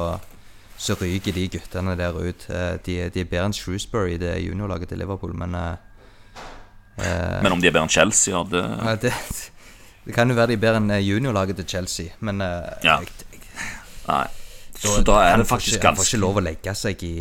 så 0.78 0.94
ryker 1.00 1.34
de 1.34 1.48
guttene 1.56 1.96
der 1.98 2.14
ut. 2.14 2.46
Eh, 2.46 2.76
de, 2.86 2.98
de 3.10 3.24
er 3.24 3.30
bedre 3.30 3.48
enn 3.50 3.56
Shrewsbury, 3.58 4.16
det 4.22 4.36
juniorlaget 4.44 4.92
til 4.92 5.02
Liverpool, 5.02 5.34
men 5.34 5.56
eh, 5.58 5.74
eh, 7.02 7.40
Men 7.42 7.56
om 7.56 7.62
de 7.64 7.72
er 7.72 7.74
bedre 7.74 7.88
enn 7.88 7.96
Chelsea, 7.96 8.36
ja, 8.36 8.44
det 8.46 8.62
ja, 8.62 8.94
det, 9.02 9.14
det 10.06 10.14
kan 10.14 10.30
jo 10.30 10.38
være 10.38 10.52
de 10.54 10.60
er 10.60 10.62
bedre 10.68 10.82
enn 10.84 10.94
juniorlaget 11.02 11.58
til 11.64 11.70
Chelsea, 11.74 12.14
men 12.20 12.38
Ja. 12.40 13.00
jeg, 13.00 13.10
Nei. 14.08 14.24
Så 14.78 15.00
da 15.02 15.18
er 15.26 15.40
det 15.42 15.48
faktisk 15.50 15.74
ikke, 15.80 15.90
Han 15.90 15.96
får 15.98 16.06
ikke 16.06 16.22
lov 16.22 16.38
å 16.38 16.42
legge 16.46 16.72
seg 16.78 17.02
i, 17.02 17.14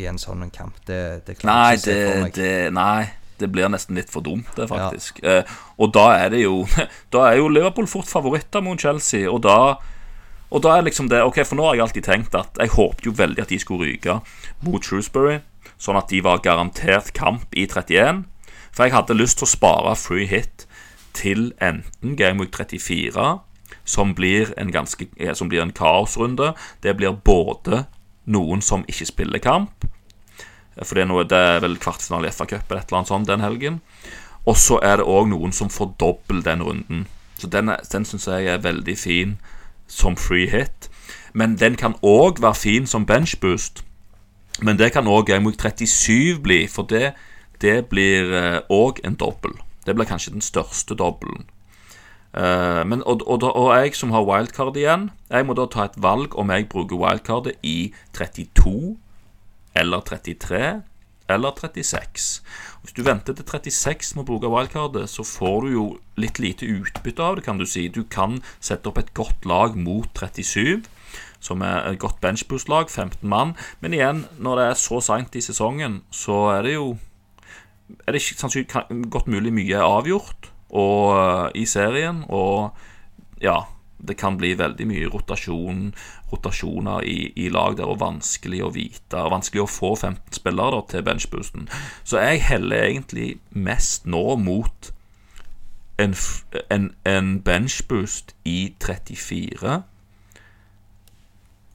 i 0.00 0.06
en 0.08 0.16
sånn 0.18 0.48
kamp. 0.50 0.78
Det, 0.88 1.26
det 1.26 1.36
Nei, 1.44 1.76
det, 1.84 1.96
det, 2.34 2.50
nei, 2.72 3.04
det 3.40 3.50
blir 3.52 3.68
nesten 3.72 3.98
litt 3.98 4.10
for 4.12 4.24
dumt, 4.24 4.48
det, 4.56 4.68
faktisk. 4.70 5.20
Eh, 5.24 5.44
og 5.76 5.92
da 5.96 6.06
er 6.16 6.32
det 6.32 6.42
jo 6.44 6.64
Da 7.14 7.26
er 7.30 7.40
jo 7.40 7.50
Liverpool 7.52 7.88
fort 7.90 8.08
favoritter 8.10 8.64
mot 8.64 8.80
Chelsea, 8.80 9.28
og 9.30 9.42
da 9.46 9.76
og 10.46 10.62
da 10.62 10.76
er 10.76 10.84
liksom 10.86 11.08
det 11.10 11.24
Ok, 11.26 11.40
for 11.42 11.58
nå 11.58 11.64
har 11.66 11.74
jeg 11.74 11.82
alltid 11.86 12.06
tenkt 12.06 12.36
at 12.38 12.58
Jeg 12.60 12.74
håpet 12.76 13.08
jo 13.08 13.14
veldig 13.18 13.42
at 13.42 13.50
de 13.50 13.58
skulle 13.58 13.88
ryke 13.88 14.20
mot 14.62 14.84
Shrewsbury, 14.84 15.40
sånn 15.76 15.98
at 15.98 16.12
de 16.12 16.22
var 16.22 16.42
garantert 16.44 17.12
kamp 17.16 17.50
i 17.50 17.66
31. 17.66 18.24
For 18.70 18.86
jeg 18.86 18.94
hadde 18.94 19.16
lyst 19.18 19.40
til 19.40 19.48
å 19.48 19.50
spare 19.50 19.96
free 19.98 20.28
hit 20.30 20.66
til 21.16 21.50
enten 21.64 22.14
Game 22.16 22.38
Week 22.42 22.54
34, 22.54 23.26
som 23.88 24.14
blir 24.14 24.52
en 24.60 24.70
ganske 24.72 25.08
eh, 25.16 25.34
Som 25.34 25.50
blir 25.50 25.64
en 25.64 25.74
kaosrunde. 25.74 26.54
Det 26.82 26.96
blir 26.96 27.18
både 27.24 27.86
noen 28.26 28.62
som 28.62 28.84
ikke 28.88 29.06
spiller 29.06 29.42
kamp, 29.42 29.86
for 30.82 30.96
det 30.96 31.06
er, 31.06 31.08
noe, 31.08 31.24
det 31.24 31.38
er 31.38 31.62
vel 31.64 31.78
kvartfinale 31.80 32.28
i 32.28 32.32
eller 32.32 32.58
et 32.58 32.72
eller 32.72 32.98
annet 32.98 33.08
sånt 33.08 33.28
den 33.28 33.44
helgen. 33.44 33.80
Og 34.46 34.56
så 34.60 34.78
er 34.82 35.00
det 35.00 35.08
òg 35.08 35.30
noen 35.30 35.52
som 35.52 35.70
får 35.72 35.94
dobbel 36.00 36.42
den 36.44 36.62
runden. 36.62 37.06
Så 37.38 37.48
den, 37.52 37.72
den 37.92 38.04
syns 38.04 38.28
jeg 38.28 38.46
er 38.46 38.62
veldig 38.62 38.96
fin 38.98 39.38
som 39.88 40.16
free 40.16 40.48
hit. 40.50 40.90
Men 41.32 41.56
den 41.56 41.76
kan 41.76 41.96
òg 42.02 42.40
være 42.42 42.54
fin 42.54 42.86
som 42.86 43.06
benchboost. 43.06 43.82
Men 44.62 44.78
det 44.78 44.92
kan 44.92 45.08
òg 45.08 45.26
Gameweek 45.28 45.60
37 45.60 46.40
bli, 46.44 46.66
for 46.68 46.88
det, 46.88 47.12
det 47.60 47.88
blir 47.90 48.32
òg 48.72 49.00
en 49.04 49.16
dobbel. 49.16 49.56
Det 49.86 49.94
blir 49.94 50.08
kanskje 50.08 50.32
den 50.32 50.44
største 50.44 50.94
dobbelen. 50.94 51.46
Eh, 52.36 52.84
men, 52.84 53.02
og, 53.06 53.22
og, 53.26 53.42
og 53.42 53.72
jeg 53.76 53.94
som 53.96 54.10
har 54.12 54.24
wildcard 54.28 54.76
igjen, 54.76 55.10
jeg 55.30 55.46
må 55.46 55.54
da 55.56 55.66
ta 55.72 55.86
et 55.86 55.96
valg 55.96 56.34
om 56.36 56.50
jeg 56.52 56.68
bruker 56.68 56.98
wildcardet 57.00 57.56
i 57.64 57.92
32 58.16 58.96
eller 59.76 60.04
33 60.06 60.82
eller 61.28 61.50
36. 61.50 62.42
Hvis 62.82 62.94
du 62.94 63.02
venter 63.02 63.34
til 63.34 63.46
36 63.46 64.14
med 64.14 64.24
å 64.24 64.28
bruke 64.28 64.50
wildcardet, 64.50 65.08
så 65.10 65.24
får 65.26 65.64
du 65.64 65.72
jo 65.72 65.86
litt 66.20 66.38
lite 66.42 66.68
utbytte 66.70 67.22
av 67.22 67.38
det, 67.38 67.46
kan 67.46 67.58
du 67.58 67.66
si. 67.66 67.88
Du 67.88 68.04
kan 68.04 68.40
sette 68.60 68.90
opp 68.90 69.00
et 69.02 69.14
godt 69.14 69.46
lag 69.48 69.74
mot 69.78 70.06
37, 70.14 70.86
som 71.42 71.62
er 71.66 71.82
et 71.90 72.00
godt 72.02 72.20
benchboost-lag, 72.22 72.90
15 72.90 73.26
mann. 73.28 73.56
Men 73.80 73.96
igjen, 73.96 74.24
når 74.38 74.60
det 74.60 74.68
er 74.70 74.80
så 74.80 75.02
seint 75.02 75.36
i 75.36 75.44
sesongen, 75.44 76.02
så 76.14 76.46
er 76.56 76.66
det 76.66 76.76
jo 76.76 76.96
er 78.06 78.16
det 78.16 78.22
ikke 78.22 78.82
godt 79.10 79.28
mulig 79.30 79.52
mye 79.54 79.78
er 79.78 79.86
avgjort 79.86 80.48
og, 80.70 81.14
eh, 81.14 81.62
i 81.62 81.66
serien. 81.66 82.24
Og 82.28 82.72
ja, 83.42 83.60
det 83.98 84.16
kan 84.20 84.36
bli 84.36 84.52
veldig 84.58 84.86
mye 84.88 85.08
rotasjon, 85.12 85.94
rotasjoner 86.32 87.04
i, 87.08 87.32
i 87.36 87.48
lag 87.48 87.78
der, 87.78 87.88
og 87.88 88.00
vanskelig 88.02 88.62
å 88.66 88.72
vite. 88.74 89.22
Og 89.22 89.32
vanskelig 89.32 89.64
å 89.64 89.70
få 89.70 89.94
15 89.96 90.36
spillere 90.36 90.76
da, 90.76 90.84
til 90.90 91.06
benchboosten. 91.06 91.68
Så 92.04 92.20
jeg 92.20 92.44
heller 92.46 92.90
egentlig 92.90 93.28
mest 93.50 94.06
nå 94.06 94.36
mot 94.40 94.92
en, 95.98 96.14
en, 96.70 96.90
en 97.08 97.36
benchboost 97.40 98.36
i 98.44 98.74
34. 98.84 99.82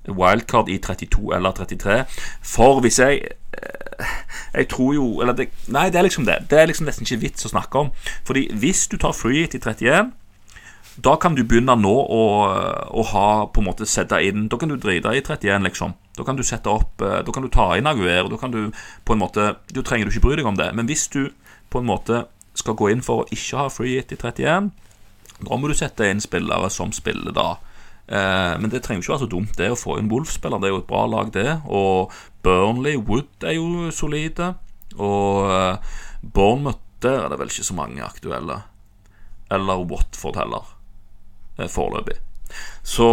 Wildcard 0.08 0.70
i 0.70 0.78
32 0.82 1.36
eller 1.36 1.52
33. 1.58 2.04
For 2.42 2.82
hvis 2.82 3.00
jeg 3.00 3.22
eh, 3.54 4.06
Jeg 4.54 4.68
tror 4.68 4.94
jo 4.94 5.22
Eller 5.22 5.34
det, 5.38 5.46
nei, 5.68 5.90
det 5.94 6.00
er 6.00 6.02
liksom 6.08 6.26
det. 6.26 6.40
Det 6.50 6.60
er 6.60 6.66
liksom 6.66 6.88
nesten 6.90 7.06
ikke 7.06 7.22
vits 7.22 7.46
å 7.46 7.52
snakke 7.54 7.86
om. 7.86 7.92
Fordi 8.26 8.48
hvis 8.54 8.88
du 8.92 8.98
tar 8.98 9.14
free 9.14 9.46
hit 9.46 9.56
i 9.56 9.62
31 9.62 10.12
da 11.00 11.16
kan 11.16 11.36
du 11.36 11.44
begynne 11.48 11.76
nå 11.80 11.92
å, 11.92 12.24
å 12.92 13.04
ha 13.14 13.28
på 13.48 13.62
en 13.62 13.68
måte 13.70 13.88
sette 13.88 14.18
inn 14.28 14.50
Da 14.52 14.58
kan 14.60 14.68
du 14.68 14.76
drite 14.76 15.14
i 15.16 15.22
31, 15.24 15.64
liksom. 15.64 15.94
Da 16.18 16.26
kan 16.28 16.36
du 16.36 16.44
sette 16.44 16.68
opp 16.68 17.02
eh, 17.02 17.22
Da 17.24 17.32
kan 17.32 17.46
du 17.46 17.50
ta 17.54 17.70
inn 17.80 17.88
Aguero. 17.88 18.28
Da 18.28 18.40
kan 18.42 18.52
du 18.52 18.74
på 19.08 19.16
en 19.16 19.22
måte 19.22 19.54
Du 19.72 19.80
trenger 19.88 20.10
du 20.10 20.12
ikke 20.12 20.26
bry 20.28 20.36
deg 20.42 20.50
om 20.52 20.60
det. 20.60 20.68
Men 20.76 20.90
hvis 20.92 21.08
du 21.14 21.30
på 21.72 21.80
en 21.80 21.88
måte 21.88 22.26
skal 22.60 22.76
gå 22.76 22.90
inn 22.92 23.04
for 23.06 23.24
å 23.24 23.30
ikke 23.32 23.62
ha 23.62 23.70
free 23.72 23.96
hit 23.96 24.12
i 24.12 24.18
31, 24.20 24.72
da 25.48 25.58
må 25.58 25.70
du 25.72 25.76
sette 25.78 26.10
inn 26.12 26.20
spillere 26.20 26.68
som 26.74 26.92
spiller 26.92 27.32
da. 27.32 27.54
Eh, 28.12 28.58
men 28.60 28.68
det 28.74 28.82
trenger 28.84 29.06
ikke 29.06 29.14
være 29.14 29.24
så 29.24 29.30
dumt, 29.32 29.56
det 29.56 29.70
å 29.72 29.80
få 29.80 29.96
inn 30.02 30.12
Wolf-spiller. 30.12 30.60
Det 30.60 30.68
er 30.68 30.76
jo 30.76 30.82
et 30.82 30.90
bra 30.90 31.06
lag, 31.08 31.32
det. 31.32 31.48
Og 31.72 32.12
Burnley, 32.44 33.00
Wood 33.00 33.48
er 33.48 33.56
jo 33.56 33.88
solide. 33.96 34.52
Og 34.98 35.48
eh, 35.48 35.96
Bournemouth, 36.22 36.84
der 37.02 37.24
er 37.24 37.32
det 37.32 37.40
vel 37.40 37.54
ikke 37.54 37.70
så 37.72 37.78
mange 37.78 38.04
aktuelle. 38.04 38.60
Eller 39.52 39.88
Watford 39.88 40.38
heller, 40.40 40.68
foreløpig. 41.70 42.18
Så 42.84 43.08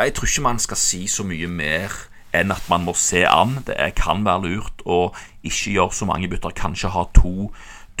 jeg 0.00 0.14
tror 0.14 0.28
ikke 0.28 0.46
man 0.48 0.58
skal 0.62 0.80
si 0.80 1.06
så 1.10 1.24
mye 1.26 1.48
mer 1.48 1.94
enn 2.36 2.52
at 2.52 2.68
man 2.70 2.84
må 2.86 2.94
se 2.98 3.24
an. 3.28 3.60
Det 3.66 3.76
kan 3.98 4.24
være 4.26 4.50
lurt 4.50 4.84
å 4.84 5.10
ikke 5.46 5.76
gjøre 5.76 5.96
så 5.96 6.08
mange 6.08 6.28
bytter. 6.30 6.54
Kanskje 6.56 6.92
ha 6.92 7.06
to, 7.16 7.50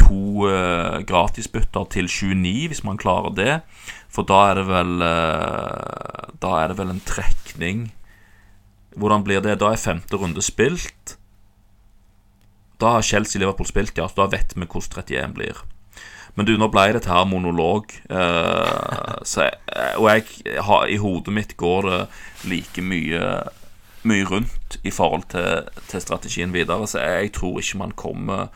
to 0.00 0.48
uh, 0.48 1.02
gratisbytter 1.08 1.88
til 1.94 2.10
29, 2.10 2.66
hvis 2.72 2.84
man 2.84 3.00
klarer 3.00 3.36
det. 3.36 3.52
For 4.12 4.26
da 4.28 4.42
er 4.50 4.60
det 4.60 4.66
vel 4.68 5.02
uh, 5.04 6.32
Da 6.40 6.52
er 6.62 6.70
det 6.70 6.76
vel 6.78 6.92
en 6.94 7.02
trekning 7.04 7.80
Hvordan 8.96 9.26
blir 9.26 9.42
det? 9.44 9.58
Da 9.60 9.74
er 9.74 9.80
femte 9.80 10.16
runde 10.16 10.40
spilt. 10.40 11.18
da 12.80 12.94
har 12.94 13.02
Chelsea-Liverpool 13.04 13.66
spilt, 13.68 13.98
ja, 13.98 14.06
så 14.08 14.22
da 14.22 14.36
vet 14.36 14.54
vi 14.56 14.64
hvordan 14.64 15.04
31 15.04 15.34
blir. 15.36 15.60
Men 16.36 16.48
du, 16.48 16.54
nå 16.60 16.68
ble 16.68 16.90
det 16.92 17.06
her 17.08 17.24
monolog, 17.28 17.94
uh, 18.12 19.16
så 19.24 19.46
jeg, 19.46 19.60
og 19.96 20.08
jeg 20.10 20.58
har, 20.68 20.88
i 20.92 20.98
hodet 21.00 21.32
mitt 21.32 21.54
går 21.56 21.88
det 21.88 22.00
like 22.50 22.84
mye 22.84 23.22
mye 24.06 24.26
rundt 24.28 24.76
i 24.86 24.92
forhold 24.94 25.24
til, 25.32 25.66
til 25.90 26.02
strategien 26.02 26.52
videre, 26.54 26.86
så 26.86 27.00
jeg, 27.02 27.22
jeg 27.26 27.32
tror 27.40 27.60
ikke 27.60 27.80
man 27.80 27.94
kommer 27.98 28.52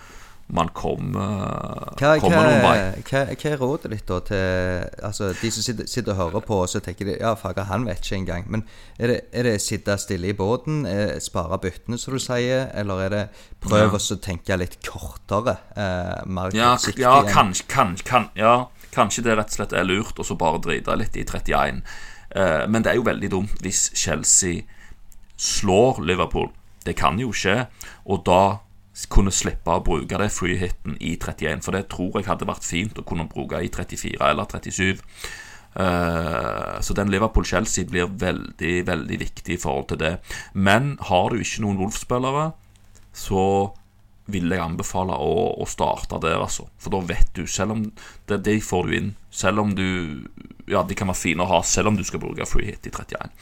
man 0.53 0.69
kommer, 0.75 1.95
Hva, 2.01 2.17
kommer 2.21 2.47
noen 2.47 2.63
vei. 2.65 3.03
hva, 3.07 3.21
hva 3.35 3.51
er 3.53 3.59
rådet 3.61 3.91
ditt 3.93 4.07
da 4.11 4.19
til 4.27 5.05
altså, 5.07 5.29
de 5.41 5.51
som 5.55 5.63
sitter, 5.65 5.87
sitter 5.91 6.13
og 6.15 6.19
hører 6.21 6.45
på, 6.47 6.59
og 6.65 6.69
så 6.73 6.81
tenker 6.85 7.07
de 7.07 7.15
ja, 7.21 7.35
fager, 7.39 7.69
han 7.71 7.87
vet 7.87 8.03
ikke 8.03 8.19
engang. 8.19 8.47
Men 8.51 8.65
er 8.99 9.13
det, 9.13 9.19
er 9.33 9.47
det 9.49 9.55
sitte 9.63 9.97
stille 10.03 10.33
i 10.33 10.37
båten, 10.37 10.83
eh, 10.91 11.17
spare 11.23 11.59
byttene, 11.63 11.99
som 12.03 12.17
du 12.17 12.21
sier, 12.23 12.69
eller 12.75 13.05
er 13.07 13.15
det 13.15 13.23
prøve 13.63 13.99
Ja. 14.01 14.05
å 14.17 14.21
tenke 14.21 14.59
litt 14.59 14.79
kortere? 14.87 15.57
Eh, 15.77 16.27
mer 16.27 16.51
Ja, 16.57 16.77
ja, 16.97 17.23
kanskje, 17.31 17.67
kan, 17.71 17.95
kan, 18.05 18.29
ja, 18.35 18.67
kanskje 18.95 19.23
det 19.25 19.37
rett 19.39 19.53
og 19.55 19.59
slett 19.61 19.73
er 19.79 19.85
lurt 19.87 20.19
å 20.19 20.27
så 20.27 20.37
bare 20.39 20.59
drite 20.63 20.97
litt 20.99 21.17
i 21.17 21.25
31. 21.25 21.83
Eh, 22.35 22.67
men 22.67 22.83
det 22.83 22.93
er 22.93 22.99
jo 23.01 23.07
veldig 23.07 23.31
dumt 23.31 23.63
hvis 23.63 23.91
Chelsea 23.95 24.63
slår 25.41 26.01
Liverpool. 26.05 26.51
Det 26.85 26.97
kan 26.97 27.19
jo 27.21 27.31
skje. 27.37 27.67
Og 28.09 28.25
da 28.25 28.59
kunne 29.09 29.33
slippe 29.33 29.73
å 29.73 29.85
bruke 29.85 30.19
det 30.21 30.31
free 30.35 30.59
hiten 30.61 30.97
i 31.01 31.17
31. 31.17 31.63
For 31.65 31.77
det 31.77 31.89
tror 31.93 32.19
jeg 32.19 32.29
hadde 32.29 32.49
vært 32.49 32.67
fint 32.67 32.99
å 32.99 33.07
kunne 33.07 33.29
bruke 33.31 33.63
i 33.63 33.71
34 33.73 34.19
eller 34.19 34.51
37. 34.51 35.01
Uh, 35.71 36.81
så 36.83 36.97
den 36.99 37.13
Liverpool-Chelsea 37.15 37.87
blir 37.87 38.11
veldig, 38.21 38.75
veldig 38.89 39.21
viktig 39.21 39.55
i 39.55 39.61
forhold 39.61 39.93
til 39.93 40.01
det. 40.03 40.17
Men 40.53 40.97
har 41.09 41.31
du 41.31 41.39
ikke 41.41 41.63
noen 41.65 41.79
Wolf-spillere, 41.81 42.51
så 43.15 43.45
vil 44.31 44.53
jeg 44.53 44.63
anbefale 44.63 45.17
å, 45.19 45.33
å 45.63 45.67
starte 45.69 46.21
der, 46.23 46.39
altså. 46.39 46.69
For 46.81 46.95
da 46.95 47.01
vet 47.07 47.33
du, 47.37 47.45
selv 47.51 47.75
om 47.75 47.85
det, 48.31 48.41
det 48.47 48.61
får 48.67 48.87
du 48.87 48.97
inn. 48.99 49.11
Selv 49.31 49.65
om 49.65 49.75
du 49.77 49.87
Ja, 50.71 50.85
de 50.87 50.95
kan 50.95 51.11
være 51.11 51.19
fine 51.19 51.43
å 51.43 51.51
ha, 51.51 51.63
selv 51.67 51.91
om 51.91 51.97
du 51.99 52.05
skal 52.07 52.23
bruke 52.23 52.47
free 52.47 52.69
hit 52.69 52.87
i 52.87 52.93
31. 52.95 53.33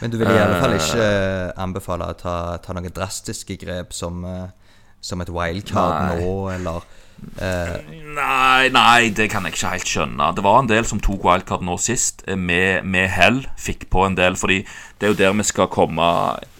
Men 0.00 0.12
du 0.12 0.16
vil 0.16 0.30
i 0.30 0.38
alle 0.40 0.60
fall 0.62 0.72
Eh. 0.72 0.80
ikke 0.80 1.04
eh, 1.04 1.50
anbefale 1.60 2.06
å 2.08 2.16
ta, 2.16 2.36
ta 2.64 2.72
noen 2.72 2.94
drastiske 2.94 3.58
grep 3.60 3.92
som, 3.92 4.24
eh, 4.24 4.67
som 5.00 5.22
et 5.22 5.30
wildcard 5.32 5.94
Nei. 5.94 6.22
nå, 6.22 6.34
eller 6.52 6.86
eh, 7.42 7.74
Nei, 8.18 8.68
nei, 8.74 9.10
det 9.14 9.28
kan 9.32 9.46
jeg 9.46 9.56
ikke 9.56 9.72
helt 9.76 9.92
skjønne. 9.92 10.30
Det 10.36 10.44
var 10.44 10.60
en 10.62 10.70
del 10.70 10.86
som 10.88 11.00
tok 11.02 11.24
wildcard 11.26 11.64
nå 11.66 11.78
sist, 11.82 12.24
eh, 12.26 12.38
med, 12.38 12.86
med 12.88 13.08
hell. 13.14 13.42
Fikk 13.60 13.88
på 13.92 14.04
en 14.06 14.18
del, 14.18 14.38
fordi 14.38 14.62
det 14.98 15.08
er 15.08 15.14
jo 15.14 15.20
der 15.22 15.36
vi 15.38 15.46
skal 15.46 15.70
komme 15.70 16.08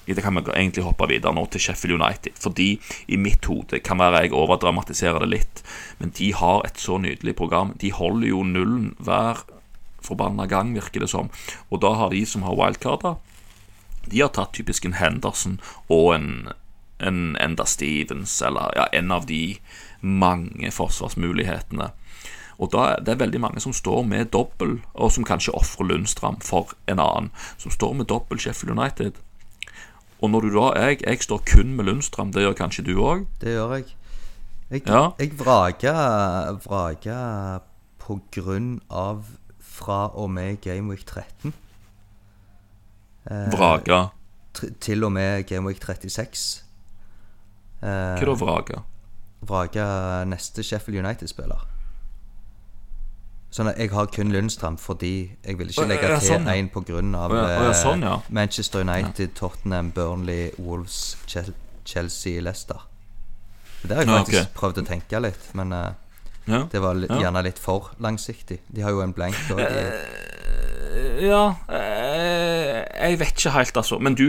Det 0.09 0.23
kan 0.25 0.39
vi 0.39 0.41
egentlig 0.55 0.87
hoppe 0.87 1.05
videre 1.11 1.35
nå 1.37 1.43
til 1.53 1.61
Sheffield 1.61 1.99
United. 2.01 2.39
Fordi 2.41 2.71
i 3.13 3.19
mitt 3.21 3.45
hode 3.45 3.83
kan 3.85 4.01
være 4.01 4.25
jeg 4.25 4.33
overdramatiserer 4.33 5.21
det 5.21 5.29
litt, 5.35 5.63
men 5.99 6.15
de 6.17 6.33
har 6.33 6.65
et 6.65 6.81
så 6.81 6.97
nydelig 6.97 7.37
program. 7.37 7.75
De 7.77 7.93
holder 7.93 8.31
jo 8.31 8.41
nullen 8.47 8.95
hver 9.05 9.45
forbanna 10.01 10.47
gang, 10.49 10.73
virker 10.73 11.05
det 11.05 11.11
som. 11.13 11.29
Og 11.69 11.83
da 11.85 11.93
har 11.99 12.15
de 12.15 12.25
som 12.25 12.47
har 12.47 12.57
wildcarder, 12.57 13.19
de 14.09 14.23
har 14.23 14.33
tatt 14.33 14.55
typisk 14.57 14.87
en 14.89 14.97
Henderson 14.97 15.59
og 15.93 16.15
en, 16.15 16.31
en 17.01 17.37
Enda 17.41 17.65
Stevens, 17.67 18.43
eller 18.43 18.73
ja, 18.77 18.87
en 18.93 19.13
av 19.13 19.27
de 19.27 19.59
mange 20.01 20.71
forsvarsmulighetene. 20.73 21.91
Og 22.59 22.73
da 22.73 22.85
er 22.93 23.03
det 23.07 23.19
veldig 23.21 23.41
mange 23.41 23.61
som 23.63 23.73
står 23.73 24.03
med 24.07 24.33
dobbel, 24.35 24.81
og 24.95 25.13
som 25.15 25.25
kanskje 25.25 25.55
ofrer 25.55 25.87
Lundstram 25.87 26.41
for 26.43 26.75
en 26.91 26.99
annen. 26.99 27.31
Som 27.59 27.71
står 27.71 27.95
med 27.95 28.09
dobbel 28.11 28.39
Sheffield 28.43 28.75
United. 28.79 29.13
Og 30.21 30.31
når 30.31 30.41
du 30.41 30.51
da 30.57 30.73
Jeg, 30.81 31.03
jeg 31.07 31.23
står 31.23 31.43
kun 31.47 31.77
med 31.77 31.85
Lundstram, 31.87 32.33
det 32.33 32.43
gjør 32.43 32.57
kanskje 32.59 32.85
du 32.85 32.97
òg? 32.99 33.27
Det 33.41 33.55
gjør 33.55 33.75
jeg. 33.77 33.85
Jeg, 34.71 34.83
Ja. 34.87 35.11
jeg 35.19 35.39
vraker, 35.39 36.59
vraker 36.67 37.61
på 37.99 38.21
grunn 38.35 38.81
av 38.91 39.25
fra 39.61 40.09
og 40.15 40.31
med 40.31 40.61
Gameweek 40.61 41.07
13. 41.07 41.53
Eh, 43.31 43.53
vraker? 43.55 44.09
Til 44.81 45.05
og 45.05 45.13
med 45.13 45.47
Gameweek 45.47 45.79
36. 45.81 46.65
Eh, 47.83 48.19
Hva 48.19 48.27
da, 48.27 48.35
vrake? 48.45 48.81
Vrake 49.49 49.85
neste 50.27 50.65
Sheffield 50.67 50.99
United-spiller. 51.05 51.67
Sånn 53.55 53.71
at 53.71 53.79
jeg 53.81 53.89
har 53.95 54.11
kun 54.13 54.29
Lundstrand 54.35 54.77
fordi 54.83 55.13
jeg 55.41 55.57
vil 55.57 55.71
ikke 55.73 55.87
legge 55.89 56.09
til 56.19 56.27
sånn, 56.35 56.49
ja. 56.51 56.57
en 56.61 56.69
på 56.69 56.83
grunn 56.85 57.15
av 57.17 57.33
ja, 57.33 57.45
eh, 57.55 57.71
sånn, 57.81 58.03
ja. 58.05 58.19
Manchester 58.29 58.85
United, 58.85 59.33
Tottenham, 59.39 59.89
Burnley, 59.97 60.51
Wolves, 60.59 61.17
Chelsea, 61.89 62.43
Leicester. 62.45 62.83
Det 63.83 63.95
har 63.97 64.03
jeg 64.05 64.11
Ja, 64.11 64.19
faktisk 64.21 64.53
prøvd 64.59 64.83
å 64.83 64.87
tenke 64.91 65.23
litt, 65.23 65.49
men 65.55 65.73
uh, 65.73 65.93
Ja. 66.49 66.65
det 66.73 66.81
var 66.83 66.95
gjerne 66.97 67.43
litt 67.45 67.59
for 67.59 67.91
langsiktig. 68.01 68.59
De 68.69 68.83
har 68.83 68.91
jo 68.91 69.01
en 69.05 69.13
blank. 69.13 69.37
Og 69.55 69.59
de, 69.63 69.87
Ja 71.29 71.55
Jeg 72.99 73.19
vet 73.21 73.31
ikke 73.37 73.53
helt, 73.55 73.77
altså. 73.77 73.99
Men 74.03 74.15
du, 74.19 74.25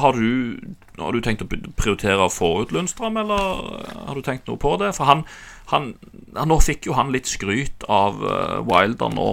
har 0.00 0.12
du 0.16 0.56
Har 0.98 1.12
du 1.12 1.20
tenkt 1.20 1.42
å 1.44 1.48
prioritere 1.48 2.24
å 2.24 2.32
få 2.32 2.62
ut 2.62 2.72
Lundstrøm, 2.72 3.18
eller 3.20 3.82
har 4.08 4.14
du 4.16 4.22
tenkt 4.24 4.46
noe 4.48 4.56
på 4.56 4.76
det? 4.80 4.94
For 4.96 5.04
han, 5.04 5.24
han, 5.72 5.90
han 6.36 6.48
Nå 6.48 6.56
fikk 6.64 6.86
jo 6.88 6.96
han 6.96 7.12
litt 7.12 7.28
skryt 7.28 7.84
av 7.92 8.22
eh, 8.24 8.58
Wilder 8.64 9.12
nå 9.12 9.32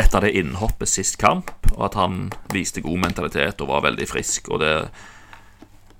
etter 0.00 0.22
det 0.24 0.30
innhoppet 0.38 0.88
sist 0.88 1.18
kamp, 1.20 1.50
og 1.74 1.82
at 1.90 1.96
han 1.98 2.30
viste 2.54 2.80
god 2.80 3.02
mentalitet 3.02 3.60
og 3.60 3.68
var 3.68 3.82
veldig 3.84 4.06
frisk, 4.08 4.48
og 4.54 4.62
det 4.62 4.70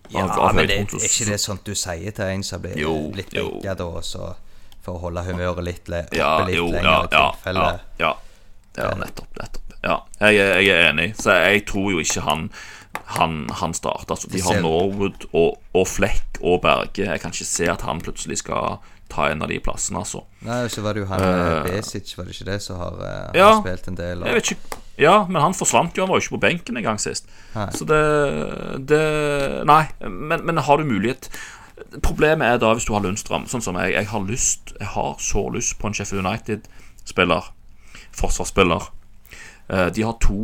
ja, 0.09 0.23
av- 0.25 0.39
av 0.41 0.55
men 0.57 0.71
det, 0.71 0.79
er 0.87 1.05
ikke 1.05 1.27
det 1.29 1.37
sånt 1.43 1.67
du 1.69 1.75
sier 1.77 2.15
til 2.17 2.31
en 2.33 2.45
som 2.47 2.63
blir 2.63 2.79
Jo, 2.81 2.95
litt 3.15 3.35
vekka 3.37 3.75
da, 3.77 3.89
så 4.07 4.31
for 4.81 4.97
å 4.97 5.03
holde 5.05 5.27
humøret 5.27 5.67
litt 5.67 5.91
oppe 5.93 6.17
Ja, 6.17 6.31
litt 6.47 6.57
jo, 6.57 6.71
lenger 6.73 7.13
ja, 7.13 7.27
ja, 7.45 7.53
ja, 7.53 7.67
ja. 8.01 8.15
ja 8.79 8.89
nettopp, 9.03 9.29
nettopp. 9.37 9.70
Ja, 9.85 10.03
jeg, 10.21 10.37
jeg 10.67 10.75
er 10.77 10.91
enig. 10.91 11.15
Så 11.17 11.33
jeg 11.33 11.65
tror 11.69 11.91
jo 11.95 12.05
ikke 12.05 12.27
han 12.27 12.51
han, 13.11 13.51
han 13.51 13.75
starter. 13.75 14.15
Altså, 14.15 14.29
de 14.31 14.41
har 14.43 14.61
Norwood 14.63 15.27
og, 15.33 15.61
og 15.75 15.87
Flekk 15.89 16.41
og 16.43 16.61
Berge. 16.63 17.07
Jeg 17.07 17.21
kan 17.23 17.35
ikke 17.35 17.47
se 17.47 17.69
at 17.71 17.83
han 17.87 18.03
plutselig 18.03 18.41
skal 18.43 18.81
ta 19.11 19.27
en 19.31 19.43
av 19.43 19.51
de 19.51 19.59
plassene, 19.63 19.99
altså. 20.03 20.23
Nei, 20.47 20.63
så 20.71 20.83
var 20.85 20.95
det 20.95 21.03
jo 21.03 21.09
han 21.11 21.23
uh, 21.23 21.67
Besic, 21.67 22.13
var 22.19 22.29
det 22.29 22.37
ikke 22.37 22.47
det, 22.53 22.61
som 22.63 22.79
har, 22.79 22.99
uh, 23.01 23.39
Ja. 23.39 23.49
har 23.57 23.63
spilt 23.65 23.89
en 23.91 23.99
del? 23.99 24.23
Jeg 24.27 24.39
vet 24.39 24.53
ikke 24.55 24.79
Ja, 25.01 25.15
men 25.27 25.43
han 25.43 25.57
forsvant 25.57 25.97
jo. 25.97 26.05
Han 26.05 26.13
var 26.13 26.21
jo 26.21 26.27
ikke 26.27 26.37
på 26.37 26.43
benken 26.45 26.79
engang 26.79 27.01
sist. 27.03 27.27
Nei. 27.55 27.71
Så 27.75 27.87
det, 27.89 28.01
det 28.91 29.01
Nei, 29.67 29.85
men, 30.07 30.45
men 30.47 30.63
har 30.63 30.77
du 30.77 30.85
mulighet 30.87 31.31
Problemet 32.05 32.45
er 32.47 32.59
da 32.61 32.75
hvis 32.77 32.85
du 32.85 32.93
har 32.93 33.03
Lundstrøm, 33.03 33.47
sånn 33.49 33.65
som 33.65 33.79
jeg. 33.81 33.95
Jeg 33.97 34.11
har 34.13 34.27
lyst 34.29 34.75
Jeg 34.77 34.93
har 34.95 35.15
så 35.19 35.47
lyst 35.51 35.79
på 35.81 35.89
en 35.89 35.97
Sheffield 35.97 36.23
United-spiller. 36.27 37.49
Forsvarsspiller. 38.15 38.91
Eh, 39.71 39.89
De 39.95 40.03
har 40.03 40.17
to 40.21 40.37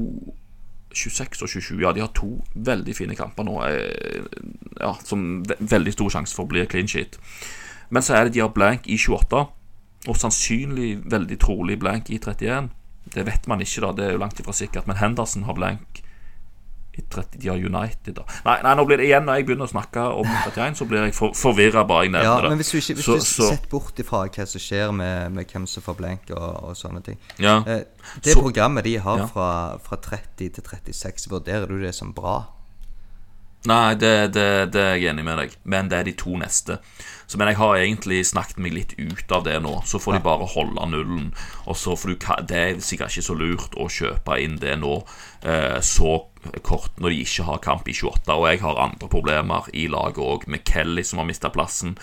26 0.96 1.42
og 1.42 1.48
27, 1.50 1.80
ja, 1.82 1.92
de 1.92 2.00
har 2.00 2.12
to 2.16 2.30
veldig 2.54 2.94
fine 2.96 3.16
kamper 3.18 3.44
nå. 3.44 3.58
eh, 3.66 4.24
Ja, 4.80 4.94
som 5.04 5.42
veldig 5.44 5.92
stor 5.92 6.10
sjanse 6.10 6.34
for 6.36 6.44
å 6.46 6.48
bli 6.54 6.64
clean 6.66 6.88
sheet. 6.88 7.18
Men 7.90 8.02
så 8.02 8.14
er 8.16 8.24
det 8.24 8.34
de 8.34 8.40
har 8.40 8.48
blank 8.54 8.86
i 8.88 8.96
28, 8.98 9.46
og 10.06 10.16
sannsynlig 10.16 11.02
veldig 11.10 11.38
trolig 11.42 11.78
blank 11.78 12.10
i 12.10 12.18
31. 12.18 12.70
Det 13.14 13.24
vet 13.26 13.46
man 13.46 13.60
ikke, 13.60 13.80
da, 13.80 13.92
det 13.92 14.04
er 14.06 14.12
jo 14.12 14.18
langt 14.22 14.40
ifra 14.40 14.52
sikkert. 14.52 14.86
Men 14.86 14.96
Henderson 14.96 15.44
har 15.46 15.54
blank 15.54 16.02
i 16.96 17.02
30, 17.10 17.38
De 17.42 17.48
har 17.48 17.56
United, 17.56 18.14
da. 18.16 18.22
Nei, 18.46 18.56
nei, 18.64 18.74
nå 18.78 18.84
blir 18.88 18.96
det 19.02 19.06
igjen 19.10 19.24
når 19.28 19.36
jeg 19.40 19.46
begynner 19.46 19.68
å 19.68 19.72
snakke 19.72 20.04
om 20.20 20.26
31, 20.46 20.78
så 20.80 20.86
blir 20.88 21.04
jeg 21.04 21.14
for, 21.14 21.34
forvirra 21.36 21.84
bare 21.86 22.06
jeg 22.08 22.24
ja, 22.24 22.40
det. 22.40 22.48
men 22.48 22.58
hvis 22.62 22.70
du 22.72 22.78
ikke 22.78 22.96
hvis 22.96 23.04
Så- 23.04 23.18
du 23.20 23.20
så- 23.20 23.50
sett 23.50 23.68
bort 23.70 23.98
ifra 23.98 24.24
hva 24.28 24.46
som 24.46 24.60
skjer 24.60 24.92
med, 24.94 25.32
med 25.32 25.46
hvem 25.52 25.66
som 25.66 25.82
får 25.82 25.96
blenk 25.96 26.30
og, 26.30 26.64
og 26.64 26.74
sånne 26.76 27.02
ting 27.04 27.18
Ja. 27.38 27.58
eh, 27.66 27.84
Det 28.22 28.32
Så- 28.32 28.40
programmet 28.40 28.84
de 28.84 28.96
har 28.96 29.18
Ja. 29.18 29.26
fra, 29.26 29.78
fra 29.78 29.96
30 29.96 30.48
til 30.54 30.62
36, 30.64 31.28
vurderer 31.28 31.66
du 31.68 31.80
det 31.82 31.94
som 31.94 32.12
bra? 32.12 32.46
Nei, 33.66 33.94
det, 33.98 34.32
det, 34.32 34.70
det 34.70 34.80
er 34.80 34.94
jeg 34.94 35.10
enig 35.10 35.24
med 35.26 35.38
deg, 35.40 35.54
men 35.64 35.88
det 35.90 35.98
er 35.98 36.04
de 36.04 36.12
to 36.12 36.36
neste. 36.38 36.76
Så, 37.26 37.36
men 37.40 37.48
jeg 37.48 37.56
har 37.58 37.74
egentlig 37.80 38.20
snakket 38.28 38.60
meg 38.62 38.72
litt 38.76 38.92
ut 39.00 39.32
av 39.34 39.42
det 39.42 39.56
nå. 39.64 39.72
Så 39.90 39.98
får 39.98 40.12
de 40.14 40.20
bare 40.22 40.46
holde 40.52 40.84
nullen. 40.92 41.32
Og 41.66 41.74
så 41.74 41.96
får 41.98 42.12
du, 42.12 42.44
Det 42.46 42.56
er 42.60 42.78
sikkert 42.78 43.10
ikke 43.10 43.26
så 43.26 43.34
lurt 43.34 43.74
å 43.74 43.88
kjøpe 43.90 44.38
inn 44.44 44.54
det 44.62 44.76
nå 44.78 45.00
eh, 45.42 45.80
så 45.82 46.12
kort 46.66 47.00
når 47.00 47.12
de 47.12 47.22
ikke 47.24 47.46
har 47.48 47.62
kamp 47.64 47.88
i 47.88 47.94
28. 47.96 48.34
Og 48.34 48.46
jeg 48.50 48.60
har 48.62 48.82
andre 48.82 49.08
problemer 49.10 49.66
i 49.74 49.86
laget 49.92 50.22
òg, 50.22 50.46
med 50.50 50.64
Kelly 50.68 51.04
som 51.06 51.22
har 51.22 51.28
mista 51.28 51.50
plassen. 51.52 51.96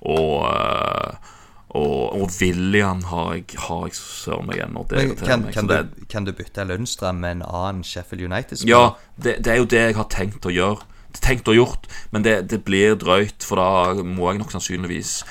Og, 0.00 0.46
eh, 0.50 1.34
og, 1.68 2.20
og 2.20 2.30
William 2.40 3.02
har 3.10 3.34
jeg, 3.38 3.58
har 3.66 3.88
jeg 3.88 3.98
søren 3.98 4.48
meg 4.48 4.62
ennå. 4.64 4.84
Det 4.90 5.18
kan, 5.20 5.44
meg. 5.46 5.56
kan, 5.56 5.68
du, 5.68 6.06
kan 6.08 6.28
du 6.28 6.32
bytte 6.32 6.64
Lundstrøm 6.68 7.20
med 7.24 7.38
en 7.38 7.48
annen 7.48 7.82
Sheffield 7.84 8.24
United-spiller? 8.24 8.72
ja, 8.72 8.94
det, 9.16 9.38
det 9.44 9.52
er 9.52 9.60
jo 9.62 9.68
det 9.68 9.84
jeg 9.90 9.98
har 9.98 10.08
tenkt 10.12 10.48
å 10.48 10.54
gjøre. 10.54 10.88
Tenkt 11.18 11.48
å 11.50 11.54
gjort, 11.56 11.88
men 12.12 12.22
det, 12.22 12.34
det 12.52 12.60
blir 12.66 12.94
drøyt, 13.00 13.42
for 13.42 13.58
da 13.58 14.04
må 14.06 14.28
jeg 14.28 14.42
nok 14.42 14.52
sannsynligvis 14.54 15.22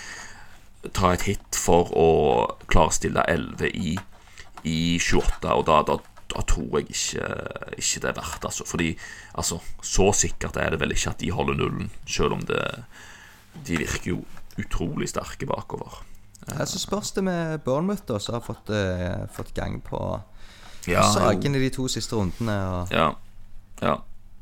ta 0.94 1.14
et 1.14 1.26
hit 1.28 1.58
for 1.58 1.91
å 1.96 2.10
klare 2.68 2.91
å 2.91 2.96
stille 2.96 3.24
11 3.30 3.70
i, 3.72 3.94
i 4.68 4.80
28, 5.00 5.54
og 5.54 5.64
da, 5.70 5.80
da, 5.88 5.98
da 6.34 6.42
tror 6.48 6.80
jeg 6.80 6.90
ikke, 6.92 7.28
ikke 7.78 8.02
det 8.04 8.10
er 8.10 8.18
verdt, 8.18 8.48
altså. 8.50 8.66
Fordi 8.68 8.92
altså, 9.34 9.60
så 9.82 10.10
sikkert 10.14 10.58
er 10.60 10.74
det 10.74 10.82
vel 10.82 10.92
ikke 10.96 11.14
at 11.14 11.22
de 11.24 11.32
holder 11.32 11.60
nullen, 11.60 11.92
selv 12.08 12.38
om 12.38 12.44
det 12.48 12.64
De 13.66 13.78
virker 13.78 14.12
jo 14.12 14.20
utrolig 14.62 15.08
sterke 15.10 15.48
bakover. 15.50 16.04
Ja, 16.48 16.66
så 16.66 16.80
spørs 16.80 17.12
det 17.12 17.24
med 17.24 17.60
Bournemouth, 17.66 18.04
da, 18.08 18.20
som 18.20 18.38
har 18.38 18.44
fått, 18.46 18.70
uh, 18.70 19.26
fått 19.34 19.54
gang 19.54 19.80
på 19.82 20.00
Ja, 20.88 21.04
i 21.34 21.50
de 21.50 21.70
to 21.74 21.88
siste 21.88 22.16
rundene. 22.16 22.58
Og, 22.70 22.92
Ja. 22.92 23.10
Ja. 23.82 23.96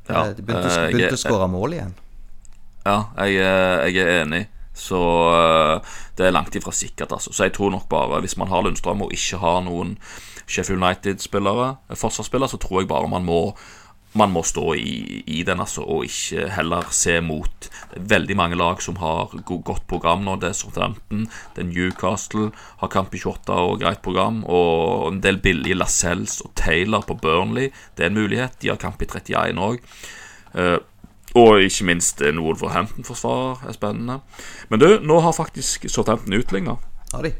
ja. 0.09 0.25
eh, 0.27 0.35
de 0.35 0.43
begynte, 0.43 0.69
Eh, 0.69 0.91
begynte 0.91 1.17
å 1.17 1.23
skåre 1.23 1.47
mål 1.47 1.73
igjen. 1.73 1.95
Ja, 2.85 2.99
jeg, 3.17 3.39
jeg 3.95 4.03
er 4.03 4.21
enig. 4.25 4.47
Så 4.75 4.99
det 6.17 6.27
er 6.27 6.35
langt 6.35 6.55
ifra 6.55 6.71
sikkert, 6.75 7.11
altså. 7.11 7.31
Så 7.33 7.47
jeg 7.47 7.53
tror 7.55 7.71
nok 7.71 7.87
bare, 7.89 8.19
hvis 8.21 8.37
man 8.37 8.51
har 8.51 8.61
Lundstrøm 8.61 9.01
og 9.07 9.13
ikke 9.15 9.39
har 9.39 9.63
noen 9.65 9.95
Sheffield 10.47 10.83
United-spillere, 10.83 11.75
eh, 11.89 11.97
forsvarsspillere, 11.97 12.49
så 12.49 12.61
tror 12.61 12.81
jeg 12.81 12.91
bare 12.91 13.09
man 13.11 13.25
må 13.25 13.41
man 14.15 14.31
må 14.31 14.45
stå 14.47 14.73
i, 14.79 15.23
i 15.27 15.41
den, 15.43 15.59
altså, 15.59 15.83
og 15.83 16.05
ikke 16.07 16.45
heller 16.55 16.87
se 16.95 17.17
mot 17.19 17.67
veldig 17.99 18.37
mange 18.39 18.55
lag 18.55 18.79
som 18.79 18.95
har 19.01 19.33
go 19.43 19.57
godt 19.59 19.83
program 19.91 20.23
nå. 20.23 20.37
Det 20.39 20.53
er 20.53 20.55
Southampton, 20.55 21.25
det 21.51 21.65
er 21.65 21.67
Newcastle, 21.67 22.45
har 22.79 22.93
kamp 22.93 23.11
i 23.11 23.19
28 23.19 23.57
og 23.73 23.83
greit 23.83 23.99
program, 24.05 24.45
og 24.47 25.09
en 25.09 25.19
del 25.19 25.41
billige 25.43 25.75
Lascelles 25.75 26.39
og 26.47 26.55
Taylor 26.55 27.03
på 27.03 27.19
Burnley. 27.19 27.73
Det 27.97 28.07
er 28.07 28.13
en 28.13 28.19
mulighet. 28.21 28.55
De 28.61 28.71
har 28.71 28.79
kamp 28.79 29.03
i 29.03 29.09
31 29.11 29.59
òg. 29.59 29.83
Og 31.35 31.59
ikke 31.59 31.89
minst 31.91 32.21
en 32.23 32.39
Wolverhampton-forsvarer 32.39 33.67
er 33.67 33.75
spennende. 33.75 34.21
Men 34.71 34.79
du, 34.79 34.87
nå 35.03 35.19
har 35.19 35.35
faktisk 35.35 35.89
Southampton 35.91 36.39
utligna. 36.39 36.77
Har 37.11 37.27
de? 37.27 37.33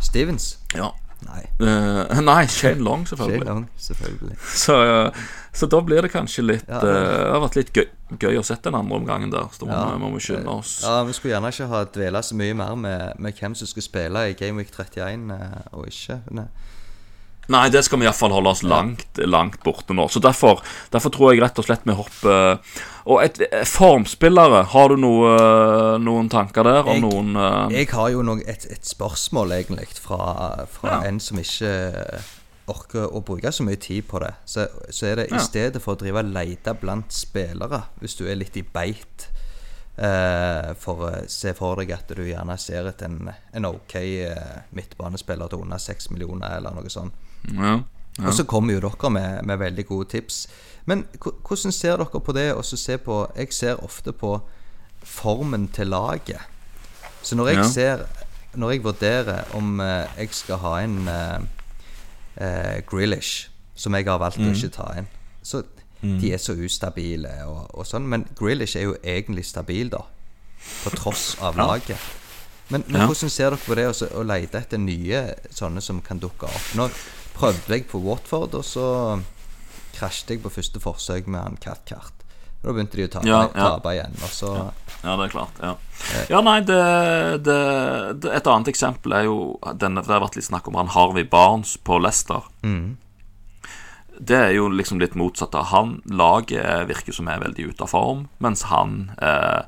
Stevens? 0.00 0.54
Ja. 0.72 0.94
Nei. 1.24 1.42
Uh, 1.60 2.20
nei, 2.20 2.46
Shane 2.46 2.82
Long, 2.84 3.06
selvfølgelig. 3.08 3.40
Shane. 3.40 3.54
Long, 3.54 3.68
selvfølgelig. 3.78 4.36
Så, 4.54 4.76
uh, 4.76 5.24
så 5.52 5.68
da 5.70 5.80
blir 5.80 6.02
det 6.02 6.10
kanskje 6.12 6.44
litt 6.44 6.68
Ja, 6.68 6.76
uh, 6.76 6.84
det- 6.84 7.30
har 7.32 7.40
vært 7.40 7.56
litt 7.56 7.72
gøy, 7.72 7.86
gøy 8.18 8.38
å 8.38 8.44
sette 8.44 8.68
den 8.70 8.74
andre 8.74 8.98
omgangen 9.00 9.30
der. 9.32 9.48
Så 9.52 9.66
Ja. 9.66 9.96
må 9.98 10.12
vi 10.14 10.20
skynde 10.20 10.48
oss. 10.48 10.82
Ja, 10.82 11.02
Vi 11.04 11.12
skulle 11.12 11.34
gjerne 11.34 11.50
ikke 11.52 11.68
ha 11.68 11.84
dvela 11.84 12.22
så 12.22 12.34
mye 12.34 12.54
mer 12.54 12.76
med, 12.76 13.18
med 13.18 13.34
hvem 13.34 13.54
som 13.54 13.66
skulle 13.66 13.84
spille 13.84 14.28
i 14.30 14.34
Game 14.34 14.56
Week 14.56 14.70
31 14.70 15.30
eh, 15.30 15.60
og 15.72 15.86
ikke. 15.86 16.20
Nei. 16.30 16.46
Nei, 17.52 17.68
det 17.68 17.82
skal 17.84 18.00
vi 18.00 18.06
iallfall 18.06 18.32
holde 18.32 18.52
oss 18.54 18.62
langt, 18.64 19.18
langt 19.28 19.58
borte 19.64 19.92
nå. 19.96 20.06
Så 20.08 20.20
derfor, 20.24 20.62
derfor 20.94 21.12
tror 21.12 21.32
jeg 21.34 21.42
rett 21.44 21.58
og 21.60 21.66
slett 21.66 21.84
vi 21.84 21.92
hopper 21.98 22.60
Og 23.04 23.20
et, 23.20 23.36
et 23.52 23.68
formspillere, 23.68 24.62
har 24.72 24.88
du 24.88 24.96
noe, 24.96 25.34
noen 26.00 26.30
tanker 26.32 26.64
der? 26.64 26.86
Jeg- 26.88 27.02
noen 27.04 27.34
uh... 27.36 27.68
Jeg 27.74 27.90
har 27.92 28.08
jo 28.14 28.22
noe, 28.24 28.40
et, 28.48 28.64
et 28.72 28.86
spørsmål, 28.88 29.52
egentlig, 29.58 29.90
fra, 30.00 30.64
fra 30.72 30.94
Ja. 30.94 31.02
en 31.10 31.20
som 31.20 31.36
ikke 31.42 31.74
orker 32.66 33.10
å 33.12 33.20
bruke 33.20 33.52
så 33.52 33.60
mye 33.66 33.76
tid 33.76 34.06
på 34.08 34.22
det. 34.24 34.30
Så, 34.48 34.64
så 34.88 35.10
er 35.10 35.16
det 35.20 35.26
Ja. 35.28 35.36
i 35.36 35.44
stedet 35.44 35.82
for 35.84 35.92
å 35.98 36.00
drive 36.00 36.22
og 36.24 36.32
lete 36.32 36.72
blant 36.80 37.12
spillere, 37.12 37.82
hvis 38.00 38.16
du 38.16 38.24
er 38.24 38.40
litt 38.40 38.56
i 38.56 38.62
beit 38.64 39.26
uh, 39.98 40.72
For 40.80 41.04
å 41.04 41.10
se 41.28 41.52
for 41.54 41.76
deg 41.82 41.92
at 41.92 42.08
du 42.16 42.24
gjerne 42.24 42.56
ser 42.58 42.88
etter 42.88 43.06
en, 43.12 43.28
en 43.52 43.68
ok 43.68 43.94
uh, 44.32 44.56
midtbanespiller 44.74 45.52
til 45.52 45.60
under 45.66 45.78
seks 45.82 46.08
millioner, 46.10 46.56
eller 46.56 46.72
noe 46.80 46.88
sånt. 46.88 47.12
Ja, 47.52 47.80
ja. 48.18 48.26
Og 48.28 48.34
så 48.34 48.44
kommer 48.44 48.74
jo 48.74 48.80
dere 48.80 49.10
med, 49.10 49.42
med 49.44 49.58
veldig 49.58 49.86
gode 49.86 50.08
tips. 50.08 50.46
Men 50.86 51.04
hvordan 51.22 51.72
ser 51.72 51.96
dere 51.96 52.20
på 52.20 52.32
det? 52.32 52.54
å 52.54 52.62
se 52.62 52.96
på 52.98 53.30
Jeg 53.36 53.52
ser 53.52 53.74
ofte 53.84 54.12
på 54.12 54.40
formen 55.02 55.68
til 55.68 55.86
laget. 55.86 56.38
Så 57.22 57.34
når 57.36 57.48
jeg 57.48 57.56
Ja. 57.56 57.68
ser 57.68 58.06
Når 58.54 58.70
jeg 58.70 58.84
vurderer 58.84 59.44
om 59.54 59.80
eh, 59.80 60.06
jeg 60.18 60.28
skal 60.30 60.56
ha 60.58 60.76
en 60.80 61.08
eh, 61.08 62.82
Grealish, 62.86 63.48
som 63.74 63.94
jeg 63.94 64.04
har 64.06 64.18
valgt 64.18 64.38
Mm. 64.38 64.50
å 64.50 64.54
ikke 64.54 64.70
ta 64.72 64.92
inn 64.98 65.06
Så 65.42 65.62
de 66.02 66.32
er 66.32 66.36
så 66.38 66.52
ustabile 66.52 67.30
og, 67.46 67.70
og 67.78 67.86
sånn. 67.86 68.06
Men 68.06 68.26
Grealish 68.38 68.76
er 68.76 68.82
jo 68.82 68.96
egentlig 69.02 69.44
stabil, 69.46 69.88
da. 69.90 70.02
På 70.84 70.90
tross 70.90 71.36
av 71.40 71.56
laget. 71.60 71.96
Men, 72.68 72.84
men 72.88 73.00
Ja. 73.00 73.06
hvordan 73.06 73.30
ser 73.30 73.50
dere 73.50 73.58
på 73.66 73.74
det 73.74 73.86
å 73.88 73.92
så- 73.94 74.12
å 74.12 74.22
lete 74.22 74.58
etter 74.58 74.78
nye 74.78 75.34
sånne 75.50 75.80
som 75.82 76.00
kan 76.00 76.18
dukke 76.20 76.44
opp? 76.44 76.74
Nå 76.74 76.90
prøvde 77.34 77.74
jeg 77.74 77.86
på 77.90 78.00
Watford, 78.04 78.54
og 78.54 78.64
så 78.66 78.88
krasjet 79.94 80.34
jeg 80.34 80.42
på 80.44 80.52
første 80.52 80.80
forsøk 80.82 81.26
med 81.30 81.40
han 81.42 81.58
Cathcart. 81.62 82.24
Og 82.64 82.70
Da 82.70 82.72
begynte 82.78 82.96
de 82.96 83.04
å 83.04 83.12
tape, 83.12 83.28
Ja, 83.28 83.40
ja. 83.52 83.68
tape 83.76 83.92
igjen. 83.92 84.14
Og 84.24 84.30
så 84.32 84.50
Ja, 85.04 85.16
det 85.20 85.26
er 85.26 85.32
klart. 85.34 85.58
Ja, 85.60 85.74
ja 86.32 86.40
nei, 86.40 86.60
det, 86.64 86.80
det, 87.44 87.56
det 88.24 88.30
Et 88.38 88.46
annet 88.48 88.70
eksempel 88.72 89.12
er 89.12 89.26
jo 89.28 89.58
denne, 89.76 90.00
Det 90.00 90.08
har 90.14 90.22
vært 90.24 90.38
litt 90.38 90.48
snakk 90.48 90.68
om 90.70 90.78
han 90.80 90.88
Harvey 90.94 91.26
Barnes 91.28 91.76
på 91.76 91.98
Leicester. 92.00 92.46
Det 94.18 94.38
er 94.38 94.52
jo 94.56 94.68
liksom 94.72 95.00
litt 95.02 95.14
motsatt. 95.18 95.54
av 95.54 95.72
Han 95.74 95.98
Laget 96.06 96.88
virker 96.88 97.12
som 97.12 97.28
er 97.28 97.42
veldig 97.42 97.68
ute 97.74 97.84
av 97.84 97.90
form, 97.92 98.28
mens 98.38 98.62
han 98.70 99.12
eh, 99.20 99.62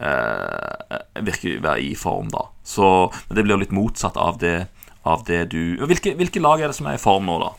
eh, 0.00 0.98
virker 1.20 1.58
å 1.58 1.64
være 1.66 1.84
i 1.90 1.94
form, 1.98 2.30
da. 2.32 2.46
Så 2.64 3.10
men 3.28 3.36
det 3.36 3.44
blir 3.44 3.56
jo 3.58 3.64
litt 3.66 3.74
motsatt 3.76 4.16
av 4.16 4.38
det, 4.40 4.68
av 5.04 5.24
det 5.24 5.50
du 5.52 5.76
hvilke, 5.86 6.14
hvilke 6.16 6.40
lag 6.40 6.60
er 6.60 6.68
det 6.68 6.76
som 6.76 6.86
er 6.86 6.94
i 6.98 7.00
form 7.00 7.24
nå, 7.26 7.38
da? 7.40 7.50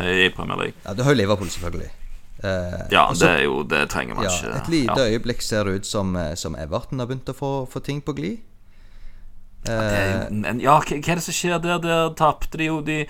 eh, 0.00 0.26
I 0.26 0.30
Premier 0.34 0.56
League? 0.56 0.74
Ja, 0.84 0.94
du 0.94 1.02
har 1.02 1.12
jo 1.14 1.20
Liverpool, 1.22 1.48
selvfølgelig. 1.48 1.90
Eh, 2.42 2.86
Ja, 2.92 3.06
også, 3.10 3.24
det 3.26 3.30
er 3.30 3.42
jo 3.44 3.62
Det 3.66 3.88
trenger 3.90 4.14
man 4.14 4.24
ja, 4.24 4.30
ikke. 4.30 4.56
Et 4.62 4.68
lite 4.68 4.98
ja. 4.98 5.06
øyeblikk 5.14 5.42
ser 5.42 5.64
det 5.64 5.74
ut 5.80 5.86
som, 5.86 6.16
eh, 6.16 6.34
som 6.34 6.54
Everton 6.56 6.98
har 6.98 7.06
begynt 7.06 7.28
å 7.28 7.34
få, 7.34 7.52
få 7.70 7.80
ting 7.82 8.00
på 8.02 8.14
glid. 8.14 8.38
Eh, 9.68 10.28
Men 10.30 10.60
ja, 10.62 10.76
hva 10.78 10.86
hva 11.02 11.12
er 11.12 11.18
det 11.18 11.24
som 11.24 11.34
skjer 11.34 11.58
der? 11.60 11.80
Der 11.82 12.12
tapte 12.16 12.56
de 12.60 12.68
jo 12.68 12.80
De 12.86 13.00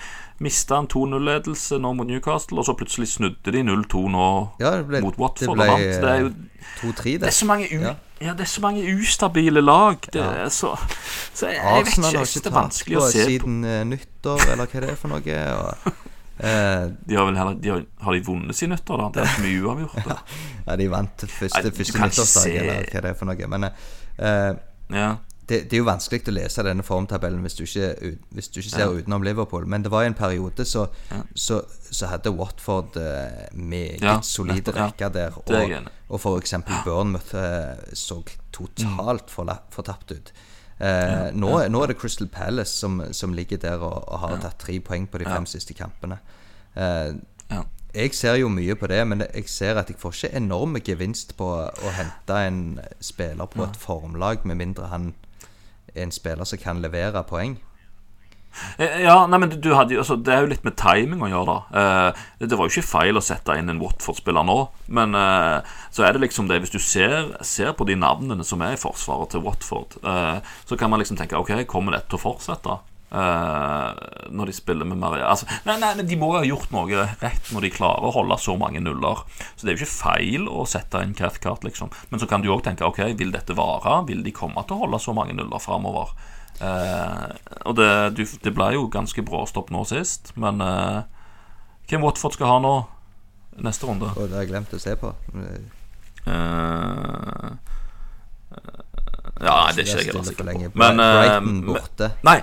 mista 0.41 0.79
en 0.81 0.87
2-0-ledelse 0.89 1.77
nå 1.83 1.91
mot 1.99 2.07
Newcastle, 2.09 2.59
og 2.63 2.65
så 2.69 2.75
plutselig 2.79 3.09
snudde 3.13 3.53
de 3.53 3.63
0-2 3.67 4.05
nå 4.15 4.25
Ja, 4.63 4.73
ble, 4.83 5.01
mot 5.05 5.15
det 5.17 5.21
Watford. 5.21 5.57
ble. 5.59 5.77
Det 5.77 6.09
er 6.09 6.21
jo 6.25 6.31
2-3, 6.81 7.19
det 7.19 7.29
er 7.29 7.37
så 7.37 7.47
mange, 7.47 7.67
u 7.73 7.81
Ja. 7.83 7.95
Ja. 8.21 8.35
det 8.35 8.41
er 8.47 8.51
så 8.51 8.61
mange 8.65 8.83
ustabile 8.99 9.61
lag. 9.65 9.97
Det 10.13 10.21
Ja. 10.21 10.31
er 10.45 10.49
så, 10.49 10.75
så 11.35 11.47
jeg, 11.47 11.57
jeg 11.63 11.85
vet 11.85 11.93
ikke. 11.99 12.13
Jeg 12.13 12.43
det 12.45 12.47
er 12.47 12.57
vanskelig 12.57 12.99
å 12.99 13.07
se 13.11 13.19
på. 13.25 13.31
siden 13.31 13.65
eh, 13.65 13.85
nyttår, 13.85 14.45
eller 14.53 14.67
hva 14.73 14.81
det 14.85 14.91
er 14.91 14.99
for 15.01 15.09
noe. 15.15 15.39
Og, 15.59 15.93
eh, 16.49 16.85
De 17.09 17.15
har 17.19 17.29
vel 17.31 17.37
heller 17.41 17.55
de 17.63 17.73
har, 17.75 17.85
har 18.03 18.13
de 18.19 18.25
vunnet 18.27 18.57
sin 18.57 18.71
nyttår, 18.75 19.05
da? 19.05 19.09
Det 19.15 19.23
er 19.27 19.33
så 19.37 19.45
mye 19.47 19.63
uavgjort. 19.63 19.97
ja, 20.07 20.19
ja, 20.69 20.77
de 20.83 20.91
vant 20.91 21.25
første, 21.39 21.73
første 21.79 22.03
nyttårsdag, 22.05 22.59
eller 22.63 22.85
hva 22.93 23.01
det 23.07 23.11
er 23.15 23.19
for 23.23 23.31
noe. 23.33 23.51
Men 23.57 23.69
eh, 23.71 24.53
Ja. 24.99 25.11
Det, 25.49 25.63
det 25.71 25.77
er 25.79 25.81
jo 25.83 25.87
vanskelig 25.89 26.29
å 26.29 26.35
lese 26.37 26.63
denne 26.67 26.85
formtabellen 26.85 27.41
hvis 27.45 27.55
du 27.59 27.63
ikke, 27.65 28.17
hvis 28.37 28.49
du 28.53 28.61
ikke 28.61 28.71
ser 28.75 28.85
Ja. 28.85 28.91
utenom 28.99 29.23
Liverpool. 29.25 29.67
Men 29.67 29.83
det 29.83 29.91
var 29.91 30.03
i 30.05 30.11
en 30.11 30.15
periode 30.19 30.65
så, 30.69 30.87
Ja. 31.11 31.23
så, 31.35 31.63
så 31.91 32.07
hadde 32.11 32.31
Watford 32.37 32.97
eh, 33.01 33.49
meget 33.55 34.03
Ja, 34.03 34.19
solide 34.21 34.73
rekker 34.77 35.09
der. 35.13 35.33
Er 35.47 35.89
Og, 36.11 36.21
og 36.21 36.21
eksempel 36.43 36.75
Bournemouth 36.85 37.35
eh, 37.35 37.77
så 37.95 38.23
totalt 38.53 39.31
fortapt 39.31 40.13
ut. 40.13 40.33
Eh, 40.81 41.31
nå, 41.35 41.51
nå 41.69 41.83
er 41.83 41.87
det 41.91 41.99
Crystal 41.99 42.29
Palace 42.29 42.71
som, 42.77 43.01
som 43.13 43.33
ligger 43.35 43.57
der 43.59 43.79
og, 43.83 44.05
og 44.09 44.19
har 44.23 44.37
tatt 44.45 44.59
tre 44.63 44.79
poeng 44.81 45.09
på 45.11 45.19
de 45.19 45.25
fem 45.25 45.47
siste 45.47 45.75
kampene. 45.75 46.19
Eh, 46.77 47.15
Ja. 47.51 47.63
jeg 47.95 48.13
ser 48.15 48.35
jo 48.37 48.49
mye 48.53 48.75
på 48.77 48.87
det, 48.87 49.01
men 49.09 49.23
jeg 49.35 49.49
ser 49.49 49.79
at 49.81 49.89
jeg 49.89 49.97
får 49.99 50.13
ikke 50.13 50.37
enorme 50.37 50.81
gevinst 50.85 51.33
på 51.39 51.47
å 51.65 51.91
hente 51.97 52.37
en 52.47 52.59
spiller 53.01 53.47
på 53.49 53.65
et 53.65 53.77
formlag, 53.81 54.45
med 54.45 54.57
mindre 54.61 54.87
han 54.93 55.15
en 56.03 56.13
spiller 56.15 56.49
som 56.49 56.59
kan 56.63 56.83
levere 56.85 57.23
poeng. 57.29 57.57
Eh, 58.79 59.03
Ja, 59.05 59.27
nei, 59.27 59.39
men 59.39 59.53
du 59.61 59.69
hadde 59.77 59.99
altså, 60.01 60.17
Det 60.17 60.33
er 60.35 60.41
jo 60.43 60.51
litt 60.51 60.65
med 60.65 60.77
timing 60.81 61.21
å 61.23 61.29
gjøre, 61.31 61.55
da. 61.55 61.81
Eh, 61.81 62.47
det 62.49 62.57
var 62.59 62.67
jo 62.67 62.73
ikke 62.75 62.89
feil 62.89 63.21
å 63.21 63.23
sette 63.23 63.55
inn 63.61 63.69
en 63.71 63.81
Watford-spiller 63.83 64.47
nå, 64.49 64.57
men 64.89 65.15
eh, 65.15 65.61
så 65.95 66.07
er 66.07 66.17
det 66.17 66.25
liksom 66.25 66.49
det 66.49 66.61
Hvis 66.65 66.75
du 66.75 66.79
ser, 66.83 67.35
ser 67.45 67.75
på 67.79 67.87
de 67.87 67.95
navnene 68.01 68.45
som 68.45 68.63
er 68.65 68.75
i 68.75 68.81
forsvaret 68.81 69.31
til 69.35 69.45
Watford, 69.45 69.99
eh, 70.03 70.39
så 70.65 70.79
kan 70.81 70.91
man 70.91 71.03
liksom 71.03 71.21
tenke 71.21 71.39
Ok, 71.39 71.53
kommer 71.71 71.95
dette 71.95 72.09
til 72.11 72.19
å 72.19 72.25
fortsette? 72.25 72.79
Eh, 73.09 73.91
når 74.31 74.51
de 74.51 74.53
spiller 74.53 74.85
med 74.85 74.99
Maria 75.01 75.31
altså, 75.33 75.47
nei, 75.65 75.79
nei, 75.81 75.95
De 76.05 76.17
må 76.21 76.27
jo 76.35 76.43
ha 76.43 76.45
gjort 76.45 76.75
noe 76.75 77.07
rett 77.23 77.47
når 77.55 77.65
de 77.65 77.71
klarer 77.73 78.05
å 78.05 78.13
holde 78.13 78.37
så 78.43 78.57
mange 78.61 78.83
nuller. 78.85 79.23
Så 79.57 79.65
det 79.65 79.73
er 79.73 79.79
jo 79.79 79.87
ikke 79.87 79.95
feil 79.95 80.49
å 80.53 80.67
sette 80.69 81.01
inn 81.05 81.17
Cathcart, 81.17 81.65
liksom. 81.65 81.93
Men 82.11 82.21
så 82.21 82.29
kan 82.29 82.45
du 82.45 82.51
òg 82.53 82.67
tenke 82.67 82.85
ok, 82.85 83.01
vil 83.19 83.33
dette 83.33 83.57
vare? 83.57 84.03
Vil 84.11 84.21
de 84.27 84.35
komme 84.37 84.65
til 84.67 84.77
å 84.77 84.83
holde 84.85 85.01
så 85.01 85.17
mange 85.17 85.37
nuller 85.39 85.63
framover? 85.63 86.13
Uh, 86.59 87.31
og 87.71 87.77
det, 87.79 87.89
du, 88.19 88.25
det 88.43 88.53
ble 88.53 88.73
jo 88.75 88.89
ganske 88.91 89.23
bråstopp 89.23 89.69
nå 89.71 89.85
sist, 89.87 90.33
men 90.35 90.59
uh, 90.59 91.07
hvem 91.87 92.03
Watford 92.03 92.35
skal 92.35 92.51
ha 92.51 92.57
nå 92.65 92.73
neste 93.63 93.87
runde? 93.87 94.11
Og 94.19 94.27
det 94.27 94.41
har 94.41 94.43
jeg 94.43 94.51
glemt 94.51 94.75
å 94.75 94.83
se 94.83 94.97
på. 94.99 95.15
Uh, 96.27 97.55
ja, 99.39 99.71
det 99.71 99.85
er 99.85 99.87
ikke 99.87 99.99
jeg 100.03 100.11
heller 100.11 100.27
sikker 100.27 100.51
på. 100.51 100.79
Men, 100.83 101.01
eh, 101.01 101.15
Brighton 101.15 101.61
borte. 101.69 102.11
Nei. 102.27 102.41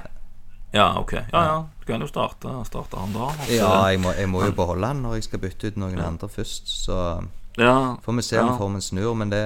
Ja, 0.75 0.89
ok. 0.99 1.13
Ja, 1.13 1.41
ja. 1.45 1.55
Du 1.79 1.85
kan 1.87 2.01
jo 2.03 2.07
starte, 2.09 2.51
starte 2.67 2.99
han 2.99 3.13
da. 3.15 3.29
Altså. 3.31 3.53
Ja, 3.55 3.69
jeg 3.93 3.99
må, 4.03 4.11
jeg 4.17 4.27
må 4.29 4.41
jo 4.43 4.51
beholde 4.57 4.89
han 4.91 5.03
når 5.05 5.13
jeg 5.19 5.23
skal 5.29 5.39
bytte 5.45 5.69
ut 5.71 5.77
noen 5.79 6.01
andre 6.03 6.27
først. 6.29 6.67
Så 6.67 6.97
ja, 7.57 7.75
får 8.03 8.17
vi 8.17 8.25
se 8.27 8.39
om 8.41 8.49
ja. 8.51 8.57
formen 8.59 8.81
snur. 8.83 9.13
Men 9.15 9.31
det, 9.31 9.43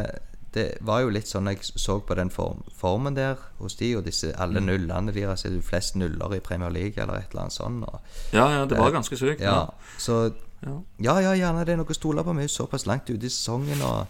det 0.56 0.66
var 0.82 1.04
jo 1.04 1.12
litt 1.14 1.30
sånn 1.30 1.52
jeg 1.52 1.62
så 1.70 2.00
på 2.02 2.16
den 2.18 2.32
form, 2.34 2.64
formen 2.80 3.14
der 3.18 3.38
hos 3.60 3.76
de, 3.78 3.92
og 4.00 4.08
disse 4.08 4.32
Mm. 4.34 4.40
alle 4.42 4.60
nullene 4.66 5.14
deres. 5.14 5.46
Er 5.46 5.54
det 5.54 5.64
flest 5.68 5.96
nuller 5.96 6.34
i 6.34 6.40
Premier 6.40 6.70
League 6.74 6.98
eller 7.04 7.20
et 7.22 7.30
eller 7.30 7.42
annet 7.46 7.54
sånt. 7.54 7.84
Og, 7.86 8.00
ja, 8.34 8.48
ja, 8.56 8.66
det 8.66 8.80
var 8.80 8.92
ganske 8.92 9.18
sykt. 9.18 9.42
ja, 9.42 9.68
så 9.98 10.32
Ja. 10.66 10.74
ja, 11.00 11.20
ja, 11.20 11.32
gjerne 11.38 11.62
det 11.66 11.72
er 11.74 11.78
noe 11.78 11.86
å 11.88 11.94
stole 11.96 12.24
på. 12.24 12.34
Vi 12.34 12.42
er 12.44 12.48
jo 12.50 12.56
såpass 12.66 12.86
langt 12.86 13.08
ute 13.10 13.26
i 13.26 13.30
sesongen 13.30 13.82
og, 13.82 14.08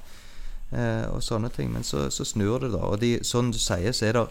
eh, 0.72 1.05
og 1.11 1.22
sånne 1.22 1.49
ting. 1.53 1.70
Men 1.74 1.84
så, 1.84 2.07
så 2.09 2.24
snur 2.26 2.59
det, 2.59 2.72
da. 2.72 2.78
Og 2.78 2.99
de, 2.99 3.20
sånn 3.24 3.51
du 3.51 3.57
sier, 3.59 3.91
så 3.91 4.05
er 4.07 4.13
det 4.13 4.24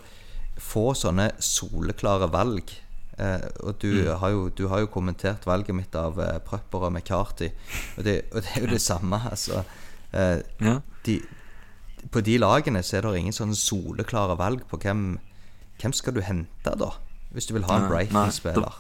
få 0.59 0.93
sånne 0.99 1.31
soleklare 1.43 2.29
valg. 2.33 2.71
Eh, 3.19 3.49
og 3.67 3.79
du, 3.83 3.89
Mm. 4.05 4.19
har 4.21 4.31
jo, 4.31 4.49
du 4.51 4.69
har 4.69 4.79
jo 4.81 4.87
kommentert 4.87 5.45
valget 5.47 5.75
mitt 5.75 5.95
av 5.99 6.19
eh, 6.21 6.39
Prøpper 6.39 6.85
og 6.87 6.93
McCarty, 6.93 7.49
Og 7.99 8.05
det, 8.05 8.25
og 8.33 8.43
det 8.43 8.51
er 8.57 8.61
jo 8.61 8.67
det 8.75 8.81
samme, 8.83 9.21
altså. 9.31 9.65
Eh, 10.13 10.43
Ja. 10.61 10.81
de, 11.05 11.21
på 12.13 12.21
de 12.23 12.39
lagene 12.39 12.83
så 12.83 12.97
er 12.99 13.01
det 13.03 13.19
ingen 13.19 13.33
sånne 13.35 13.57
soleklare 13.59 14.37
valg 14.39 14.63
på 14.71 14.79
hvem 14.79 15.19
Hvem 15.81 15.93
skal 15.95 16.15
du 16.15 16.21
hente, 16.21 16.73
da? 16.79 16.91
Hvis 17.33 17.47
du 17.47 17.55
vil 17.55 17.63
ha 17.65 17.77
en 17.77 17.89
Brighton-spiller. 17.91 18.73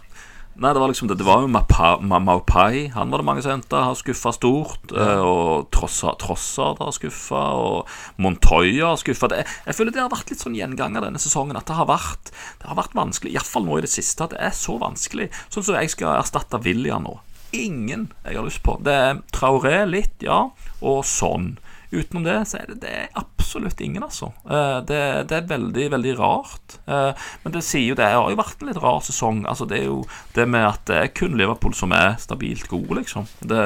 Nei, 0.58 0.72
det 0.74 0.80
var 0.82 0.88
liksom 0.90 1.06
det. 1.06 1.14
Det 1.20 1.26
var 1.26 1.44
jo 1.44 1.48
Maupai. 1.52 2.88
Han 2.90 3.10
var 3.12 3.20
det 3.22 3.26
mange 3.28 3.42
som 3.44 3.52
henta. 3.52 3.84
Har 3.86 3.94
skuffa 3.94 4.32
stort. 4.34 4.90
eh, 4.90 5.20
Og 5.22 5.68
Trossa- 5.70 6.16
Trossard 6.18 6.80
har 6.82 6.90
skuffa. 6.90 7.42
Og 7.54 7.86
Montoya 8.18 8.88
har 8.90 8.96
skuffa. 8.96 9.28
Jeg 9.30 9.74
føler 9.78 9.92
det 9.94 10.02
har 10.02 10.10
vært 10.10 10.30
litt 10.30 10.40
sånn 10.42 10.56
gjenganger 10.58 11.00
denne 11.06 11.18
sesongen. 11.22 11.56
At 11.56 11.66
det 11.66 11.76
har 11.76 11.86
vært 11.86 12.32
Det 12.58 12.66
har 12.66 12.74
vært 12.74 12.92
vanskelig. 12.98 13.32
Iallfall 13.34 13.64
nå 13.64 13.78
i 13.78 13.82
det 13.86 13.90
siste. 13.90 14.24
At 14.24 14.30
det 14.30 14.40
er 14.40 14.50
så 14.50 14.78
vanskelig. 14.80 15.30
Sånn 15.48 15.62
som 15.62 15.74
jeg 15.76 15.90
skal 15.90 16.18
erstatte 16.20 16.60
William 16.64 17.04
nå. 17.04 17.18
Ingen 17.52 18.10
jeg 18.26 18.34
har 18.36 18.44
lyst 18.44 18.62
på. 18.62 18.82
Det 18.82 18.92
er 18.92 19.22
Traoré 19.32 19.88
litt, 19.88 20.18
ja. 20.20 20.50
Og 20.82 21.04
sånn. 21.04 21.56
Utenom 21.92 22.24
det 22.26 22.36
så 22.50 22.58
er 22.60 22.66
det, 22.68 22.74
det 22.82 22.90
er 22.92 23.08
absolutt 23.16 23.80
ingen, 23.80 24.02
altså. 24.04 24.26
Eh, 24.44 24.80
Det, 24.84 25.00
det 25.30 25.36
er 25.38 25.46
veldig, 25.48 25.86
veldig 25.94 26.14
rart. 26.18 26.78
Eh, 26.86 27.12
Men 27.44 27.52
det 27.54 27.62
sier 27.64 27.88
jo 27.88 27.94
det 27.96 28.04
har 28.12 28.28
jo 28.30 28.36
vært 28.36 28.60
en 28.60 28.68
litt 28.68 28.80
rar 28.82 29.00
sesong. 29.06 29.44
Altså 29.48 29.64
Det 29.68 29.78
er 29.80 29.86
jo 29.88 30.02
det 30.36 30.48
med 30.48 30.66
at 30.68 30.84
det 30.90 30.96
er 31.02 31.12
kun 31.16 31.36
Liverpool 31.40 31.72
som 31.74 31.92
er 31.96 32.16
stabilt 32.20 32.68
gode, 32.68 32.98
liksom. 33.00 33.24
Det, 33.40 33.62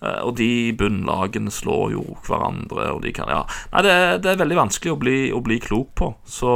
eh, 0.00 0.20
og 0.24 0.36
de 0.40 0.72
bunnlagene 0.72 1.52
slår 1.52 1.92
jo 1.98 2.04
hverandre, 2.26 2.88
og 2.94 3.02
de 3.04 3.12
kan 3.12 3.28
Ja. 3.28 3.42
Nei, 3.72 3.82
det, 3.82 4.22
det 4.24 4.32
er 4.32 4.40
veldig 4.44 4.56
vanskelig 4.64 4.92
å 4.96 5.00
bli, 5.00 5.18
å 5.32 5.42
bli 5.44 5.60
klok 5.60 5.94
på. 6.00 6.14
Så 6.24 6.48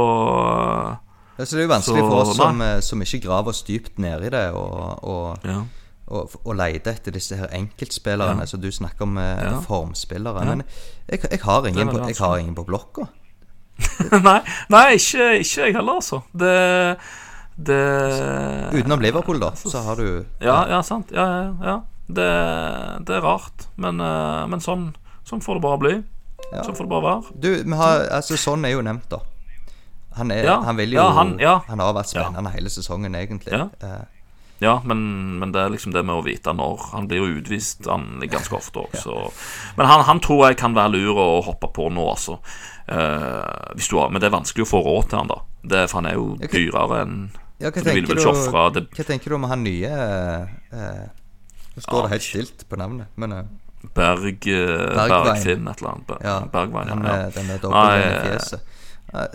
Ja, 1.39 1.45
så 1.45 1.55
det 1.55 1.61
er 1.61 1.67
jo 1.69 1.75
vanskelig 1.75 2.01
Så, 2.01 2.07
for 2.09 2.21
oss 2.25 2.35
som, 2.35 2.63
som 2.81 3.01
ikke 3.05 3.21
graver 3.23 3.53
oss 3.53 3.61
dypt 3.63 3.97
ned 4.01 4.25
i 4.27 4.29
det, 4.33 4.47
og, 4.51 5.03
og, 5.07 5.45
ja. 5.47 5.61
Og, 6.09 6.33
og 6.43 6.55
lete 6.57 6.91
etter 6.91 7.13
disse 7.15 7.37
her 7.37 7.47
enkeltspillerne. 7.53 8.41
Ja. 8.45 8.49
Så 8.49 8.57
du 8.61 8.69
snakker 8.73 9.05
om 9.05 9.17
eh, 9.21 9.43
Ja. 9.45 9.59
formspillere. 9.65 10.43
Ja. 10.43 10.55
Men 10.55 10.63
jeg, 11.09 11.23
jeg, 11.31 11.39
har 11.43 11.67
ingen 11.69 11.89
på, 11.93 12.01
jeg 12.07 12.17
har 12.19 12.37
ingen 12.41 12.55
på 12.57 12.65
blokka. 12.67 13.07
nei, 14.27 14.39
nei 14.73 14.85
ikke, 14.97 15.29
ikke 15.39 15.61
jeg 15.69 15.75
heller, 15.77 16.01
altså. 16.01 16.21
Det, 16.35 16.53
det 17.69 17.79
Utenom 18.75 18.99
Liverpool, 19.03 19.39
da, 19.39 19.53
så 19.55 19.81
har 19.85 19.95
du 20.01 20.25
Ja, 20.43 20.65
ja, 20.69 20.81
sant. 20.83 21.11
Ja, 21.15 21.25
ja, 21.29 21.53
ja. 21.63 21.77
Det, 22.09 22.25
det 23.05 23.15
er 23.19 23.21
rart, 23.21 23.67
men, 23.77 23.99
eh, 24.01 24.45
men 24.49 24.59
sånn, 24.65 24.89
sånn 25.29 25.43
får 25.45 25.59
det 25.59 25.65
bare 25.67 25.81
bli. 25.83 25.95
Sånn 26.49 26.73
får 26.75 26.87
det 26.87 26.91
bare 26.91 27.05
være. 27.05 27.35
Du, 27.43 27.49
har, 27.77 28.07
altså 28.17 28.37
Sånn 28.39 28.65
er 28.65 28.73
jo 28.73 28.81
nevnt, 28.81 29.05
da. 29.11 29.19
Han, 30.17 30.31
er, 30.33 30.47
han 30.65 30.75
vil 30.79 30.95
jo 30.95 30.99
ja, 31.03 31.09
han- 31.13 31.35
ja. 31.39 31.59
Han 31.69 31.79
har 31.83 31.93
vært 31.93 32.09
spennende 32.11 32.49
hele 32.55 32.71
sesongen, 32.73 33.13
egentlig. 33.15 33.53
Ja. 33.53 33.67
Ja, 34.59 34.81
men, 34.83 35.01
men 35.39 35.53
det 35.55 35.61
er 35.61 35.71
liksom 35.71 35.93
det 35.95 36.03
med 36.03 36.19
å 36.19 36.23
vite 36.25 36.51
når. 36.55 36.89
Han 36.91 37.07
blir 37.07 37.21
jo 37.23 37.39
utvist 37.39 37.87
han, 37.87 38.17
ganske 38.27 38.57
ofte 38.57 38.81
også. 38.89 39.13
Men 39.77 39.87
han, 39.87 40.03
han 40.07 40.19
tror 40.23 40.49
jeg 40.49 40.59
kan 40.59 40.75
være 40.75 40.97
lur 40.97 41.19
å 41.19 41.29
hoppe 41.47 41.69
på 41.75 41.87
nå, 41.95 42.09
altså. 42.11 42.39
Eh, 42.89 43.75
hvis 43.77 43.87
du 43.87 43.99
har, 43.99 44.09
men 44.11 44.19
det 44.19 44.27
er 44.27 44.35
vanskelig 44.35 44.65
å 44.65 44.71
få 44.73 44.81
råd 44.83 45.11
til 45.11 45.21
han, 45.21 45.31
da. 45.31 45.39
Det, 45.61 45.85
for 45.91 46.01
han 46.01 46.09
er 46.09 46.17
jo 46.17 46.25
Ok. 46.39 46.51
dyrere 46.55 46.99
enn 47.03 47.15
ja, 47.59 47.67
hva 47.67 47.81
Så 47.81 47.83
du 47.83 47.89
tenker 47.89 48.15
du, 48.15 48.21
det 48.79 48.83
hva 48.95 49.03
tenker 49.03 49.33
du 49.33 49.35
om 49.35 49.45
han 49.51 49.65
nye 49.65 49.89
eh, 49.91 51.01
Nå 51.75 51.81
står 51.83 51.97
Ja, 51.97 52.05
det 52.05 52.13
helt 52.13 52.23
stilt 52.23 52.63
på 52.71 52.79
navnet, 52.79 53.11
men 53.19 53.35
eh, 53.35 53.49
Berg, 53.95 54.47
eh. 54.47 54.95
Bergfinn, 54.95 55.67
et 55.67 55.83
eller 55.83 55.91
annet. 55.91 56.13
Ja, 56.23 56.37
Bergveien, 56.51 56.89
han 56.93 57.03
ja. 57.03 57.15
med 57.15 57.35
denne 57.35 57.55
Nei, 57.55 57.61
dobbelten 57.63 58.07
eh, 58.07 58.25
fjeset. 58.27 58.75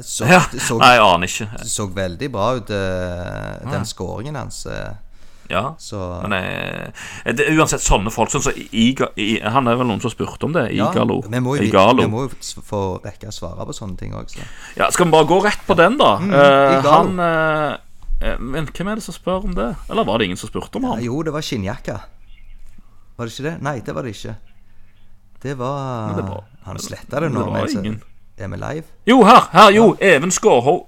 Så, 0.06 0.26
ja. 0.30 0.40
så, 0.52 0.76
Nei, 0.78 0.90
jeg 0.94 1.04
aner 1.04 1.30
ikke. 1.32 1.64
så 1.66 1.86
veldig 1.90 2.28
bra 2.30 2.50
ut, 2.60 2.68
den 2.68 3.86
skåringen 3.88 4.36
hans. 4.38 4.60
Eh, 5.48 5.54
Ja. 5.54 5.74
Så 5.78 5.98
Men 6.22 6.32
jeg, 6.32 7.36
det 7.36 7.46
er 7.48 7.58
uansett 7.58 7.82
sånne 7.84 8.10
folk 8.10 8.30
Sånn 8.32 8.42
så 8.42 8.52
Iga, 8.72 9.08
I, 9.20 9.40
Han 9.44 9.68
er 9.68 9.76
vel 9.76 9.86
noen 9.86 10.00
som 10.00 10.10
spurte 10.10 10.44
om 10.48 10.52
det? 10.56 10.70
ja, 10.74 10.90
Igalo. 10.90 11.20
vi 11.28 11.40
må, 11.40 11.56
jo, 11.60 11.68
vi 11.98 12.06
må 12.10 12.22
jo 12.26 12.62
få 12.64 12.80
rekke 13.04 13.28
å 13.28 13.34
svare 13.34 13.66
på 13.68 13.72
sånne 13.76 13.96
ting 14.00 14.14
òg. 14.16 14.32
Ja, 14.78 14.88
skal 14.90 15.06
vi 15.06 15.12
bare 15.16 15.28
gå 15.28 15.40
rett 15.44 15.66
på 15.66 15.76
den, 15.78 15.98
da? 16.00 16.14
Mm, 16.22 16.32
uh, 16.32 16.88
han 16.88 17.20
eh, 17.20 17.76
eh, 18.30 18.38
Men 18.40 18.66
hvem 18.72 18.88
er 18.88 18.94
det 19.00 19.04
som 19.04 19.14
spør 19.14 19.44
om 19.50 19.54
det? 19.54 19.68
Eller 19.90 20.04
var 20.08 20.18
det 20.18 20.30
ingen 20.30 20.40
som 20.40 20.48
spurte 20.48 20.80
om 20.80 20.84
han? 20.92 21.02
Jo, 21.04 21.22
det 21.22 21.32
var 21.36 21.44
skinnjakka. 21.44 22.00
Var 23.16 23.26
det 23.28 23.32
ikke 23.36 23.46
det? 23.50 23.54
Nei, 23.62 23.78
det 23.84 23.94
var 23.94 24.02
det 24.08 24.14
ikke. 24.16 24.34
Det 25.44 25.54
var, 25.60 26.14
det 26.16 26.24
var- 26.24 26.44
Han 26.64 26.78
sletta 26.80 27.20
det 27.20 27.28
det 27.28 27.34
nå. 27.36 27.44
var 27.50 27.68
ingen. 27.68 28.00
Er 28.38 28.48
vi 28.48 28.56
live? 28.56 28.82
Jo, 29.06 29.20
her! 29.22 29.44
her, 29.52 29.70
Jo, 29.70 29.96
Even 30.00 30.30
Skårhol... 30.34 30.80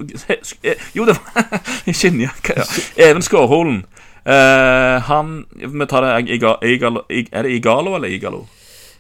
Jo, 0.97 1.05
det 1.07 1.15
var 1.15 1.61
skinnjakka, 1.95 2.57
ja. 2.57 2.65
Even 2.97 3.23
Skårholen. 3.23 3.85
Eh, 4.27 5.01
han 5.07 5.45
Vi 5.55 5.87
tar 5.87 6.03
det 6.03 6.29
Iga- 6.35 6.59
Igalo 6.67 7.03
Ig- 7.11 7.29
Er 7.33 7.43
det 7.47 7.53
Igalo 7.61 7.95
eller 7.95 8.09
Igalo? 8.09 8.47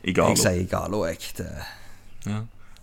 Igalo. 0.04 0.28
Jeg 0.28 0.38
sier 0.38 0.60
Igalo, 0.62 1.00
jeg. 1.06 1.18
Det, 1.36 1.46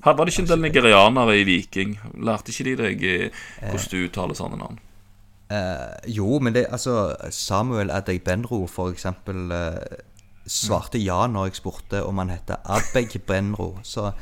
Her 0.04 0.14
var 0.18 0.26
det 0.26 0.34
ikke 0.34 0.42
en 0.44 0.50
del 0.50 0.60
nigerianere 0.66 1.38
i 1.40 1.44
Viking? 1.48 1.94
Lærte 2.20 2.52
ikke 2.52 2.64
de 2.68 2.76
deg 2.82 3.04
eh, 3.04 3.30
hvordan 3.70 3.88
du 3.92 4.02
uttaler 4.10 4.36
sånne 4.36 4.58
navn? 4.60 4.80
Uh, 5.54 5.96
jo, 6.08 6.40
men 6.40 6.54
det 6.56 6.66
Altså, 6.72 7.16
Samuel 7.32 7.92
Adegbenro, 7.92 8.66
for 8.68 8.90
eksempel, 8.92 9.52
uh, 9.52 9.78
svarte 10.48 11.00
ja 11.00 11.28
når 11.28 11.46
jeg 11.52 11.56
spurte 11.62 12.04
om 12.04 12.18
han 12.18 12.30
heter 12.34 12.56
Abegbenro. 12.66 13.78
Så 13.84 14.08
uh, 14.10 14.14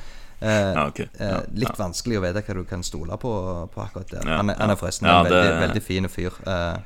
Ja, 0.42 0.86
okay. 0.88 1.08
Ja, 1.20 1.40
litt 1.56 1.78
vanskelig 1.80 2.20
å 2.20 2.26
vite 2.28 2.42
hva 2.46 2.54
du 2.60 2.64
kan 2.70 2.84
stole 2.84 3.18
på, 3.18 3.34
på 3.74 3.82
akkurat. 3.86 4.14
Ja, 4.14 4.38
han, 4.38 4.50
han 4.50 4.70
er 4.70 4.76
forresten 4.78 5.08
Ja, 5.10 5.20
en 5.24 5.30
veldig, 5.32 5.44
det- 5.50 5.62
veldig 5.68 5.84
fin 5.84 6.10
fyr. 6.10 6.34
eh, 6.46 6.78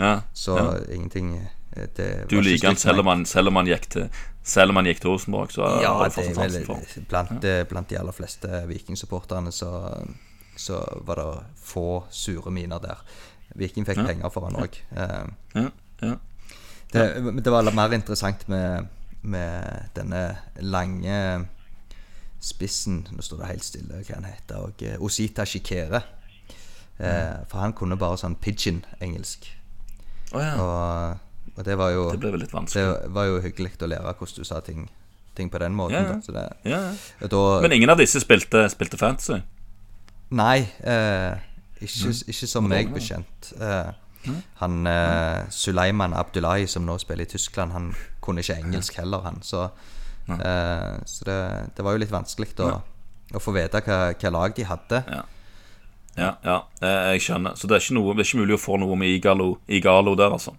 Ja. 0.00 0.22
så 0.32 0.56
ja. 0.56 0.94
ingenting 0.94 1.34
eh, 1.36 1.88
det 1.96 2.06
Du 2.30 2.38
liker 2.40 2.70
han 2.70 2.76
selv 2.80 3.04
selv 3.28 3.48
om 3.48 3.56
han 3.60 3.66
gikk 3.68 3.88
til 3.92 4.06
Selv 4.42 4.72
om 4.72 4.80
han 4.80 4.86
gikk 4.88 5.02
til 5.02 5.10
Rosenborg, 5.10 5.52
så 5.52 5.66
Ja, 5.82 5.92
har 5.98 6.08
du 6.08 6.14
fortsatt 6.14 6.38
sansen 6.38 6.64
for 6.64 6.74
ham. 6.74 7.04
blant, 7.08 7.44
ja. 7.44 7.64
blant 7.68 7.90
de 7.90 7.98
aller 7.98 8.16
fleste 8.16 8.62
Viking-supporterne 8.66 9.52
så, 9.52 9.70
så 10.56 10.80
var 11.04 11.20
det 11.20 11.26
få 11.60 12.04
sure 12.10 12.50
miner 12.50 12.80
der. 12.80 13.04
Viking 13.54 13.86
fikk 13.86 14.00
penger 14.06 14.32
for 14.32 14.48
han 14.48 14.56
òg. 14.56 14.80
Ja, 14.96 15.68
ja. 16.00 16.16
Det, 16.92 17.44
det 17.44 17.52
var 17.52 17.70
mer 17.74 17.92
interessant 17.94 18.48
med, 18.48 18.88
med 19.22 19.90
denne 19.94 20.38
lange 20.56 21.46
spissen 22.40 23.02
Nå 23.12 23.22
står 23.22 23.42
det 23.42 23.50
helt 23.50 23.64
stille 23.66 24.00
hva 24.00 24.16
han 24.16 24.28
heter. 24.28 24.64
Og 24.64 24.82
eh, 24.82 24.96
Osita 25.02 25.44
Shikere. 25.44 26.02
Eh, 27.00 27.36
for 27.48 27.60
han 27.60 27.74
kunne 27.76 27.98
bare 28.00 28.18
sånn 28.20 28.38
pidgin-engelsk. 28.40 29.48
Å 30.32 30.40
ja. 30.44 30.54
Og, 30.62 31.54
og 31.56 31.64
det 31.66 31.76
var 31.78 31.90
jo 31.94 32.08
Det 32.12 32.20
ble 32.22 32.30
vel 32.36 32.44
litt 32.44 32.52
vanskelig. 32.54 32.86
det 33.04 33.12
var 33.16 33.26
jo 33.30 33.40
hyggelig 33.44 33.72
å 33.82 33.88
lære 33.90 34.12
hvordan 34.18 34.36
du 34.36 34.44
sa 34.46 34.60
ting, 34.64 34.84
ting 35.36 35.50
på 35.50 35.58
den 35.62 35.74
måten. 35.74 35.96
Ja. 35.98 36.12
Da. 36.12 36.20
Så 36.24 36.34
det, 36.36 36.44
Ja, 36.70 36.82
ja. 36.92 37.30
da, 37.32 37.40
Men 37.64 37.72
ingen 37.78 37.90
av 37.90 37.98
disse 37.98 38.20
spilte, 38.22 38.66
spilte 38.72 39.00
fantasy? 39.00 39.40
Nei, 40.30 40.60
eh, 40.86 41.34
ikke, 41.82 42.12
ikke 42.30 42.46
som 42.46 42.68
meg 42.70 42.92
bekjent. 42.94 43.50
Eh, 43.58 43.90
han 44.60 44.86
eh, 44.86 45.48
Suleiman 45.50 46.12
Abdullahi, 46.14 46.66
som 46.70 46.84
nå 46.86 46.98
spiller 47.00 47.24
i 47.26 47.30
Tyskland, 47.32 47.72
han 47.72 47.90
kunne 48.22 48.44
ikke 48.44 48.58
engelsk 48.60 49.00
heller, 49.00 49.24
han. 49.26 49.40
Så, 49.42 49.64
eh, 50.28 50.96
så 51.08 51.26
det, 51.26 51.38
det 51.76 51.84
var 51.86 51.96
jo 51.96 52.02
litt 52.04 52.12
vanskelig 52.14 52.52
å, 52.62 52.70
å 53.34 53.42
få 53.42 53.54
vite 53.56 53.80
hva, 53.86 53.98
hva 54.14 54.32
lag 54.36 54.54
de 54.54 54.68
hadde. 54.68 55.02
Ja. 55.08 55.24
Ja, 56.20 56.34
ja, 56.44 56.58
jeg 57.14 57.22
skjønner. 57.24 57.56
Så 57.56 57.68
det 57.68 57.78
er 57.78 57.84
ikke, 57.84 57.96
noe, 57.96 58.14
det 58.14 58.24
er 58.24 58.28
ikke 58.28 58.42
mulig 58.42 58.56
å 58.58 58.60
få 58.60 58.76
noe 58.82 58.98
med 59.00 59.08
Igalo, 59.14 59.54
Igalo 59.68 60.14
der, 60.18 60.34
altså? 60.36 60.52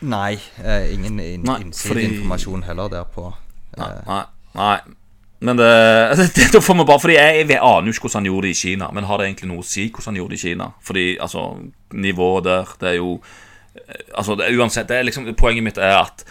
Nei, 0.00 0.38
eh, 0.64 0.94
ingen 0.94 1.20
in, 1.20 1.42
Nei, 1.44 1.54
fordi- 1.54 1.66
innsideinformasjon 1.68 2.64
heller 2.64 2.88
derpå. 2.88 3.28
Nei. 3.76 3.90
Eh, 3.90 4.00
nei, 4.06 4.24
nei. 4.54 4.78
Men 5.40 5.56
det, 5.56 5.68
det, 6.36 6.52
det, 6.52 6.60
får 6.62 6.76
vi 6.76 6.84
bare 6.84 7.00
Fordi 7.00 7.14
jeg, 7.16 7.44
jeg 7.48 7.60
aner 7.62 7.86
jo 7.88 7.94
ikke 7.94 8.08
hvordan 8.08 8.18
han 8.18 8.26
gjorde 8.28 8.46
det 8.48 8.50
i 8.50 8.60
Kina. 8.60 8.90
Men 8.92 9.06
har 9.08 9.18
det 9.18 9.28
egentlig 9.28 9.48
noe 9.48 9.62
å 9.62 9.66
si 9.66 9.86
hvordan 9.88 10.10
han 10.12 10.18
gjorde 10.20 10.34
det 10.34 10.40
i 10.40 10.48
Kina? 10.48 10.66
Fordi 10.84 11.04
altså, 11.20 11.44
nivået 11.92 12.44
der, 12.44 12.74
det 12.80 12.88
er 12.90 12.98
jo 12.98 13.14
eh, 13.76 14.02
Altså, 14.18 14.36
det 14.36 14.50
uansett 14.56 14.88
det 14.90 14.98
er 14.98 15.06
liksom, 15.08 15.30
Poenget 15.40 15.64
mitt 15.64 15.80
er 15.80 15.96
at 16.02 16.24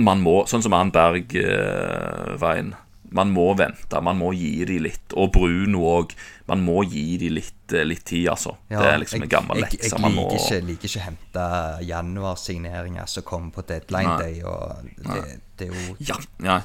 man 0.00 0.22
må, 0.24 0.46
sånn 0.48 0.62
som 0.64 0.72
han 0.72 0.88
Bergveien 0.94 2.70
Man 3.12 3.32
må 3.34 3.50
vente, 3.58 4.00
man 4.00 4.16
må 4.16 4.30
gi 4.32 4.64
dem 4.64 4.86
litt. 4.86 5.12
Og 5.12 5.28
Bruno 5.34 5.82
òg. 5.98 6.14
Man 6.52 6.64
må 6.66 6.82
gi 6.84 7.16
de 7.20 7.30
litt, 7.32 7.72
eh, 7.72 7.86
litt 7.88 8.04
tid, 8.08 8.28
altså. 8.32 8.54
ja, 8.68 8.78
det 8.78 8.88
er 8.90 9.00
liksom 9.02 9.24
en 9.24 9.32
gammel 9.32 9.62
jeg, 9.62 9.78
jeg, 9.78 9.92
jeg 9.92 10.00
må 10.02 10.26
liker 10.28 10.38
ikke, 10.38 10.60
liker 10.68 10.90
ikke 10.90 11.04
hente 11.06 11.46
januarsigneringer 11.88 13.08
som 13.10 13.26
kommer 13.28 13.54
på 13.56 13.64
deadline 13.70 14.12
Nei. 14.12 14.18
day, 14.20 14.42
og 14.44 14.90
det, 15.06 15.38
det 15.58 15.68
er 15.68 15.78
jo 15.78 15.96
Ja, 16.10 16.18
ja. 16.44 16.58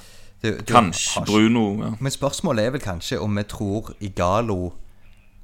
du, 0.43 0.49
du 0.59 0.73
Kanskje 0.73 1.19
har 1.21 1.29
Bruno 1.29 1.67
ja. 1.79 1.93
Men 2.03 2.13
spørsmålet 2.13 2.67
er 2.67 2.75
vel 2.75 2.83
kanskje 2.83 3.21
om 3.23 3.39
vi 3.39 3.45
tror 3.47 3.93
Igalo 4.03 4.59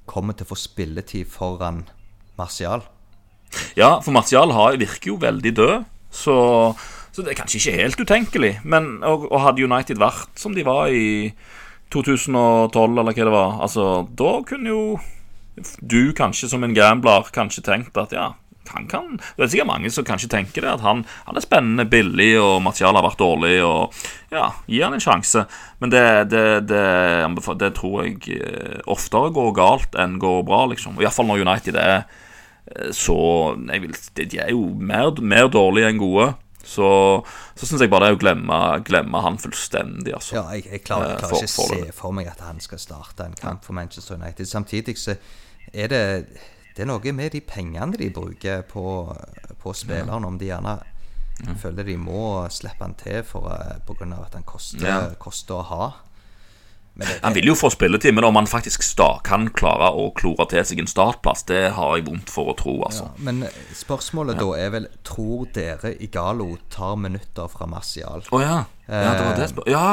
kommer 0.10 0.36
til 0.36 0.48
å 0.48 0.52
få 0.52 0.60
spilletid 0.60 1.30
foran 1.32 1.86
Martial. 2.36 2.84
Ja, 3.78 4.00
for 4.04 4.12
Martial 4.16 4.52
har, 4.56 4.78
virker 4.82 5.14
jo 5.14 5.18
veldig 5.22 5.54
død, 5.56 5.86
så, 6.14 6.36
så 7.14 7.24
det 7.24 7.34
er 7.34 7.40
kanskje 7.40 7.62
ikke 7.62 7.76
helt 7.78 8.02
utenkelig. 8.02 8.54
Men, 8.66 8.96
og, 9.06 9.28
og 9.30 9.44
hadde 9.46 9.64
United 9.64 10.02
vært 10.02 10.34
som 10.42 10.58
de 10.58 10.66
var 10.68 10.92
i 10.92 11.32
2012, 11.94 13.00
eller 13.00 13.14
hva 13.14 13.28
det 13.28 13.36
var, 13.36 13.60
altså, 13.66 13.90
da 14.20 14.38
kunne 14.48 14.74
jo 14.74 14.86
du 15.82 16.14
kanskje 16.18 16.50
som 16.50 16.64
en 16.66 16.74
gambler 16.74 17.28
kanskje 17.30 17.62
tenkt 17.62 17.98
at 18.02 18.16
ja 18.16 18.32
han 18.72 18.88
kan, 18.88 19.20
Det 19.36 19.44
er 19.44 19.50
sikkert 19.52 19.68
mange 19.68 19.90
som 19.92 20.06
kanskje 20.08 20.30
tenker 20.32 20.64
det, 20.64 20.72
at 20.78 20.84
han, 20.86 21.04
han 21.28 21.38
er 21.38 21.44
spennende, 21.44 21.86
billig, 21.90 22.32
og 22.40 22.62
Martial 22.64 22.96
har 22.96 23.06
vært 23.06 23.20
dårlig, 23.20 23.58
og 23.66 23.94
ja, 24.32 24.50
gi 24.72 24.82
han 24.82 24.96
en 24.96 25.04
sjanse. 25.04 25.46
Men 25.84 25.92
det, 25.94 26.06
det, 26.32 26.46
det, 26.70 26.84
det 27.60 27.72
tror 27.78 28.06
jeg 28.06 28.38
eh, 28.38 28.80
oftere 28.90 29.34
går 29.36 29.52
galt 29.58 29.98
enn 30.00 30.20
går 30.22 30.46
bra, 30.48 30.64
liksom. 30.72 30.96
Iallfall 31.02 31.28
når 31.30 31.44
United 31.44 31.80
er 31.80 31.98
eh, 32.00 32.94
så 32.96 33.18
jeg 33.68 33.84
vil, 33.84 34.00
De 34.24 34.42
er 34.46 34.54
jo 34.56 34.70
mer, 34.80 35.12
mer 35.20 35.52
dårlige 35.52 35.92
enn 35.92 36.02
gode. 36.02 36.32
Så, 36.64 36.88
så 37.60 37.68
syns 37.68 37.82
jeg 37.84 37.92
bare 37.92 38.08
det 38.08 38.14
er 38.14 38.18
å 38.18 38.22
glemme, 38.22 38.58
glemme 38.88 39.20
han 39.26 39.36
fullstendig. 39.42 40.14
Altså. 40.16 40.38
Ja, 40.38 40.44
jeg, 40.56 40.70
jeg 40.72 40.84
klarer, 40.88 41.18
klarer 41.20 41.34
for, 41.34 41.44
ikke 41.44 41.66
å 41.66 41.84
se 41.84 41.96
for 41.98 42.16
meg 42.16 42.30
at 42.32 42.44
han 42.46 42.64
skal 42.64 42.80
starte 42.80 43.28
en 43.28 43.36
kamp 43.36 43.68
for 43.68 43.76
Manchester 43.76 44.16
United. 44.16 44.48
Samtidig 44.48 44.96
så 45.02 45.18
er 45.74 45.92
det 45.92 46.04
det 46.74 46.82
er 46.82 46.90
noe 46.90 47.12
med 47.14 47.36
de 47.36 47.42
pengene 47.46 48.00
de 48.00 48.08
bruker 48.10 48.64
på, 48.66 48.86
på 49.62 49.74
spilleren, 49.78 50.26
om 50.26 50.40
de 50.42 50.48
gjerne 50.48 50.80
ja. 51.44 51.54
føler 51.60 51.86
de 51.86 51.98
må 52.02 52.48
slippe 52.54 52.82
han 52.82 52.96
til 52.98 53.20
eh, 53.20 53.76
av 53.86 54.24
at 54.24 54.38
han 54.40 54.46
koster, 54.48 54.88
ja. 54.88 54.98
koster 55.22 55.60
å 55.60 55.68
ha. 55.70 55.86
Han 57.22 57.34
vil 57.34 57.48
jo 57.50 57.56
få 57.58 57.72
spilletid, 57.74 58.14
men 58.14 58.24
om 58.28 58.36
han 58.38 58.48
faktisk 58.48 58.84
sta, 58.86 59.16
kan 59.26 59.48
klare 59.56 59.90
å 59.98 60.12
klore 60.14 60.46
til 60.52 60.66
seg 60.68 60.84
en 60.84 60.90
startplass, 60.90 61.42
det 61.50 61.62
har 61.74 61.96
jeg 61.98 62.06
vondt 62.06 62.30
for 62.30 62.52
å 62.52 62.56
tro. 62.58 62.76
altså. 62.86 63.08
Ja, 63.10 63.24
men 63.30 63.48
spørsmålet 63.74 64.38
da 64.38 64.50
er 64.60 64.74
vel 64.76 64.88
Tror 65.04 65.48
dere 65.54 65.96
Igalo 66.06 66.52
tar 66.74 66.96
minutter 67.02 67.50
fra 67.50 67.66
Martial? 67.70 68.22
Å 68.30 68.38
oh, 68.38 68.44
ja. 68.44 68.60
Ja, 68.86 69.14
det 69.16 69.24
var 69.24 69.38
det 69.40 69.46
spør 69.48 69.70
ja. 69.72 69.88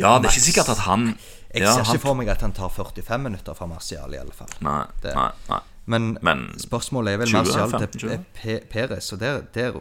ja, 0.00 0.14
det 0.16 0.30
er 0.30 0.32
ikke 0.32 0.46
sikkert 0.46 0.70
at 0.72 0.82
han 0.86 1.10
Jeg 1.52 1.66
ser 1.68 1.84
ikke 1.84 2.02
for 2.06 2.16
meg 2.16 2.30
at 2.32 2.42
han 2.42 2.54
tar 2.56 2.72
45 2.72 3.26
minutter 3.28 3.54
fra 3.58 3.68
Martial, 3.70 4.14
i 4.14 4.18
alle 4.18 4.34
fall. 4.34 4.50
Nei, 4.64 4.82
nei, 5.06 5.28
nei. 5.50 5.60
Men, 5.90 6.10
Men 6.22 6.44
spørsmålet 6.58 7.14
er 7.14 7.22
vel 7.24 7.32
Martial 7.34 7.74
til 7.78 8.20
Peres. 8.70 9.12
Og 9.12 9.20
der, 9.20 9.42
der, 9.54 9.80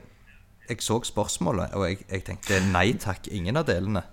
Jeg 0.69 0.83
så 0.85 0.99
spørsmålet, 1.03 1.73
og 1.73 1.87
jeg, 1.87 2.03
jeg 2.09 2.25
tenkte 2.27 2.61
nei 2.69 2.91
takk, 3.01 3.29
ingen 3.33 3.57
av 3.57 3.65
delene. 3.69 4.03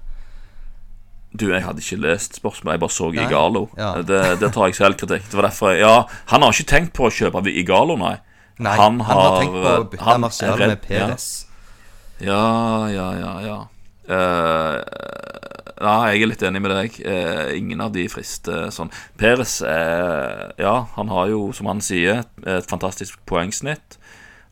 Du, 1.36 1.46
jeg 1.52 1.64
hadde 1.64 1.82
ikke 1.82 1.98
lest 2.00 2.38
spørsmålet, 2.40 2.76
jeg 2.76 2.82
bare 2.84 2.94
så 2.96 3.10
Igalo. 3.12 3.66
Ja. 3.76 3.90
Det, 4.00 4.22
det, 4.40 4.52
tar 4.54 4.70
jeg 4.70 4.78
selvkritikk. 4.78 5.26
Det 5.30 5.38
var 5.38 5.48
derfor 5.50 5.76
Ja, 5.76 5.96
han 6.32 6.44
har 6.46 6.56
ikke 6.56 6.70
tenkt 6.72 6.94
på 6.96 7.08
å 7.08 7.12
kjøpe 7.12 7.44
Igalo, 7.52 7.98
nei. 8.00 8.16
Nei, 8.56 8.72
han 8.80 9.00
har, 9.04 9.12
han 9.12 9.20
har 9.20 9.40
tenkt 9.42 9.56
på 9.56 9.72
å 9.72 9.88
bytte 9.92 10.18
Martial 10.22 10.62
med 10.62 10.78
Peres. 10.84 11.26
Ja, 12.24 12.88
ja, 12.88 13.08
ja, 13.20 13.32
ja. 13.44 13.56
Uh, 14.06 14.78
ja, 15.76 15.94
jeg 16.08 16.22
er 16.22 16.30
litt 16.30 16.44
enig 16.46 16.62
med 16.64 16.72
deg. 16.72 16.96
Uh, 17.04 17.52
ingen 17.58 17.82
av 17.84 17.92
de 17.92 18.06
frister 18.08 18.70
sånn. 18.72 18.92
Peres 19.20 19.58
er 19.66 20.54
Ja, 20.62 20.86
han 20.96 21.12
har 21.12 21.28
jo, 21.32 21.50
som 21.56 21.68
han 21.68 21.84
sier, 21.84 22.24
et 22.46 22.70
fantastisk 22.70 23.20
poengsnitt. 23.28 23.98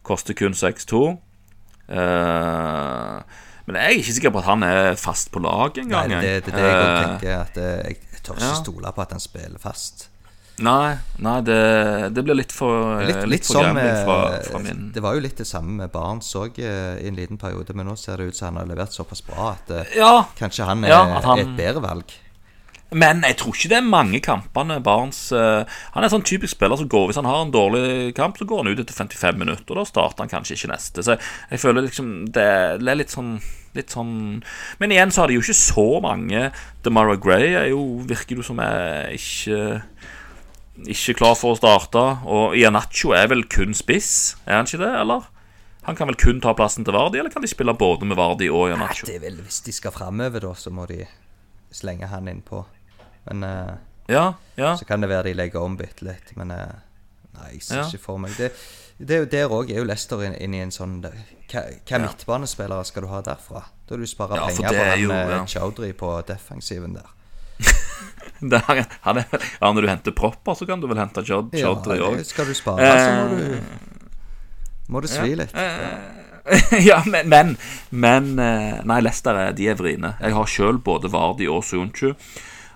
Koster 0.04 0.36
kun 0.36 0.52
6-2. 0.52 1.04
Uh, 1.84 1.96
eh, 2.00 3.40
men 3.64 3.78
jeg 3.80 3.84
er 3.84 4.00
ikke 4.00 4.16
sikker 4.18 4.32
på 4.34 4.42
at 4.42 4.48
han 4.50 4.66
er 4.66 4.96
fast 5.00 5.30
på 5.32 5.40
lag 5.44 5.78
engang. 5.80 6.10
Nei, 6.12 6.24
det, 6.24 6.32
det, 6.48 6.56
det, 6.56 6.64
jeg 6.64 6.96
tenker. 7.04 7.36
At 7.38 7.60
jeg 7.60 8.24
tør 8.24 8.34
ikke 8.34 8.42
ja. 8.42 8.56
stole 8.60 8.92
på 8.92 9.04
at 9.04 9.14
han 9.16 9.22
spiller 9.22 9.62
fast. 9.62 10.08
Nei, 10.62 10.94
nei 11.18 11.38
det, 11.42 11.62
det 12.14 12.22
blir 12.22 12.36
litt 12.38 12.52
for 12.54 13.00
Litt, 13.02 13.24
litt, 13.24 13.30
litt 13.32 13.48
for 13.48 13.58
gambling 13.58 13.96
fra, 14.06 14.18
fra, 14.46 14.60
min 14.62 14.84
Det 14.94 15.02
var 15.02 15.16
jo 15.16 15.24
litt 15.24 15.40
det 15.42 15.48
samme 15.48 15.72
med 15.80 15.90
Barents 15.90 16.28
òg 16.38 16.60
eh, 16.62 17.00
i 17.02 17.08
en 17.10 17.18
liten 17.18 17.40
periode, 17.40 17.74
men 17.74 17.88
nå 17.90 17.96
ser 17.98 18.22
det 18.22 18.28
ut 18.30 18.38
som 18.38 18.52
han 18.52 18.60
har 18.62 18.68
levert 18.70 18.94
såpass 18.94 19.24
bra 19.26 19.48
at 19.56 19.72
eh, 19.74 19.96
ja, 19.98 20.12
kanskje 20.38 20.68
han 20.68 20.86
er 20.86 20.94
ja, 20.94 21.00
han, 21.26 21.42
et 21.42 21.56
bedre 21.58 21.82
valg. 21.82 22.14
Men 22.92 23.24
jeg 23.26 23.38
tror 23.40 23.56
ikke 23.56 23.70
det 23.72 23.78
er 23.78 23.86
mange 23.86 24.20
kampene 24.22 24.76
Barents 24.84 25.32
uh, 25.34 25.64
Han 25.94 26.02
er 26.02 26.06
en 26.06 26.12
sånn 26.12 26.26
typisk 26.28 26.52
spiller 26.54 26.78
som 26.78 26.86
går 26.90 27.08
Hvis 27.08 27.18
han 27.18 27.26
har 27.26 27.40
en 27.42 27.54
dårlig 27.54 28.12
kamp, 28.14 28.38
så 28.38 28.46
går 28.46 28.62
han 28.62 28.70
ut 28.70 28.82
etter 28.82 28.94
55 28.94 29.40
minutter. 29.40 29.72
Og 29.72 29.80
da 29.80 29.86
starter 29.88 30.24
han 30.24 30.30
kanskje 30.30 30.58
ikke 30.58 30.70
neste. 30.70 31.02
Så 31.02 31.16
jeg, 31.16 31.62
føler 31.62 31.88
liksom 31.88 32.12
det, 32.28 32.48
det 32.82 32.92
er 32.92 33.00
litt 33.00 33.14
sånn 33.14 33.38
Litt 33.74 33.90
sånn 33.90 34.44
Men 34.78 34.94
igjen 34.94 35.10
så 35.10 35.24
har 35.24 35.32
de 35.32 35.38
jo 35.38 35.42
ikke 35.42 35.58
så 35.58 35.88
mange. 36.04 36.44
DeMara 36.86 37.16
Gray 37.18 37.56
er 37.58 37.72
jo, 37.72 37.80
virker 38.06 38.38
jo 38.38 38.46
som 38.46 38.60
er 38.62 39.10
ikke 39.16 39.80
ikke 40.74 41.14
klar 41.20 41.36
for 41.38 41.54
å 41.54 41.58
starte. 41.58 42.02
Og 42.26 42.56
Ianacho 42.58 43.14
er 43.14 43.28
vel 43.30 43.44
kun 43.50 43.74
spiss, 43.76 44.36
er 44.46 44.58
han 44.58 44.68
ikke 44.68 44.82
det, 44.82 44.92
eller? 45.02 45.26
Han 45.84 45.98
kan 45.98 46.08
vel 46.08 46.18
kun 46.18 46.40
ta 46.42 46.54
plassen 46.56 46.86
til 46.86 46.96
Vardi, 46.96 47.20
eller 47.20 47.32
kan 47.34 47.44
de 47.44 47.50
spille 47.50 47.74
både 47.76 48.08
med 48.08 48.18
Vardi 48.18 48.48
og 48.48 48.70
Ianacho? 48.72 49.06
Hvis 49.06 49.60
de 49.66 49.74
skal 49.76 49.94
framover, 49.94 50.40
da, 50.46 50.54
så 50.56 50.72
må 50.74 50.86
de 50.90 51.02
slenge 51.74 52.08
han 52.08 52.30
innpå. 52.30 52.64
Men 53.28 53.44
uh, 53.44 53.76
ja, 54.06 54.24
ja. 54.60 54.74
så 54.76 54.84
kan 54.88 55.00
det 55.00 55.08
være 55.12 55.30
de 55.30 55.38
legger 55.38 55.64
om 55.64 55.76
bitte 55.80 56.06
litt. 56.06 56.34
Men 56.38 56.52
uh, 56.54 56.74
nei, 57.38 57.54
jeg 57.56 57.66
ser 57.68 57.82
ja. 57.82 57.86
ikke 57.88 58.04
for 58.04 58.20
meg 58.22 58.36
det. 58.38 58.52
det 58.98 59.16
er 59.16 59.24
jo 59.24 59.30
Der 59.32 59.56
òg 59.58 59.72
er 59.72 59.82
jo 59.82 59.88
Lester 59.88 60.22
inne 60.26 60.40
inn 60.42 60.56
i 60.56 60.62
en 60.64 60.74
sånn 60.74 61.00
hva 61.54 62.00
midtbanespillere 62.00 62.84
skal 62.88 63.04
du 63.04 63.10
ha 63.12 63.20
derfra? 63.24 63.62
Da 63.86 63.98
du 64.00 64.06
sparer 64.08 64.48
penger 64.48 64.74
på 64.74 64.86
han 65.14 65.30
ja. 65.30 65.42
Chaudhry 65.46 65.92
på 65.96 66.10
defensiven 66.26 66.96
der. 66.98 67.10
Der, 68.40 68.86
han 69.00 69.18
er, 69.20 69.28
ja, 69.60 69.68
når 69.72 69.84
du 69.84 69.88
henter 69.88 70.12
propper, 70.16 70.56
så 70.58 70.66
kan 70.66 70.80
du 70.80 70.88
vel 70.90 70.98
hente 70.98 71.22
Chaudhry 71.24 71.62
òg. 72.02 72.16
Ja, 72.18 72.24
skal 72.26 72.48
du 72.48 72.56
spare, 72.56 72.88
så 72.98 73.12
må 73.14 73.36
du, 73.36 73.44
eh, 73.54 73.92
må 74.90 75.00
du 75.04 75.08
svi 75.08 75.36
litt. 75.38 75.54
ja, 76.88 76.98
men, 77.06 77.28
men, 77.30 77.54
men 77.90 78.32
Nei, 78.36 78.82
Nei, 78.98 79.12
er, 79.12 79.54
de 79.56 79.68
er 79.70 79.78
vriene. 79.78 80.14
Jeg 80.20 80.36
har 80.36 80.50
sjøl 80.50 80.80
både 80.84 81.12
Vardi 81.12 81.48
og 81.48 81.62
Sunchu. 81.64 82.12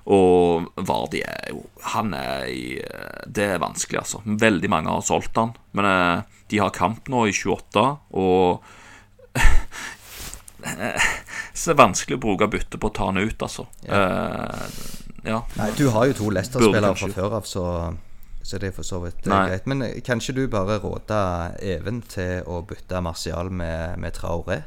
Og 0.08 0.70
Vardi 0.88 1.20
er 1.20 1.50
jo 1.52 1.58
Han 1.92 2.14
er 2.16 2.46
i 2.48 2.78
eh, 2.80 3.18
Det 3.28 3.44
er 3.44 3.60
vanskelig, 3.60 3.98
altså. 4.00 4.22
Veldig 4.24 4.70
mange 4.72 4.94
har 4.94 5.04
solgt 5.04 5.36
han. 5.36 5.52
Men 5.76 6.24
de 6.48 6.60
har 6.62 6.72
kamp 6.72 7.10
nå 7.12 7.26
i 7.28 7.34
28, 7.36 7.84
og 8.16 8.64
Så 11.52 11.70
det 11.70 11.74
er 11.74 11.78
vanskelig 11.78 12.16
å 12.18 12.22
bruke 12.22 12.48
bytte 12.50 12.80
på 12.80 12.90
å 12.90 12.94
ta 12.94 13.08
han 13.10 13.20
ut, 13.20 13.42
altså. 13.42 13.66
Ja. 13.86 13.98
Uh, 13.98 14.66
ja. 15.26 15.40
Nei, 15.58 15.70
du 15.78 15.88
har 15.94 16.08
jo 16.10 16.16
to 16.18 16.30
Leicester-spillere 16.34 16.94
fra 16.96 17.10
før 17.14 17.36
av, 17.40 17.48
så, 17.48 17.64
så, 18.42 18.58
det 18.60 18.70
er 18.70 18.76
for 18.76 18.86
så 18.86 19.00
vidt 19.02 19.26
eh, 19.26 19.32
Nei. 19.32 19.44
greit. 19.50 19.68
Men 19.70 19.84
kanskje 19.84 20.06
kan 20.06 20.22
ikke 20.22 20.36
du 20.38 20.42
bare 20.52 20.78
råde 20.82 21.20
Even 21.74 22.02
til 22.06 22.46
å 22.48 22.62
bytte 22.66 23.02
Martial 23.04 23.50
med, 23.50 23.98
med 24.00 24.16
Traoré 24.16 24.62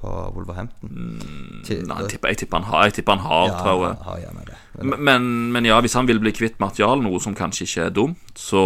på 0.00 0.12
Wolverhampton? 0.34 0.90
Mm, 0.90 1.60
nei, 1.62 2.00
jeg 2.02 2.10
tipper, 2.14 2.32
jeg 2.32 2.40
tipper, 2.42 2.60
han 2.60 2.68
har, 2.70 2.88
jeg 2.88 2.98
tipper 2.98 3.16
han 3.16 3.24
har 3.26 3.46
ja, 3.48 3.60
Traoré. 3.60 3.92
Har, 4.04 4.24
har 4.26 4.82
men, 4.82 4.98
men, 5.08 5.30
men, 5.54 5.68
ja, 5.68 5.78
hvis 5.84 5.96
han 5.98 6.08
vil 6.08 6.20
bli 6.22 6.34
kvitt 6.36 6.60
Martial, 6.62 7.00
noe 7.04 7.20
som 7.22 7.36
kanskje 7.36 7.68
ikke 7.68 7.86
er 7.88 7.96
dumt, 7.96 8.34
så 8.36 8.64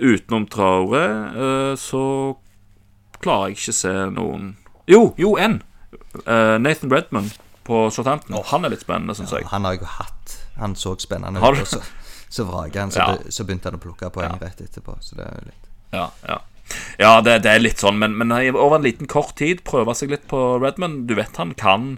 Utenom 0.00 0.46
Traore, 0.48 1.04
så 1.76 2.02
klarer 3.20 3.52
jeg 3.52 3.58
ikke 3.58 3.76
se 3.76 3.92
noen 4.14 4.54
Jo, 4.88 5.10
jo, 5.20 5.34
en! 5.36 5.60
Nathan 6.24 6.90
Redmond 6.90 7.36
på 7.70 7.90
Southampton. 7.90 8.34
Oh. 8.34 8.46
Han 8.50 8.64
er 8.64 8.72
litt 8.72 8.82
spennende, 8.82 9.14
syns 9.14 9.30
ja, 9.30 9.42
jeg. 9.42 9.50
Han 9.52 9.66
har 9.68 9.76
jeg 9.76 9.84
jo 9.84 9.90
hatt. 9.94 10.36
Han 10.58 10.74
så 10.74 10.96
spennende 10.98 11.38
ut. 11.38 11.60
Så, 11.68 11.78
så 12.28 12.46
vraga 12.48 12.80
han, 12.82 12.90
så, 12.90 12.98
ja. 12.98 13.18
be, 13.18 13.30
så, 13.30 13.46
begynte 13.46 13.70
han 13.70 13.78
å 13.78 13.82
plukke 13.82 14.10
poeng 14.14 14.32
ja. 14.32 14.40
rett 14.42 14.64
etterpå. 14.64 14.96
Så 15.04 15.18
det 15.18 15.28
er 15.28 15.36
jo 15.38 15.50
litt 15.50 15.68
Ja, 15.94 16.08
ja. 16.26 16.40
Ja, 17.00 17.20
det, 17.24 17.38
det, 17.46 17.52
er 17.54 17.62
litt 17.62 17.80
sånn, 17.80 17.96
men, 18.00 18.12
men, 18.20 18.32
over 18.52 18.76
en 18.76 18.84
liten 18.84 19.08
kort 19.08 19.32
tid 19.40 19.62
prøve 19.64 19.94
seg 19.96 20.12
litt 20.12 20.26
på 20.28 20.58
Redman. 20.60 21.06
Du 21.08 21.14
vet 21.16 21.38
han 21.40 21.54
kan 21.56 21.94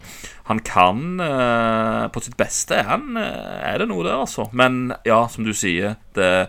Han 0.46 0.61
kan 0.62 1.18
uh, 1.18 2.07
På 2.14 2.22
sitt 2.22 2.36
beste 2.38 2.84
han, 2.86 3.16
uh, 3.18 3.59
er 3.66 3.82
det 3.82 3.88
noe 3.90 4.07
der, 4.07 4.20
altså. 4.22 4.46
Men 4.55 4.94
ja, 5.09 5.24
som 5.32 5.46
du 5.46 5.50
sier 5.59 5.96
det, 6.14 6.46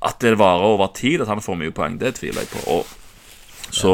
At 0.00 0.24
det 0.24 0.38
varer 0.40 0.72
over 0.72 0.92
tid, 0.96 1.20
at 1.20 1.28
han 1.28 1.44
får 1.44 1.60
mye 1.60 1.74
poeng, 1.76 2.00
det 2.00 2.16
tviler 2.16 2.46
jeg 2.46 2.52
på. 2.54 2.64
Og, 2.78 2.88
så 3.74 3.92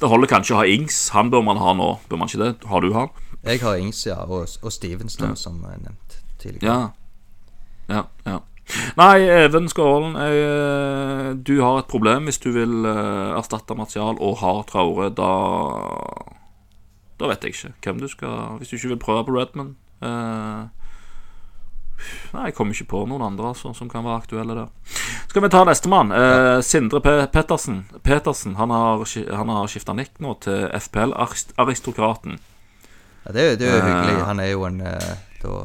det 0.00 0.10
holder 0.10 0.30
kanskje 0.30 0.56
å 0.56 0.60
ha 0.62 0.68
Ings. 0.68 1.10
Han 1.14 1.30
bør 1.30 1.46
man 1.46 1.60
ha 1.62 1.74
nå, 1.76 1.92
bør 2.10 2.22
man 2.22 2.30
ikke 2.30 2.42
det? 2.42 2.52
Har 2.70 2.82
du 2.82 2.90
han? 2.96 3.10
Jeg 3.46 3.62
har 3.62 3.78
Ings, 3.78 4.02
ja, 4.08 4.18
og, 4.26 4.50
og 4.60 4.74
Stevens, 4.74 5.18
ja. 5.20 5.30
som 5.38 5.62
jeg 5.62 5.82
nevnt 5.86 6.18
tidligere. 6.42 6.66
Ja, 6.66 6.90
ja, 7.90 8.04
ja. 8.26 8.40
Nei, 8.96 9.18
Even 9.44 9.68
Skålen, 9.68 10.16
eh, 10.16 11.30
du 11.34 11.60
har 11.60 11.80
et 11.80 11.90
problem 11.90 12.28
hvis 12.28 12.40
du 12.42 12.50
vil 12.54 12.86
eh, 12.86 13.38
erstatte 13.38 13.76
material 13.78 14.18
og 14.20 14.40
har 14.42 14.64
Traore. 14.70 15.10
Da 15.14 15.30
Da 17.20 17.28
vet 17.28 17.44
jeg 17.44 17.54
ikke 17.54 17.72
hvem 17.84 18.00
du 18.00 18.08
skal 18.08 18.58
Hvis 18.58 18.70
du 18.70 18.76
ikke 18.76 18.94
vil 18.94 19.02
prøve 19.02 19.24
på 19.28 19.36
Redman. 19.36 19.74
Eh, 20.02 20.60
nei, 22.32 22.44
jeg 22.48 22.54
kommer 22.56 22.74
ikke 22.74 22.92
på 22.94 23.04
noen 23.06 23.26
andre 23.26 23.50
altså, 23.52 23.74
som 23.76 23.90
kan 23.92 24.04
være 24.04 24.22
aktuelle 24.22 24.56
der. 24.56 24.70
Skal 25.28 25.42
vi 25.44 25.50
ta 25.52 25.64
nestemann? 25.64 26.12
Eh, 26.12 26.60
Sindre 26.64 27.00
P 27.04 27.16
Pettersen. 27.32 27.84
Petersen 28.02 28.56
han 28.56 28.70
har, 28.70 29.04
han 29.36 29.52
har 29.52 29.68
skifta 29.68 29.92
nikk 29.94 30.16
nå 30.18 30.38
til 30.40 30.64
FPL-aristokraten. 30.80 32.40
Ja, 33.26 33.32
det, 33.32 33.44
det 33.60 33.68
er 33.68 33.76
jo 33.76 33.82
hyggelig. 33.84 34.16
Eh. 34.16 34.24
Han 34.26 34.40
er 34.40 34.50
jo 34.54 34.64
en 34.64 34.80
eh, 34.80 35.12
da 35.42 35.58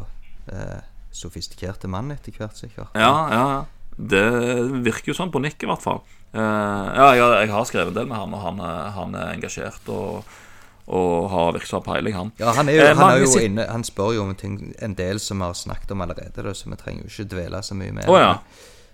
eh, 0.52 0.84
sofistikerte 1.16 1.90
mann 1.92 2.12
etter 2.14 2.36
hvert, 2.36 2.58
sikkert. 2.60 2.92
Ja, 3.00 3.14
ja. 3.32 3.46
Det 3.96 4.26
virker 4.84 5.14
jo 5.14 5.18
sånn 5.18 5.32
på 5.32 5.40
Nick, 5.40 5.62
i 5.64 5.70
hvert 5.70 5.84
fall. 5.84 6.02
ja, 6.36 7.14
jeg, 7.16 7.30
jeg 7.46 7.54
har 7.54 7.68
skrevet 7.68 7.94
en 7.94 8.00
del 8.02 8.10
med 8.10 8.20
han, 8.20 8.34
og 8.36 8.42
han, 8.44 8.66
han 8.98 9.16
er 9.16 9.38
engasjert. 9.38 9.88
Og, 9.88 10.26
og 10.86 11.30
har 11.32 11.56
virket 11.56 11.72
som 11.72 11.82
peiling, 11.82 12.14
han. 12.14 12.32
Ja, 12.38 12.52
han 12.54 12.70
jo, 12.70 12.82
Eh, 12.82 12.94
han 12.94 13.00
mange 13.00 13.26
jo 13.26 13.42
inne 13.42 13.66
Han 13.72 13.84
spør 13.84 14.14
jo 14.14 14.26
om 14.28 14.36
ting 14.38 14.60
En 14.84 14.94
del 14.94 15.20
som 15.20 15.42
vi 15.42 15.48
har 15.48 15.58
snakket 15.58 15.92
om 15.96 16.04
allerede, 16.06 16.44
da, 16.46 16.54
så 16.54 16.70
vi 16.70 16.78
trenger 16.78 17.06
jo 17.06 17.10
ikke 17.10 17.30
dvele 17.34 17.62
så 17.66 17.78
mye 17.78 17.96
med 17.96 18.10
oh, 18.12 18.20
ja. 18.20 18.34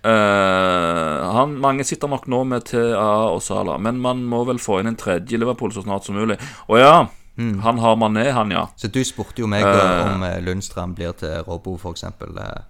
Eh, 0.02 1.32
han, 1.36 1.52
mange 1.62 1.84
sitter 1.86 2.10
nok 2.10 2.24
nå 2.26 2.40
med 2.48 2.64
TA 2.66 3.10
og 3.30 3.42
Sala, 3.44 3.76
men 3.78 4.00
man 4.02 4.24
må 4.26 4.40
vel 4.48 4.58
få 4.58 4.80
inn 4.80 4.90
en 4.90 4.98
tredje 4.98 5.38
Liverpool 5.38 5.70
så 5.70 5.84
snart 5.84 6.08
som 6.08 6.16
mulig. 6.18 6.40
Å 6.66 6.80
ja, 6.80 6.94
Mm. 7.42 7.58
han 7.64 7.78
har 7.78 7.96
Mané, 7.96 8.28
han, 8.32 8.50
ja. 8.54 8.66
Så 8.76 8.88
du 8.92 9.00
spurte 9.04 9.40
jo 9.42 9.46
meg 9.50 9.64
uh, 9.64 9.70
om 9.72 10.20
Lundstrøm 10.22 10.44
Lundstrand 10.46 10.94
blir 10.96 11.12
til 11.18 11.42
Robbo, 11.48 11.76
for 11.78 11.92
eksempel. 11.96 12.36
eh, 12.38 12.62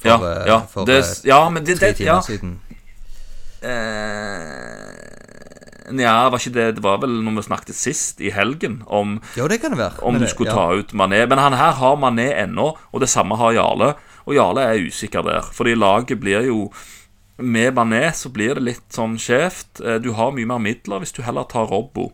For, 0.00 0.08
Ja, 0.08 0.16
eh, 0.32 0.46
ja, 0.48 0.58
for 0.66 0.84
det, 0.88 0.96
eh, 1.04 1.28
ja 1.28 1.42
men 1.50 1.64
det, 1.64 1.76
tre 1.78 1.88
det 1.92 1.96
timer 1.96 2.14
ja. 2.14 2.20
siden. 2.22 2.58
Uh, 3.60 5.92
Nja, 5.92 6.28
var 6.30 6.38
ikke 6.38 6.52
det 6.54 6.66
Det 6.76 6.82
var 6.84 7.00
vel 7.02 7.16
når 7.26 7.34
vi 7.40 7.44
snakket 7.48 7.74
sist, 7.76 8.20
i 8.22 8.30
helgen, 8.30 8.82
om 8.86 9.16
Jo, 9.36 9.48
det 9.50 9.60
kan 9.60 9.70
det 9.74 9.78
være. 9.80 10.02
om 10.02 10.12
men 10.14 10.20
du 10.22 10.26
det- 10.26 10.30
skulle 10.34 10.50
ja. 10.50 10.56
ta 10.56 10.72
ut 10.78 10.92
Mané. 10.94 11.26
Men 11.28 11.38
han 11.38 11.52
her 11.52 11.72
har 11.72 11.96
Mané 11.96 12.28
ennå, 12.44 12.76
og 12.92 13.00
det 13.00 13.08
samme 13.08 13.36
har 13.36 13.52
Jarle. 13.52 13.94
Og 14.26 14.34
Jarle 14.34 14.60
er 14.62 14.86
usikker 14.86 15.22
der, 15.22 15.42
fordi 15.52 15.74
laget 15.74 16.20
blir 16.20 16.46
jo 16.46 16.72
Med 17.38 17.74
Mané 17.74 18.12
så 18.12 18.28
blir 18.28 18.54
det 18.54 18.62
litt 18.62 18.92
sånn 18.92 19.16
skjevt. 19.18 19.80
Eh, 19.84 19.98
Du 19.98 20.12
har 20.12 20.30
mye 20.30 20.46
mer 20.46 20.58
midler 20.58 20.98
hvis 21.00 21.12
du 21.12 21.22
heller 21.22 21.42
tar 21.44 21.66
Robbo. 21.66 22.12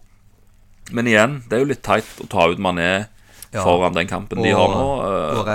Men 0.92 1.06
igjen, 1.10 1.42
det 1.48 1.56
er 1.58 1.64
jo 1.64 1.68
litt 1.72 1.82
teit 1.82 2.06
å 2.22 2.28
ta 2.30 2.48
ut 2.52 2.58
Mané 2.62 3.06
Ja. 3.52 3.62
foran 3.62 3.94
den 3.94 4.06
kampen 4.06 4.42
de 4.42 4.50
har 4.52 4.68
nå. 4.68 4.84
eh, 5.06 5.38
og 5.40 5.48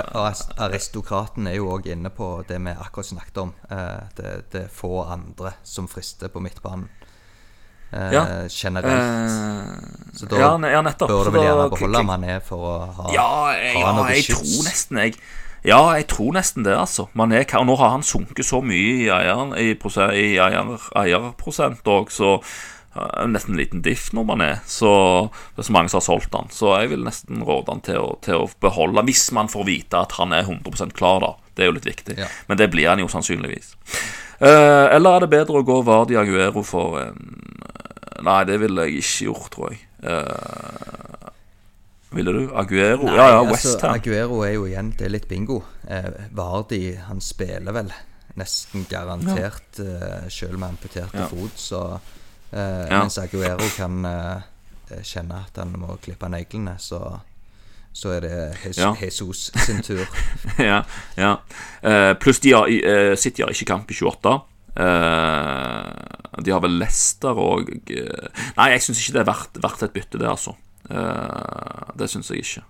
aristokraten 0.58 1.46
er 1.46 1.54
jo 1.56 1.68
òg 1.76 1.86
inne 1.92 2.10
på 2.10 2.42
det 2.48 2.58
vi 2.58 2.70
akkurat 2.72 3.06
snakket 3.06 3.38
om. 3.38 3.52
Eh, 3.70 4.00
det, 4.16 4.32
det 4.50 4.62
er 4.64 4.68
få 4.72 5.04
andre 5.06 5.52
som 5.62 5.86
frister 5.88 6.28
på 6.28 6.40
midtbanen 6.42 6.88
eh, 7.92 8.12
Ja. 8.12 8.24
generelt. 8.48 10.16
Så 10.16 10.26
da 10.26 10.36
ja, 10.36 10.50
ja, 10.58 10.82
bør 10.82 11.24
du 11.24 11.30
vel 11.30 11.44
gjerne 11.46 11.70
beholde 11.70 12.02
Mané 12.08 12.40
for 12.42 12.58
å 12.58 12.74
ha, 12.96 13.12
Ja, 13.12 13.28
jeg, 13.56 13.76
ha 13.76 13.80
ja, 13.86 13.92
noe 13.92 14.10
jeg 14.10 14.24
skyts. 14.24 14.40
tror 14.40 14.68
nesten 14.70 14.98
jeg 14.98 15.14
Ja, 15.64 15.92
jeg 15.94 16.08
tror 16.08 16.32
nesten 16.34 16.64
det, 16.64 16.74
altså. 16.74 17.06
Mané 17.14 17.44
og 17.54 17.66
nå 17.68 17.76
har 17.78 17.90
han 17.90 18.02
sunket 18.02 18.44
så 18.44 18.58
mye 18.64 19.04
i, 19.04 19.08
eieren, 19.14 19.52
i, 19.54 19.76
i 20.18 20.38
eierprosent 20.42 21.84
òg, 21.86 22.10
så 22.10 22.42
nesten 23.32 23.54
en 23.54 23.60
liten 23.60 23.82
diff 23.82 24.10
når 24.12 24.24
man 24.28 24.40
er. 24.44 24.58
Så 24.68 24.88
det 25.56 25.62
er 25.64 25.68
så 25.68 25.72
mange 25.72 25.88
som 25.92 26.00
har 26.00 26.06
solgt 26.06 26.34
han. 26.36 26.50
Så 26.52 26.72
jeg 26.80 26.90
vil 26.92 27.04
nesten 27.06 27.44
råde 27.46 27.72
han 27.72 27.80
til 27.84 27.98
å, 28.02 28.10
til 28.24 28.42
å 28.44 28.50
beholde, 28.60 29.04
hvis 29.08 29.30
man 29.32 29.48
får 29.52 29.64
vite 29.68 30.02
at 30.04 30.12
han 30.18 30.32
er 30.36 30.44
100% 30.44 30.92
klar, 30.98 31.20
da. 31.24 31.32
Det 31.56 31.64
er 31.64 31.70
jo 31.70 31.76
litt 31.78 31.88
viktig. 31.88 32.18
Ja. 32.20 32.28
Men 32.48 32.60
det 32.60 32.70
blir 32.72 32.88
han 32.92 33.00
jo 33.02 33.08
sannsynligvis. 33.12 33.74
Eh, 34.42 34.86
eller 34.96 35.16
er 35.16 35.24
det 35.24 35.30
bedre 35.32 35.60
å 35.60 35.66
gå 35.66 35.80
Vardi 35.86 36.16
Aguero 36.20 36.62
for 36.66 36.98
en 37.04 37.38
Nei, 38.22 38.44
det 38.46 38.60
ville 38.62 38.84
jeg 38.86 39.00
ikke 39.00 39.24
gjort, 39.26 39.46
tror 39.50 39.72
jeg. 39.72 39.80
Eh, 40.06 41.30
ville 42.14 42.32
du? 42.36 42.40
Aguero? 42.54 43.08
ja, 43.08 43.28
ja, 43.32 43.38
altså, 43.40 43.72
Westham. 43.72 43.94
Aguero 43.96 44.42
er 44.46 44.52
jo 44.54 44.66
igjen 44.68 44.92
Det 44.98 45.06
er 45.08 45.14
litt 45.16 45.28
bingo. 45.30 45.62
Eh, 45.88 46.08
Vardi 46.36 46.92
han 47.08 47.20
spiller 47.24 47.72
vel 47.74 47.92
nesten 48.38 48.86
garantert 48.88 49.80
eh, 49.82 50.28
selv 50.32 50.56
med 50.60 50.70
amputerte 50.76 51.18
Ja. 51.18 51.26
fot, 51.28 51.58
så 51.60 51.80
eh, 52.52 52.86
Ja. 52.90 53.00
Mens 53.02 53.18
Aguero 53.18 53.68
kan 53.76 54.04
eh, 54.04 55.00
kjenne 55.02 55.44
at 55.46 55.56
han 55.56 55.72
må 55.78 55.96
klippe 56.02 56.28
neglene, 56.28 56.78
så 56.78 57.20
så 57.92 58.08
er 58.16 58.20
det 58.24 58.36
Jesus, 58.64 58.78
Ja. 58.80 58.94
Jesus 58.96 59.50
sin 59.66 59.82
tur. 59.84 60.06
ja, 60.58 60.78
ja. 61.16 61.34
Eh, 61.82 62.14
pluss 62.16 62.40
de 62.40 62.54
har, 62.56 62.64
eh, 62.68 63.16
City 63.20 63.42
har 63.42 63.52
ikke 63.52 63.68
kamp 63.68 63.90
i 63.92 63.94
28. 63.94 64.32
Eh, 64.76 66.42
de 66.42 66.50
har 66.54 66.62
vel 66.64 66.78
Leicester 66.80 67.36
og 67.36 67.68
Nei, 67.68 68.68
jeg 68.72 68.80
syns 68.86 69.02
ikke 69.02 69.18
det 69.18 69.20
er 69.20 69.28
verdt, 69.28 69.60
verdt 69.60 69.84
et 69.84 69.92
bytte, 69.92 70.18
det, 70.22 70.28
altså. 70.30 70.54
Eh, 70.88 71.92
det 72.00 72.08
syns 72.08 72.30
jeg 72.32 72.46
ikke. 72.46 72.64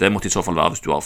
Det 0.00 0.10
måtte 0.10 0.26
i 0.26 0.32
så 0.32 0.42
fall 0.42 0.56
være 0.56 0.72
hvis 0.74 0.82
du 0.82 0.90
har 0.90 1.04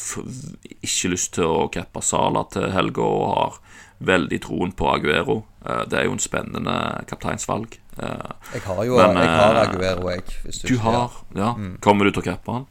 ikke 0.78 1.10
lyst 1.12 1.34
til 1.36 1.44
å 1.50 1.66
cappe 1.74 2.00
Sala 2.06 2.46
til 2.54 2.70
helga 2.72 3.02
og 3.04 3.26
har 3.34 3.58
veldig 3.98 4.38
troen 4.46 4.72
på 4.72 4.88
Aguero. 4.94 5.42
Eh, 5.66 5.84
det 5.90 5.98
er 5.98 6.04
jo 6.06 6.12
en 6.14 6.22
spennende 6.22 6.74
kapteinsvalg. 7.10 7.78
Eh, 7.98 8.30
Jeg 8.54 8.62
har 8.62 8.84
jo 8.84 8.96
Men, 8.96 9.16
jeg 9.16 9.28
har 9.28 9.54
eh, 9.54 9.68
Aguero, 9.68 10.10
jeg. 10.10 10.22
Hvis 10.44 10.58
du 10.62 10.68
du 10.68 10.78
har 10.78 11.10
Ja. 11.34 11.54
Kommer 11.80 12.04
du 12.04 12.12
til 12.12 12.22
å 12.22 12.24
cappe 12.32 12.52
han? 12.52 12.66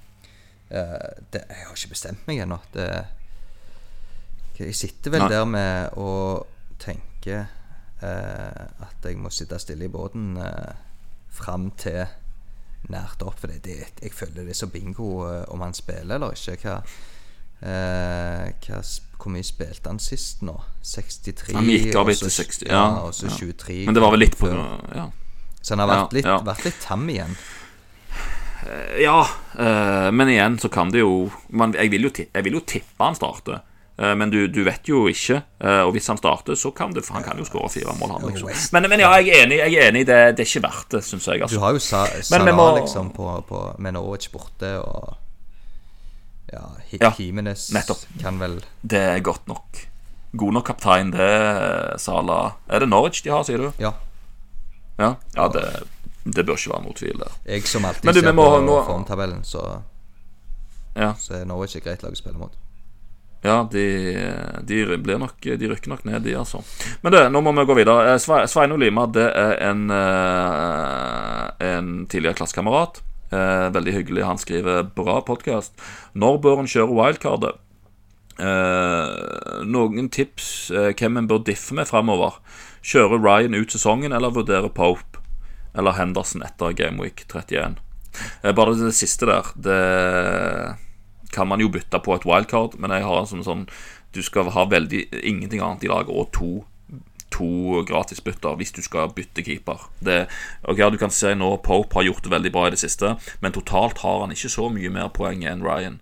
Det, 0.69 1.41
jeg 1.47 1.63
har 1.65 1.75
ikke 1.75 1.89
bestemt 1.95 2.25
meg 2.27 2.41
ennå. 2.43 2.59
Jeg 4.57 4.75
sitter 4.75 5.11
vel 5.13 5.21
Nei. 5.21 5.29
der 5.29 5.45
med 5.45 5.93
å 6.01 6.45
tenke 6.81 7.47
eh, 8.01 8.63
at 8.87 9.05
jeg 9.05 9.17
må 9.21 9.29
sitte 9.29 9.59
stille 9.61 9.85
i 9.85 9.91
båten 9.93 10.37
eh, 10.41 10.73
fram 11.29 11.69
til 11.77 12.05
nært 12.89 13.21
opp. 13.23 13.37
For 13.39 13.47
det, 13.51 13.61
det, 13.67 13.77
jeg 14.01 14.13
føler 14.15 14.43
det 14.43 14.55
er 14.55 14.59
så 14.63 14.67
bingo 14.73 15.11
om 15.47 15.61
han 15.61 15.73
spiller 15.77 16.15
eller 16.17 16.33
ikke. 16.33 16.57
Hva, 16.63 16.81
hva, 17.61 18.81
hvor 19.17 19.33
mye 19.33 19.43
spilte 19.47 19.89
han 19.89 19.99
sist 19.99 20.43
nå? 20.45 20.55
63? 20.85 21.55
Han 21.57 21.65
gikk 21.71 21.95
av 21.99 22.09
etter 22.13 22.29
60, 22.31 22.67
Ja, 22.69 22.73
ja, 22.73 23.05
og 23.07 23.15
så 23.17 23.27
ja. 23.27 23.37
23. 23.39 23.79
Men 23.87 23.97
det 23.97 24.03
var 24.03 24.11
vel 24.13 24.21
litt 24.25 24.37
på. 24.39 24.51
Ja. 24.51 25.07
Så 25.61 25.73
han 25.75 25.81
har 25.83 25.89
vært 25.91 26.13
litt, 26.19 26.29
vært 26.47 26.67
litt 26.67 26.77
tam 26.85 27.07
igjen. 27.11 27.33
Ja, 28.99 29.21
eh, 29.59 30.09
men 30.11 30.29
igjen 30.33 30.55
så 30.59 30.69
kan 30.73 30.89
det 30.91 30.99
jo 31.03 31.29
man, 31.49 31.73
jeg, 31.77 31.91
vil 31.93 32.07
jo 32.07 32.11
jeg 32.17 32.43
vil 32.47 32.55
jo 32.57 32.61
tippe 32.67 33.03
han 33.05 33.15
starter. 33.15 33.59
Eh, 33.97 34.13
men 34.17 34.31
du, 34.33 34.39
du 34.51 34.63
vet 34.65 34.87
jo 34.89 35.05
ikke. 35.11 35.41
eh, 35.61 35.81
og 35.85 35.93
hvis 35.95 36.07
han 36.11 36.17
starter, 36.19 36.55
så 36.57 36.71
kan 36.75 36.93
det, 36.95 37.03
han 37.13 37.23
kan 37.25 37.37
jo 37.37 37.45
skåre 37.47 37.69
fire 37.73 37.93
mål. 37.99 38.15
Han, 38.17 38.25
liksom. 38.33 38.49
Men, 38.77 38.89
men 38.89 39.03
ja, 39.05 39.11
jeg 39.21 39.29
er 39.35 39.45
enig. 39.45 39.59
Jeg 39.61 39.77
er 39.77 39.91
enig 39.91 40.03
det, 40.09 40.17
det 40.37 40.45
er 40.45 40.49
ikke 40.51 40.63
verdt 40.67 40.89
det, 40.97 41.03
syns 41.05 41.27
jeg. 41.29 41.39
Du 41.39 41.45
Altså. 41.47 41.61
har 41.63 41.77
jo 41.77 41.83
Sa 41.85 42.03
Salah 42.31 42.55
må- 42.57 42.67
liksom 42.81 43.11
på, 43.15 43.29
på, 43.49 43.63
med 43.79 43.93
Norwich 43.97 44.29
borte, 44.33 44.73
og 44.81 45.15
ja, 46.53 46.63
Ja, 47.01 47.11
kan 48.21 48.39
vel 48.39 48.59
Det 48.81 48.99
er 48.99 49.19
godt 49.19 49.47
nok. 49.47 49.81
God 50.37 50.53
nok 50.53 50.65
kaptein, 50.67 51.11
det, 51.11 51.99
Sala. 51.99 52.53
Er 52.69 52.79
det 52.83 52.89
Norwich 52.89 53.23
de 53.23 53.31
har, 53.31 53.43
sier 53.47 53.57
du? 53.57 53.71
Ja. 53.81 53.93
Ja, 54.99 55.15
ja 55.35 55.47
det, 55.53 55.63
det 56.25 56.45
bør 56.45 56.57
ikke 56.59 56.73
være 56.73 56.83
noen 56.83 56.97
tvil 56.97 57.19
der. 57.21 57.35
Jeg 57.45 57.67
som 57.67 57.85
alltid 57.85 58.13
du, 58.13 58.19
ser 58.21 58.33
på 58.37 58.47
nå- 58.65 58.85
formtabellen, 58.85 59.43
så, 59.47 59.63
Ja, 60.97 61.13
så 61.21 61.35
er 61.41 61.45
Norwich 61.45 61.75
et 61.77 61.83
greit 61.85 62.01
lag 62.03 62.11
å 62.15 62.17
spille 62.17 62.37
mot. 62.37 62.55
ja 63.43 63.63
de, 63.71 63.83
de, 64.65 64.97
blir 64.97 65.19
nok, 65.21 65.35
de 65.41 65.67
rykker 65.69 65.89
nok 65.93 66.03
ned, 66.05 66.23
de, 66.25 66.33
altså. 66.35 66.63
Men 67.03 67.11
det, 67.13 67.21
nå 67.31 67.41
må 67.41 67.53
vi 67.53 67.65
gå 67.69 67.75
videre. 67.77 68.13
Eh, 68.13 68.17
Sve- 68.19 68.47
Sveino 68.49 68.75
Lima 68.81 69.05
det 69.07 69.27
er 69.29 69.53
en, 69.69 69.89
eh, 69.91 71.67
en 71.77 71.91
tidligere 72.09 72.33
klassekamerat. 72.41 73.01
Eh, 73.31 73.67
veldig 73.73 73.93
hyggelig. 73.93 74.23
Han 74.23 74.37
skriver 74.37 74.83
'bra 74.83 75.21
podkast'. 75.21 75.75
Når 76.13 76.37
bør 76.41 76.59
en 76.59 76.67
kjøre 76.67 76.95
wildcardet? 76.95 77.55
Eh, 78.39 79.63
noen 79.65 80.09
tips 80.09 80.71
eh, 80.71 80.93
hvem 80.93 81.17
en 81.17 81.27
bør 81.27 81.43
diffe 81.43 81.73
med 81.73 81.87
framover? 81.87 82.39
Kjøre 82.83 83.17
Ryan 83.17 83.55
ut 83.55 83.71
sesongen, 83.71 84.13
eller 84.13 84.29
vurdere 84.29 84.69
Pope 84.69 85.17
eller 85.75 85.97
Henderson 85.97 86.43
etter 86.45 86.73
Gameweek 86.73 87.25
31? 87.27 87.77
Eh, 88.43 88.53
bare 88.53 88.75
det 88.77 88.93
siste 88.95 89.25
der, 89.25 89.51
det 89.57 90.77
kan 91.33 91.47
man 91.47 91.59
jo 91.59 91.69
bytte 91.69 91.99
på 91.99 92.15
et 92.15 92.25
wildcard, 92.25 92.79
men 92.79 92.91
jeg 92.91 93.03
har 93.03 93.19
en 93.19 93.29
sånn, 93.29 93.43
sånn 93.43 93.67
Du 94.15 94.23
skal 94.23 94.49
ha 94.55 94.63
veldig 94.65 95.09
ingenting 95.23 95.61
annet 95.61 95.83
i 95.83 95.89
laget 95.91 96.09
og 96.09 96.31
to 96.33 96.65
to 97.33 97.83
gratisbytter 97.87 98.57
hvis 98.59 98.73
du 98.75 98.81
skal 98.85 99.11
bytte 99.15 99.43
keeper. 99.45 99.87
Det, 99.99 100.25
og 100.63 100.79
Du 100.91 100.97
kan 100.97 101.13
se 101.13 101.33
nå 101.35 101.57
Pope 101.63 101.99
har 101.99 102.07
gjort 102.07 102.23
det 102.23 102.31
veldig 102.31 102.51
bra 102.51 102.67
i 102.67 102.73
det 102.75 102.81
siste, 102.81 103.15
men 103.41 103.51
totalt 103.55 103.99
har 104.03 104.21
han 104.23 104.31
ikke 104.31 104.49
så 104.49 104.69
mye 104.69 104.89
mer 104.89 105.09
poeng 105.13 105.43
enn 105.43 105.63
Ryan. 105.65 105.99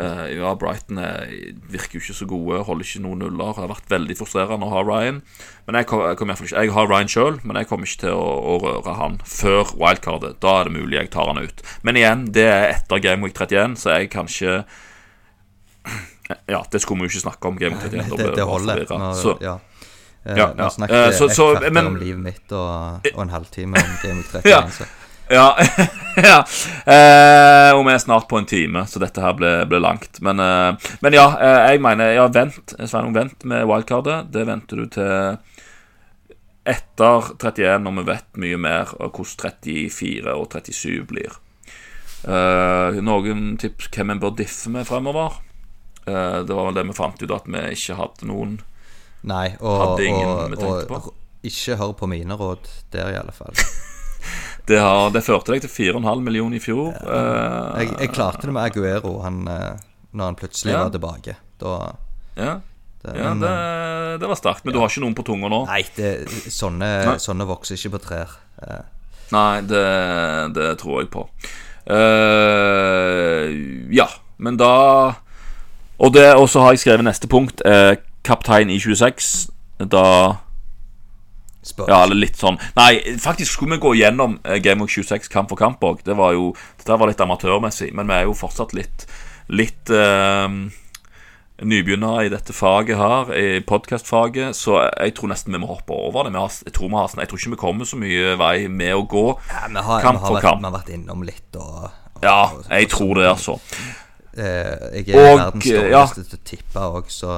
Uh, 0.00 0.30
ja, 0.32 0.54
Brighton 0.56 0.98
er, 1.02 1.28
virker 1.68 1.98
jo 1.98 2.00
ikke 2.00 2.14
så 2.16 2.26
gode, 2.28 2.62
holder 2.64 2.86
ikke 2.86 3.02
noen 3.04 3.20
nuller. 3.20 3.50
Det 3.52 3.64
har 3.64 3.72
vært 3.72 3.90
veldig 3.90 4.16
frustrerende 4.16 4.68
å 4.68 4.72
ha 4.72 4.84
Ryan. 4.86 5.18
Men 5.66 5.76
jeg, 5.76 5.88
kom, 5.90 6.04
jeg, 6.06 6.16
fall 6.38 6.48
ikke, 6.48 6.62
jeg 6.62 6.74
har 6.76 6.88
Ryan 6.88 7.10
sjøl, 7.12 7.40
men 7.44 7.58
jeg 7.60 7.68
kommer 7.68 7.90
ikke 7.90 8.04
til 8.06 8.16
å, 8.16 8.30
å 8.52 8.54
røre 8.62 8.94
han 8.96 9.18
før 9.28 9.74
wildcardet. 9.74 10.38
Da 10.40 10.54
er 10.60 10.70
det 10.70 10.76
mulig 10.78 10.96
jeg 10.96 11.12
tar 11.12 11.28
han 11.28 11.42
ut. 11.42 11.64
Men 11.84 12.00
igjen, 12.00 12.24
det 12.32 12.46
er 12.48 12.68
etter 12.70 13.02
Game 13.04 13.26
Week 13.26 13.36
31, 13.36 13.76
så 13.82 13.98
jeg 13.98 14.12
kan 14.14 14.30
ikke 14.30 14.62
Ja, 16.54 16.62
det 16.70 16.78
skulle 16.80 17.02
vi 17.02 17.08
jo 17.08 17.16
ikke 17.16 17.26
snakke 17.26 17.50
om 17.50 17.58
Game 17.60 17.76
Week 17.76 17.90
31. 17.90 18.00
Nei, 18.00 18.18
Det, 18.22 18.30
det 18.38 18.46
holder. 18.46 18.84
Nå, 18.94 19.12
Så, 19.18 19.36
ja. 19.42 19.58
Eh, 20.26 20.36
Ja, 20.36 20.46
Vi 20.52 20.70
snakket 20.70 20.96
Eh, 20.96 21.10
så- 21.16 21.24
et 21.30 21.36
så- 21.36 21.54
kvarter 21.56 21.72
men- 21.72 21.86
om 21.86 21.96
livet 21.96 22.20
mitt 22.20 22.52
og, 22.52 23.00
og 23.14 23.22
en 23.22 23.30
halvtime 23.30 23.76
om 23.76 23.96
Game 24.02 24.20
of 24.20 24.34
31. 24.34 24.50
Ja. 24.50 24.86
Ja, 25.30 25.54
ja. 26.16 26.38
Eh, 26.90 27.70
og 27.76 27.84
vi 27.86 27.92
er 27.92 27.98
snart 28.02 28.26
på 28.28 28.36
en 28.38 28.46
time, 28.46 28.82
så 28.90 28.98
dette 28.98 29.20
her 29.22 29.32
ble, 29.32 29.64
ble 29.70 29.78
langt. 29.80 30.18
Men, 30.20 30.40
eh, 30.40 30.74
men 31.00 31.12
ja, 31.14 31.28
eh, 31.38 31.70
jeg 31.70 31.80
mener 31.80 32.12
Ja, 32.16 32.26
vent, 32.28 32.74
Sveinung, 32.82 33.14
vent 33.14 33.44
med 33.44 33.64
wildcardet. 33.64 34.32
Det 34.32 34.44
venter 34.46 34.76
du 34.76 34.86
til 34.90 35.38
etter 36.66 37.30
31, 37.38 37.78
når 37.84 37.94
vi 38.00 38.04
vet 38.10 38.36
mye 38.42 38.58
mer 38.60 38.90
om 39.00 39.10
hvordan 39.10 39.54
34 39.62 40.34
og 40.34 40.50
37 40.52 41.06
blir. 41.08 41.38
Eh, 42.28 42.98
noen 43.00 43.54
tips 43.56 43.88
hvem 43.94 44.10
en 44.12 44.20
bør 44.20 44.34
diffe 44.36 44.68
med 44.74 44.86
fremover? 44.86 45.38
Eh, 46.06 46.42
det 46.44 46.50
var 46.56 46.66
vel 46.68 46.74
det 46.74 46.86
vi 46.90 46.92
fant 46.98 47.22
ut, 47.22 47.30
at 47.38 47.46
vi 47.48 47.62
ikke 47.72 47.96
hadde 47.96 48.28
noen. 48.28 48.58
Nei, 49.22 49.56
og, 49.60 49.74
Hadde 49.82 50.04
ingen 50.08 50.28
og, 50.28 50.50
vi 50.50 50.56
tenkte 50.56 50.86
på. 50.88 51.12
ikke 51.44 51.76
hør 51.76 51.92
på 51.98 52.06
mine 52.08 52.36
råd 52.40 52.68
der, 52.92 53.10
i 53.12 53.18
alle 53.20 53.32
fall. 53.36 53.54
Det, 54.70 54.76
har, 54.78 55.08
det 55.10 55.22
førte 55.24 55.50
deg 55.54 55.62
til 55.64 55.70
4,5 55.96 56.20
millioner 56.22 56.56
i 56.56 56.60
fjor. 56.62 56.92
Ja, 56.94 57.78
Jeg, 57.80 57.88
jeg 58.04 58.10
klarte 58.14 58.46
det 58.46 58.52
med 58.54 58.68
Aguero 58.68 59.16
han, 59.24 59.38
eh, 59.48 59.80
når 60.12 60.24
han 60.28 60.36
plutselig 60.38 60.72
Ja. 60.76 60.82
var 60.84 60.92
tilbake. 60.94 61.34
Da 61.58 61.72
ja, 62.36 62.52
det, 63.02 63.14
ja 63.16 63.30
men, 63.32 63.40
det, 63.42 63.50
eh, 63.50 64.12
det 64.20 64.28
var 64.30 64.38
sterkt. 64.38 64.62
Men 64.64 64.76
du 64.76 64.78
har 64.78 64.92
ikke 64.92 65.02
noen 65.02 65.16
på 65.18 65.24
tunga 65.26 65.48
nå? 65.50 65.64
Nei, 65.66 65.80
det, 65.96 66.12
sånne, 66.54 66.90
Nei. 67.08 67.16
sånne 67.24 67.48
vokser 67.48 67.80
ikke 67.80 67.96
på 67.96 68.02
trær. 68.04 68.36
Eh, 68.62 68.84
Nei, 69.32 69.60
det, 69.72 69.82
det 70.54 70.68
tror 70.84 71.00
jeg 71.02 71.10
på. 71.16 71.24
Uh, 71.90 73.50
ja, 73.96 74.06
men 74.38 74.56
da 74.60 75.14
Og 75.98 76.12
det- 76.14 76.36
og 76.36 76.46
så 76.48 76.60
har 76.62 76.72
jeg 76.72 76.80
skrevet 76.84 77.04
neste 77.04 77.26
punkt. 77.28 77.60
eh, 77.64 77.96
kaptein 78.26 78.70
i 78.72 78.78
26. 78.82 79.48
Da 79.90 80.04
spør 81.64 81.88
Ja, 81.92 82.02
eller 82.04 82.16
litt 82.16 82.38
sånn 82.40 82.56
Nei, 82.76 83.00
faktisk 83.20 83.52
skulle 83.58 83.76
vi 83.76 83.82
gå 83.84 83.94
gjennom 84.00 84.38
eh, 84.44 84.58
Game 84.64 84.84
of 84.84 84.92
26 84.92 85.28
kamp 85.32 85.50
for 85.52 85.60
kamp 85.60 85.82
òg. 85.84 86.02
Det 86.04 86.16
var 86.16 86.32
jo 86.36 86.50
Dette 86.80 86.96
var 87.00 87.10
litt 87.10 87.20
amatørmessig, 87.20 87.90
men 87.96 88.08
vi 88.08 88.16
er 88.16 88.28
jo 88.28 88.36
fortsatt 88.36 88.72
litt 88.76 89.06
Litt 89.50 89.90
eh, 89.90 90.48
nybegynnere 91.60 92.24
i 92.24 92.30
dette 92.32 92.54
faget 92.56 92.96
her, 92.96 93.32
i 93.36 93.60
podkastfaget, 93.66 94.56
så 94.56 94.78
jeg 94.86 95.12
tror 95.18 95.28
nesten 95.32 95.52
vi 95.52 95.60
må 95.60 95.68
hoppe 95.74 95.92
over 95.92 96.24
det. 96.24 96.32
Har, 96.38 96.52
jeg, 96.64 96.72
tror 96.76 96.88
vi 96.88 96.96
har, 96.96 97.10
jeg 97.20 97.28
tror 97.28 97.40
ikke 97.42 97.52
vi 97.52 97.58
kommer 97.60 97.88
så 97.90 97.98
mye 98.00 98.36
vei 98.40 98.54
med 98.72 98.94
å 98.96 99.02
gå 99.10 99.24
Ja, 99.50 99.66
har, 99.68 100.04
kamp 100.06 100.22
for 100.22 100.38
vært, 100.38 100.46
kamp. 100.46 100.62
vi 100.62 100.70
har 100.70 100.76
vært 100.78 100.92
innom 100.94 101.26
litt 101.26 101.58
og, 101.60 101.90
og 102.14 102.24
Ja, 102.24 102.38
jeg 102.70 102.88
og 102.88 102.94
tror 102.94 103.10
sånn. 103.12 103.20
det, 103.20 103.28
altså. 103.34 103.58
Eh, 104.30 104.86
jeg 105.02 105.10
er 105.10 105.20
Og, 105.20 105.42
verdens 105.42 105.68
ja. 105.92 106.04
til 106.14 106.38
å 106.38 106.42
tippe 106.54 106.86
òg, 106.94 107.12
så 107.12 107.36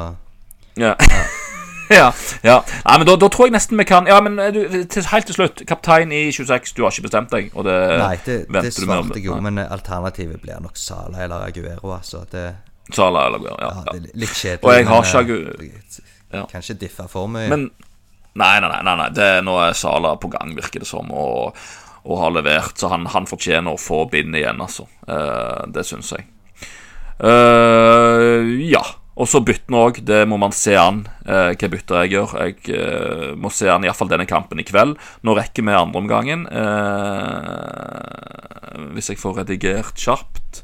Ja. 0.80 0.94
ja, 2.00 2.08
ja. 2.42 2.56
Nei, 2.86 2.96
men 2.98 3.06
da, 3.08 3.16
da 3.20 3.28
tror 3.32 3.50
jeg 3.50 3.54
nesten 3.56 3.76
vi 3.76 3.84
kan 3.84 4.08
Ja, 4.08 4.20
men 4.24 4.38
eh, 4.40 4.52
du, 4.54 4.60
til, 4.88 5.06
helt 5.12 5.28
til 5.28 5.36
slutt. 5.36 5.62
Kaptein 5.68 6.12
i 6.14 6.24
26, 6.32 6.74
du 6.76 6.82
har 6.86 6.94
ikke 6.94 7.08
bestemt 7.08 7.32
deg? 7.34 7.52
Det 7.52 7.78
Nei, 8.00 8.16
det, 8.26 8.38
det 8.48 8.74
svarte 8.76 9.18
jeg 9.18 9.28
jo, 9.28 9.38
men 9.44 9.60
alternativet 9.66 10.42
blir 10.42 10.60
nok 10.64 10.80
Sala 10.80 11.24
eller 11.26 11.46
Aguero, 11.50 11.94
altså. 11.98 12.24
Det, 12.32 12.48
Sala 12.92 13.28
eller 13.28 13.46
ja, 13.50 13.56
ja, 13.60 13.70
ja. 13.78 13.86
det 13.92 14.00
er 14.00 14.20
litt 14.24 14.34
kjedelig. 14.34 14.66
Og 14.66 14.76
jeg 14.76 14.90
har 14.90 15.08
ikke 15.08 15.24
Aguero. 15.24 15.72
Ja. 16.32 16.44
Kan 16.48 16.64
ikke 16.64 16.80
diffe 16.80 17.08
for 17.12 17.28
mye. 17.28 17.48
Men 17.52 17.70
Nei, 18.32 18.60
nei, 18.64 18.80
nei, 18.80 18.94
nei. 18.96 19.08
Det, 19.12 19.28
nå 19.44 19.58
er 19.60 19.74
Sala 19.76 20.14
på 20.20 20.30
gang, 20.32 20.54
virker 20.56 20.80
det 20.80 20.88
som, 20.88 21.10
og, 21.12 21.58
og 22.08 22.20
har 22.22 22.32
levert. 22.32 22.78
Så 22.80 22.88
han, 22.92 23.04
han 23.12 23.28
fortjener 23.28 23.74
å 23.74 23.80
få 23.80 24.06
bind 24.12 24.36
igjen, 24.38 24.62
altså. 24.64 24.86
Eh, 25.04 25.66
det 25.74 25.84
syns 25.84 26.14
jeg. 26.16 26.24
Eh, 27.20 28.52
ja. 28.70 28.82
Og 29.20 29.28
så 29.28 29.42
byttene 29.44 29.76
òg. 29.76 30.00
Det 30.08 30.22
må 30.28 30.38
man 30.40 30.52
se 30.56 30.72
an 30.78 31.04
eh, 31.26 31.52
hva 31.52 31.68
bytter 31.74 32.04
jeg 32.04 32.12
gjør. 32.14 32.30
Jeg 32.46 32.56
eh, 32.72 33.30
må 33.36 33.50
se 33.52 33.68
an 33.68 33.84
iallfall 33.84 34.10
denne 34.12 34.26
kampen 34.28 34.60
i 34.62 34.66
kveld. 34.66 34.96
Nå 35.26 35.30
rekker 35.36 35.62
vi 35.66 35.72
andreomgangen. 35.76 36.46
Eh, 36.48 38.12
hvis 38.96 39.10
jeg 39.12 39.20
får 39.20 39.42
redigert 39.42 39.96
kjapt. 40.00 40.62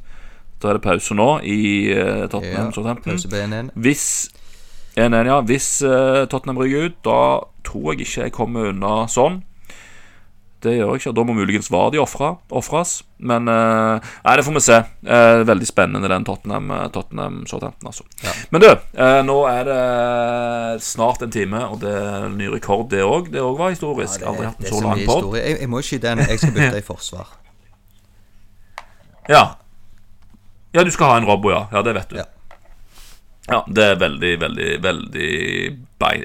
Da 0.58 0.72
er 0.72 0.74
det 0.78 0.86
pause 0.86 1.14
nå 1.14 1.30
i 1.46 1.92
eh, 1.94 2.24
Tottenham 2.30 2.72
ja. 2.74 2.96
Pausebenen. 3.04 3.70
Hvis 3.78 4.06
1-1, 4.98 5.28
ja. 5.28 5.40
Hvis 5.46 5.68
eh, 5.86 6.24
Tottenham 6.30 6.58
ryker 6.62 6.88
ut, 6.88 6.98
da 7.06 7.20
tror 7.68 7.92
jeg 7.92 8.06
ikke 8.06 8.24
jeg 8.24 8.34
kommer 8.34 8.72
unna 8.72 9.04
sånn. 9.12 9.42
Det 10.62 10.72
gjør 10.74 10.88
jeg 10.90 11.00
ikke. 11.00 11.12
Da 11.14 11.22
må 11.26 11.34
muligens 11.38 11.68
Vardi 11.70 11.98
de 11.98 12.02
ofres. 12.02 12.94
Men 13.18 13.46
uh, 13.50 13.98
Nei, 14.24 14.34
det 14.38 14.44
får 14.46 14.56
vi 14.56 14.62
se. 14.64 14.78
Uh, 15.06 15.42
veldig 15.46 15.68
spennende, 15.68 16.10
den 16.10 16.26
Tottenham, 16.26 16.70
eh, 16.74 16.86
Tottenham 16.94 17.36
Southampton, 17.50 17.90
altså. 17.90 18.06
Ja. 18.24 18.34
Men 18.54 18.64
du, 18.64 18.68
uh, 18.98 19.20
nå 19.26 19.36
er 19.50 19.68
det 19.70 20.82
snart 20.86 21.22
en 21.22 21.34
time, 21.34 21.62
og 21.70 21.82
det 21.82 21.92
er 21.94 22.26
en 22.26 22.38
ny 22.38 22.50
rekord, 22.54 22.88
det 22.90 23.04
òg. 23.06 23.30
Det 23.34 23.42
òg 23.42 23.58
var 23.60 23.74
historisk. 23.74 24.22
Ja, 24.22 24.32
Aldri 24.32 24.48
hatt 24.50 24.62
en 24.62 24.70
er 24.70 24.74
så 24.74 24.82
lang 24.86 25.04
pod. 25.06 25.28
Jeg, 25.38 25.60
jeg 25.62 25.70
må 25.70 25.82
skyte 25.86 26.10
en. 26.14 26.24
Jeg 26.26 26.42
skal 26.42 26.56
bytte 26.58 26.82
i 26.82 26.88
forsvar. 26.94 27.34
Ja. 29.28 29.42
ja, 30.72 30.80
du 30.80 30.88
skal 30.88 31.10
ha 31.10 31.16
en 31.20 31.26
Robbo, 31.28 31.50
ja. 31.52 31.66
Ja, 31.68 31.82
det 31.84 31.92
vet 31.98 32.08
du. 32.08 32.16
Ja. 32.16 32.24
Ja, 33.48 33.62
det 33.66 33.84
er 33.84 33.96
veldig, 34.00 34.40
veldig, 34.42 34.82
veldig 34.84 35.28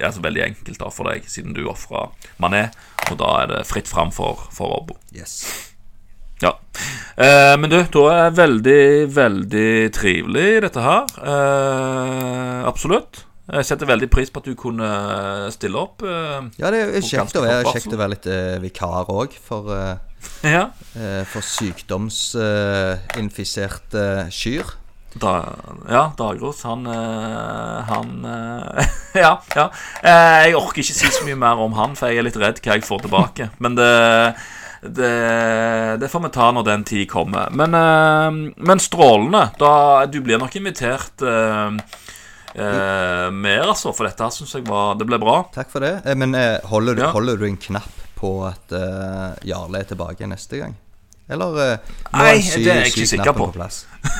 altså 0.03 0.21
veldig 0.23 0.41
enkelt 0.43 0.79
da 0.81 0.89
for 0.93 1.03
deg, 1.09 1.21
siden 1.31 1.53
du 1.55 1.61
ofra 1.71 2.01
Mané. 2.43 2.63
Og 3.11 3.17
da 3.19 3.29
er 3.41 3.45
det 3.51 3.61
fritt 3.67 3.87
fram 3.91 4.11
for, 4.15 4.33
for 4.53 4.67
Robbo. 4.73 4.93
Yes. 5.15 5.33
Ja. 6.43 6.51
Eh, 7.15 7.55
men 7.59 7.69
du, 7.71 7.77
da 7.93 8.03
er 8.11 8.17
det 8.27 8.37
veldig, 8.41 8.83
veldig 9.15 9.71
trivelig, 9.95 10.49
dette 10.65 10.81
her. 10.83 11.03
Eh, 11.23 12.59
absolutt. 12.67 13.13
Jeg 13.43 13.65
setter 13.67 13.85
veldig 13.89 14.07
pris 14.11 14.29
på 14.31 14.39
at 14.39 14.47
du 14.47 14.55
kunne 14.59 14.89
stille 15.55 15.77
opp. 15.79 16.01
Eh, 16.03 16.41
Ja, 16.59 16.67
det 16.71 16.79
er 16.83 17.01
kjekt 17.03 17.35
å 17.39 17.41
være, 17.43 17.63
kjekt 17.71 17.93
å 17.95 17.99
være 17.99 18.13
litt 18.15 18.27
eh, 18.31 18.59
vikar 18.63 19.05
òg, 19.11 19.29
for, 19.47 19.63
eh, 19.75 19.95
ja. 20.47 20.65
eh, 20.95 21.23
for 21.27 21.41
sykdomsinfiserte 21.43 24.03
kyr. 24.31 24.63
Da, 25.13 25.31
ja, 25.89 26.11
Dagros, 26.17 26.63
han 26.63 26.87
eh, 26.87 27.79
Han 27.89 28.25
eh, 28.25 28.85
Ja, 29.23 29.41
ja. 29.55 29.67
Eh, 30.01 30.39
jeg 30.47 30.57
orker 30.57 30.81
ikke 30.81 30.95
si 30.95 31.11
så 31.13 31.25
mye 31.27 31.37
mer 31.37 31.61
om 31.61 31.75
han, 31.77 31.93
for 31.97 32.09
jeg 32.09 32.21
er 32.23 32.25
litt 32.25 32.39
redd 32.41 32.61
hva 32.63 32.77
jeg 32.79 32.85
får 32.87 33.03
tilbake. 33.05 33.49
Men 33.61 33.77
det 33.79 33.89
det, 34.83 35.11
det 36.01 36.09
får 36.11 36.25
vi 36.25 36.29
ta 36.35 36.49
når 36.51 36.65
den 36.67 36.81
tid 36.83 37.05
kommer. 37.07 37.53
Men, 37.55 37.71
men 38.57 38.81
strålende. 38.83 39.45
Da, 39.55 39.69
du 40.11 40.17
blir 40.19 40.41
nok 40.41 40.57
invitert 40.59 41.23
uh, 41.23 41.71
uh, 41.71 43.29
mer, 43.31 43.63
altså. 43.63 43.93
For 43.95 44.09
dette 44.09 44.27
syns 44.35 44.57
jeg 44.57 44.67
var 44.67 44.97
Det 44.99 45.07
ble 45.07 45.21
bra. 45.23 45.37
Takk 45.55 45.71
for 45.71 45.87
det. 45.87 45.93
Men 46.19 46.35
holder, 46.67 46.99
du, 46.99 47.05
Ja. 47.05 47.13
holder 47.15 47.39
du 47.39 47.47
en 47.47 47.55
knapp 47.69 48.03
på 48.19 48.33
at 48.49 48.75
uh, 48.75 49.39
Jarle 49.47 49.85
er 49.85 49.87
tilbake 49.93 50.27
neste 50.27 50.59
gang? 50.65 50.75
Eller 51.31 51.55
uh, 51.55 51.93
nå 52.11 52.19
Nei, 52.19 52.35
det 52.43 52.67
er 52.67 52.81
jeg 52.83 52.91
ikke 52.91 53.07
sikker 53.13 53.35
på. 53.35 53.47
på. 53.47 53.53
plass? 53.55 53.85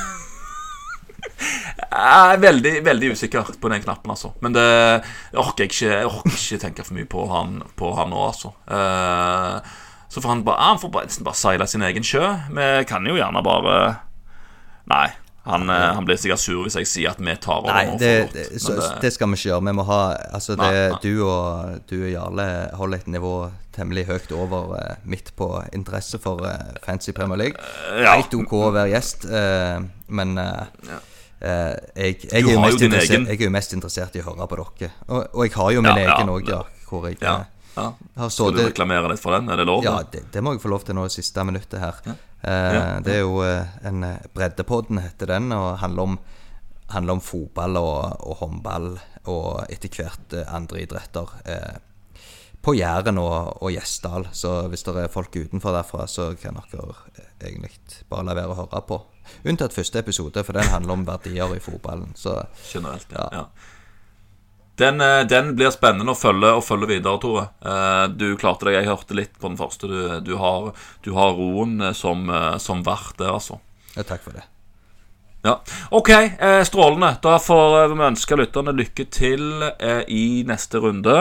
Jeg 1.94 2.34
er 2.34 2.40
veldig 2.42 2.72
veldig 2.86 3.10
usikker 3.14 3.50
på 3.62 3.70
den 3.70 3.82
knappen, 3.84 4.10
altså. 4.10 4.32
Men 4.42 4.54
det 4.56 4.64
jeg 4.66 5.38
orker 5.38 5.64
jeg 5.64 5.70
ikke 5.70 5.90
Jeg 5.92 6.06
orker 6.10 6.30
ikke 6.38 6.58
tenke 6.64 6.84
for 6.86 6.94
mye 6.98 7.06
på 7.06 7.26
han, 7.30 7.60
på 7.78 7.92
han 7.98 8.10
nå, 8.10 8.22
altså. 8.32 8.50
Uh, 8.66 9.60
så 10.10 10.20
får 10.22 10.28
han 10.34 10.42
bare 10.46 10.60
Han 10.72 10.78
får 10.82 10.90
bare, 10.94 11.20
bare 11.26 11.38
seile 11.38 11.66
sin 11.70 11.82
egen 11.86 12.02
sjø. 12.06 12.24
Vi 12.54 12.66
kan 12.90 13.06
jo 13.06 13.14
gjerne 13.18 13.42
bare 13.46 13.76
Nei. 14.90 15.06
Han, 15.44 15.68
eh, 15.68 15.90
han 15.92 16.06
blir 16.08 16.16
sikkert 16.16 16.40
sur 16.40 16.62
hvis 16.64 16.72
jeg 16.78 16.86
sier 16.88 17.10
at 17.10 17.18
vi 17.20 17.34
tar 17.36 17.58
over 17.60 17.74
Nei, 17.76 17.98
det, 18.00 18.12
det, 18.32 18.44
så, 18.62 18.78
det- 18.78 19.02
det 19.02 19.10
skal 19.12 19.28
vi 19.28 19.36
ikke 19.36 19.50
gjøre. 19.50 19.64
Vi 19.66 19.74
må 19.76 19.84
ha 19.90 19.98
Altså, 20.32 20.54
det, 20.56 20.68
Nei, 20.70 20.86
nei. 20.94 21.00
du 21.04 21.20
og 21.28 21.82
du 21.90 21.96
og 21.98 22.08
Jarle 22.14 22.46
holder 22.80 23.02
et 23.02 23.10
nivå 23.12 23.32
temmelig 23.76 24.06
høyt 24.08 24.32
over 24.32 24.72
eh, 24.78 24.94
midt 25.04 25.34
på 25.36 25.50
interesse 25.76 26.16
for 26.22 26.40
eh, 26.48 26.78
fancy 26.86 27.12
Premier 27.12 27.36
League. 27.42 27.60
ja. 28.00 28.14
Helt 28.16 28.32
OK 28.38 28.54
å 28.56 28.70
være 28.72 28.94
gjest, 28.94 29.26
men 30.08 30.38
eh, 30.40 30.96
jeg, 31.44 32.20
jeg, 32.24 32.42
er 32.42 32.52
jo 32.54 32.60
mest 32.62 32.82
interessert, 32.82 33.26
jeg 33.28 33.38
er 33.40 33.44
jo 33.44 33.52
mest 33.52 33.74
interessert 33.76 34.16
i 34.16 34.22
å 34.22 34.28
høre 34.30 34.46
på 34.50 34.60
dere. 34.60 34.92
Og, 35.08 35.18
og 35.34 35.42
jeg 35.44 35.54
har 35.56 35.72
jo 35.76 35.82
min 35.84 36.00
Ja, 36.00 36.14
egen 36.14 36.32
òg, 36.32 36.48
ja. 36.48 36.62
Hvor 36.88 37.08
jeg 37.08 37.18
ja, 37.20 37.34
eh, 37.40 37.72
ja. 37.76 37.86
har 38.20 38.30
Skal 38.32 38.54
du 38.54 38.62
reklamere 38.62 39.10
litt 39.12 39.22
for 39.22 39.36
den? 39.36 39.50
Er 39.52 39.60
det 39.60 39.66
lov? 39.68 39.82
Ja, 39.84 39.98
det? 40.10 40.26
det, 40.32 40.44
må 40.44 40.54
jeg 40.54 40.62
få 40.62 40.72
lov 40.72 40.86
til 40.86 40.96
nå 40.98 41.06
i 41.08 41.12
siste 41.12 41.44
minuttet 41.46 41.80
her. 41.82 42.00
Eh, 42.06 42.78
Det 43.04 43.18
er 43.18 43.24
jo 43.24 43.40
eh, 43.44 43.74
en 43.88 44.04
eh, 44.06 44.28
Breddepodden 44.36 45.02
heter 45.04 45.34
den, 45.34 45.52
og 45.56 45.78
handler 45.82 46.10
om, 46.10 46.18
handler 46.94 47.18
om 47.18 47.24
fotball 47.24 47.80
og, 47.80 48.20
og 48.24 48.40
håndball 48.42 48.92
og 49.32 49.64
etter 49.72 49.92
hvert 49.92 50.36
eh, 50.36 50.54
andre 50.54 50.84
idretter. 50.84 51.34
Eh, 51.44 51.74
på 52.64 52.72
Jæren 52.78 53.18
og, 53.20 53.62
og 53.62 53.72
Gjesdal, 53.74 54.28
så 54.32 54.62
hvis 54.72 54.86
det 54.86 54.94
er 54.96 55.12
folk 55.12 55.34
utenfor 55.36 55.74
derfra, 55.76 56.06
så 56.08 56.30
kan 56.40 56.56
dere 56.56 56.94
eh, 57.18 57.32
egentlig 57.50 57.74
bare 58.08 58.24
la 58.28 58.36
være 58.38 58.54
å 58.54 58.60
høre 58.62 58.84
på. 58.88 59.00
Unntatt 59.44 59.74
første 59.76 59.98
episode, 60.00 60.44
for 60.44 60.56
den 60.56 60.68
handler 60.72 60.92
om 60.98 61.04
verdier 61.08 61.54
i 61.56 61.60
fotballen. 61.62 62.12
Så 62.18 62.36
Generelt, 62.72 63.06
ja. 63.12 63.28
Ja. 63.32 63.44
Den, 64.76 65.00
eh, 65.00 65.22
den 65.30 65.52
blir 65.54 65.70
spennende 65.70 66.10
å 66.14 66.18
følge 66.18 66.50
og 66.56 66.64
følge 66.66 66.88
videre, 66.96 67.18
Tore. 67.22 67.44
Eh, 67.62 68.06
Du 68.16 68.36
klarte 68.36 68.66
deg. 68.66 68.80
Jeg 68.80 68.88
hørte 68.90 69.14
litt 69.14 69.36
på 69.38 69.48
den 69.48 69.56
første. 69.60 69.86
Du, 69.86 70.20
du, 70.26 70.36
har, 70.40 70.72
du 71.04 71.12
har 71.14 71.36
roen 71.38 71.80
eh, 71.80 71.92
som, 71.94 72.26
som 72.58 72.82
vert 72.82 73.14
der, 73.18 73.30
altså. 73.36 73.60
ja, 73.94 74.02
takk 74.02 74.24
for 74.26 74.32
det. 74.34 74.42
Ja, 75.44 75.58
Ok, 75.92 76.08
strålende. 76.64 77.18
Da 77.22 77.36
får 77.38 77.90
vi 77.92 78.00
ønske 78.06 78.36
lytterne 78.40 78.72
lykke 78.72 79.04
til 79.12 79.42
i 80.08 80.42
neste 80.48 80.80
runde. 80.80 81.16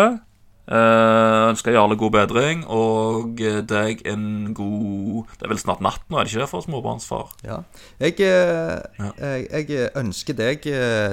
Eh, 0.64 1.50
ønsker 1.50 1.76
Jarle 1.76 1.98
god 2.00 2.12
bedring, 2.16 2.62
og 2.72 3.42
eh, 3.44 3.60
deg 3.68 4.00
en 4.08 4.54
god 4.56 5.26
Det 5.36 5.44
er 5.44 5.52
vel 5.52 5.60
snart 5.60 5.82
natt 5.84 6.06
nå, 6.08 6.16
er 6.16 6.24
det 6.24 6.32
ikke 6.32 6.40
det, 6.46 6.48
for 6.54 6.64
småbarnsfar? 6.64 7.34
Ja. 7.44 7.58
Jeg, 8.00 8.16
eh, 8.24 8.80
jeg, 9.20 9.68
jeg 9.68 9.90
ønsker 10.00 10.38
deg 10.38 10.64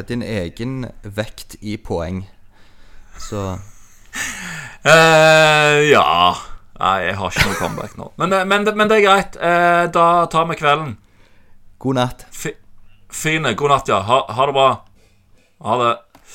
din 0.06 0.22
egen 0.22 0.84
vekt 1.02 1.56
i 1.66 1.74
poeng. 1.82 2.22
Så 3.20 3.40
uh, 4.86 5.78
ja 5.84 6.06
Nei, 6.80 6.94
jeg 7.04 7.16
har 7.18 7.34
ikke 7.34 7.44
noe 7.44 7.58
comeback 7.58 7.96
nå. 7.98 8.06
Men, 8.22 8.32
men, 8.48 8.64
men 8.64 8.88
det 8.88 9.00
er 9.00 9.04
greit. 9.04 9.34
Uh, 9.36 9.84
da 9.92 10.04
tar 10.32 10.46
vi 10.48 10.56
kvelden. 10.56 10.94
god 11.78 11.98
natt. 11.98 12.24
F 12.32 12.46
fine. 13.12 13.52
God 13.52 13.74
natt, 13.74 13.90
ja. 13.90 13.98
Ha, 14.00 14.22
ha 14.32 14.46
det 14.48 14.54
bra. 14.56 14.70
Ha 15.66 15.76
det. 15.82 15.90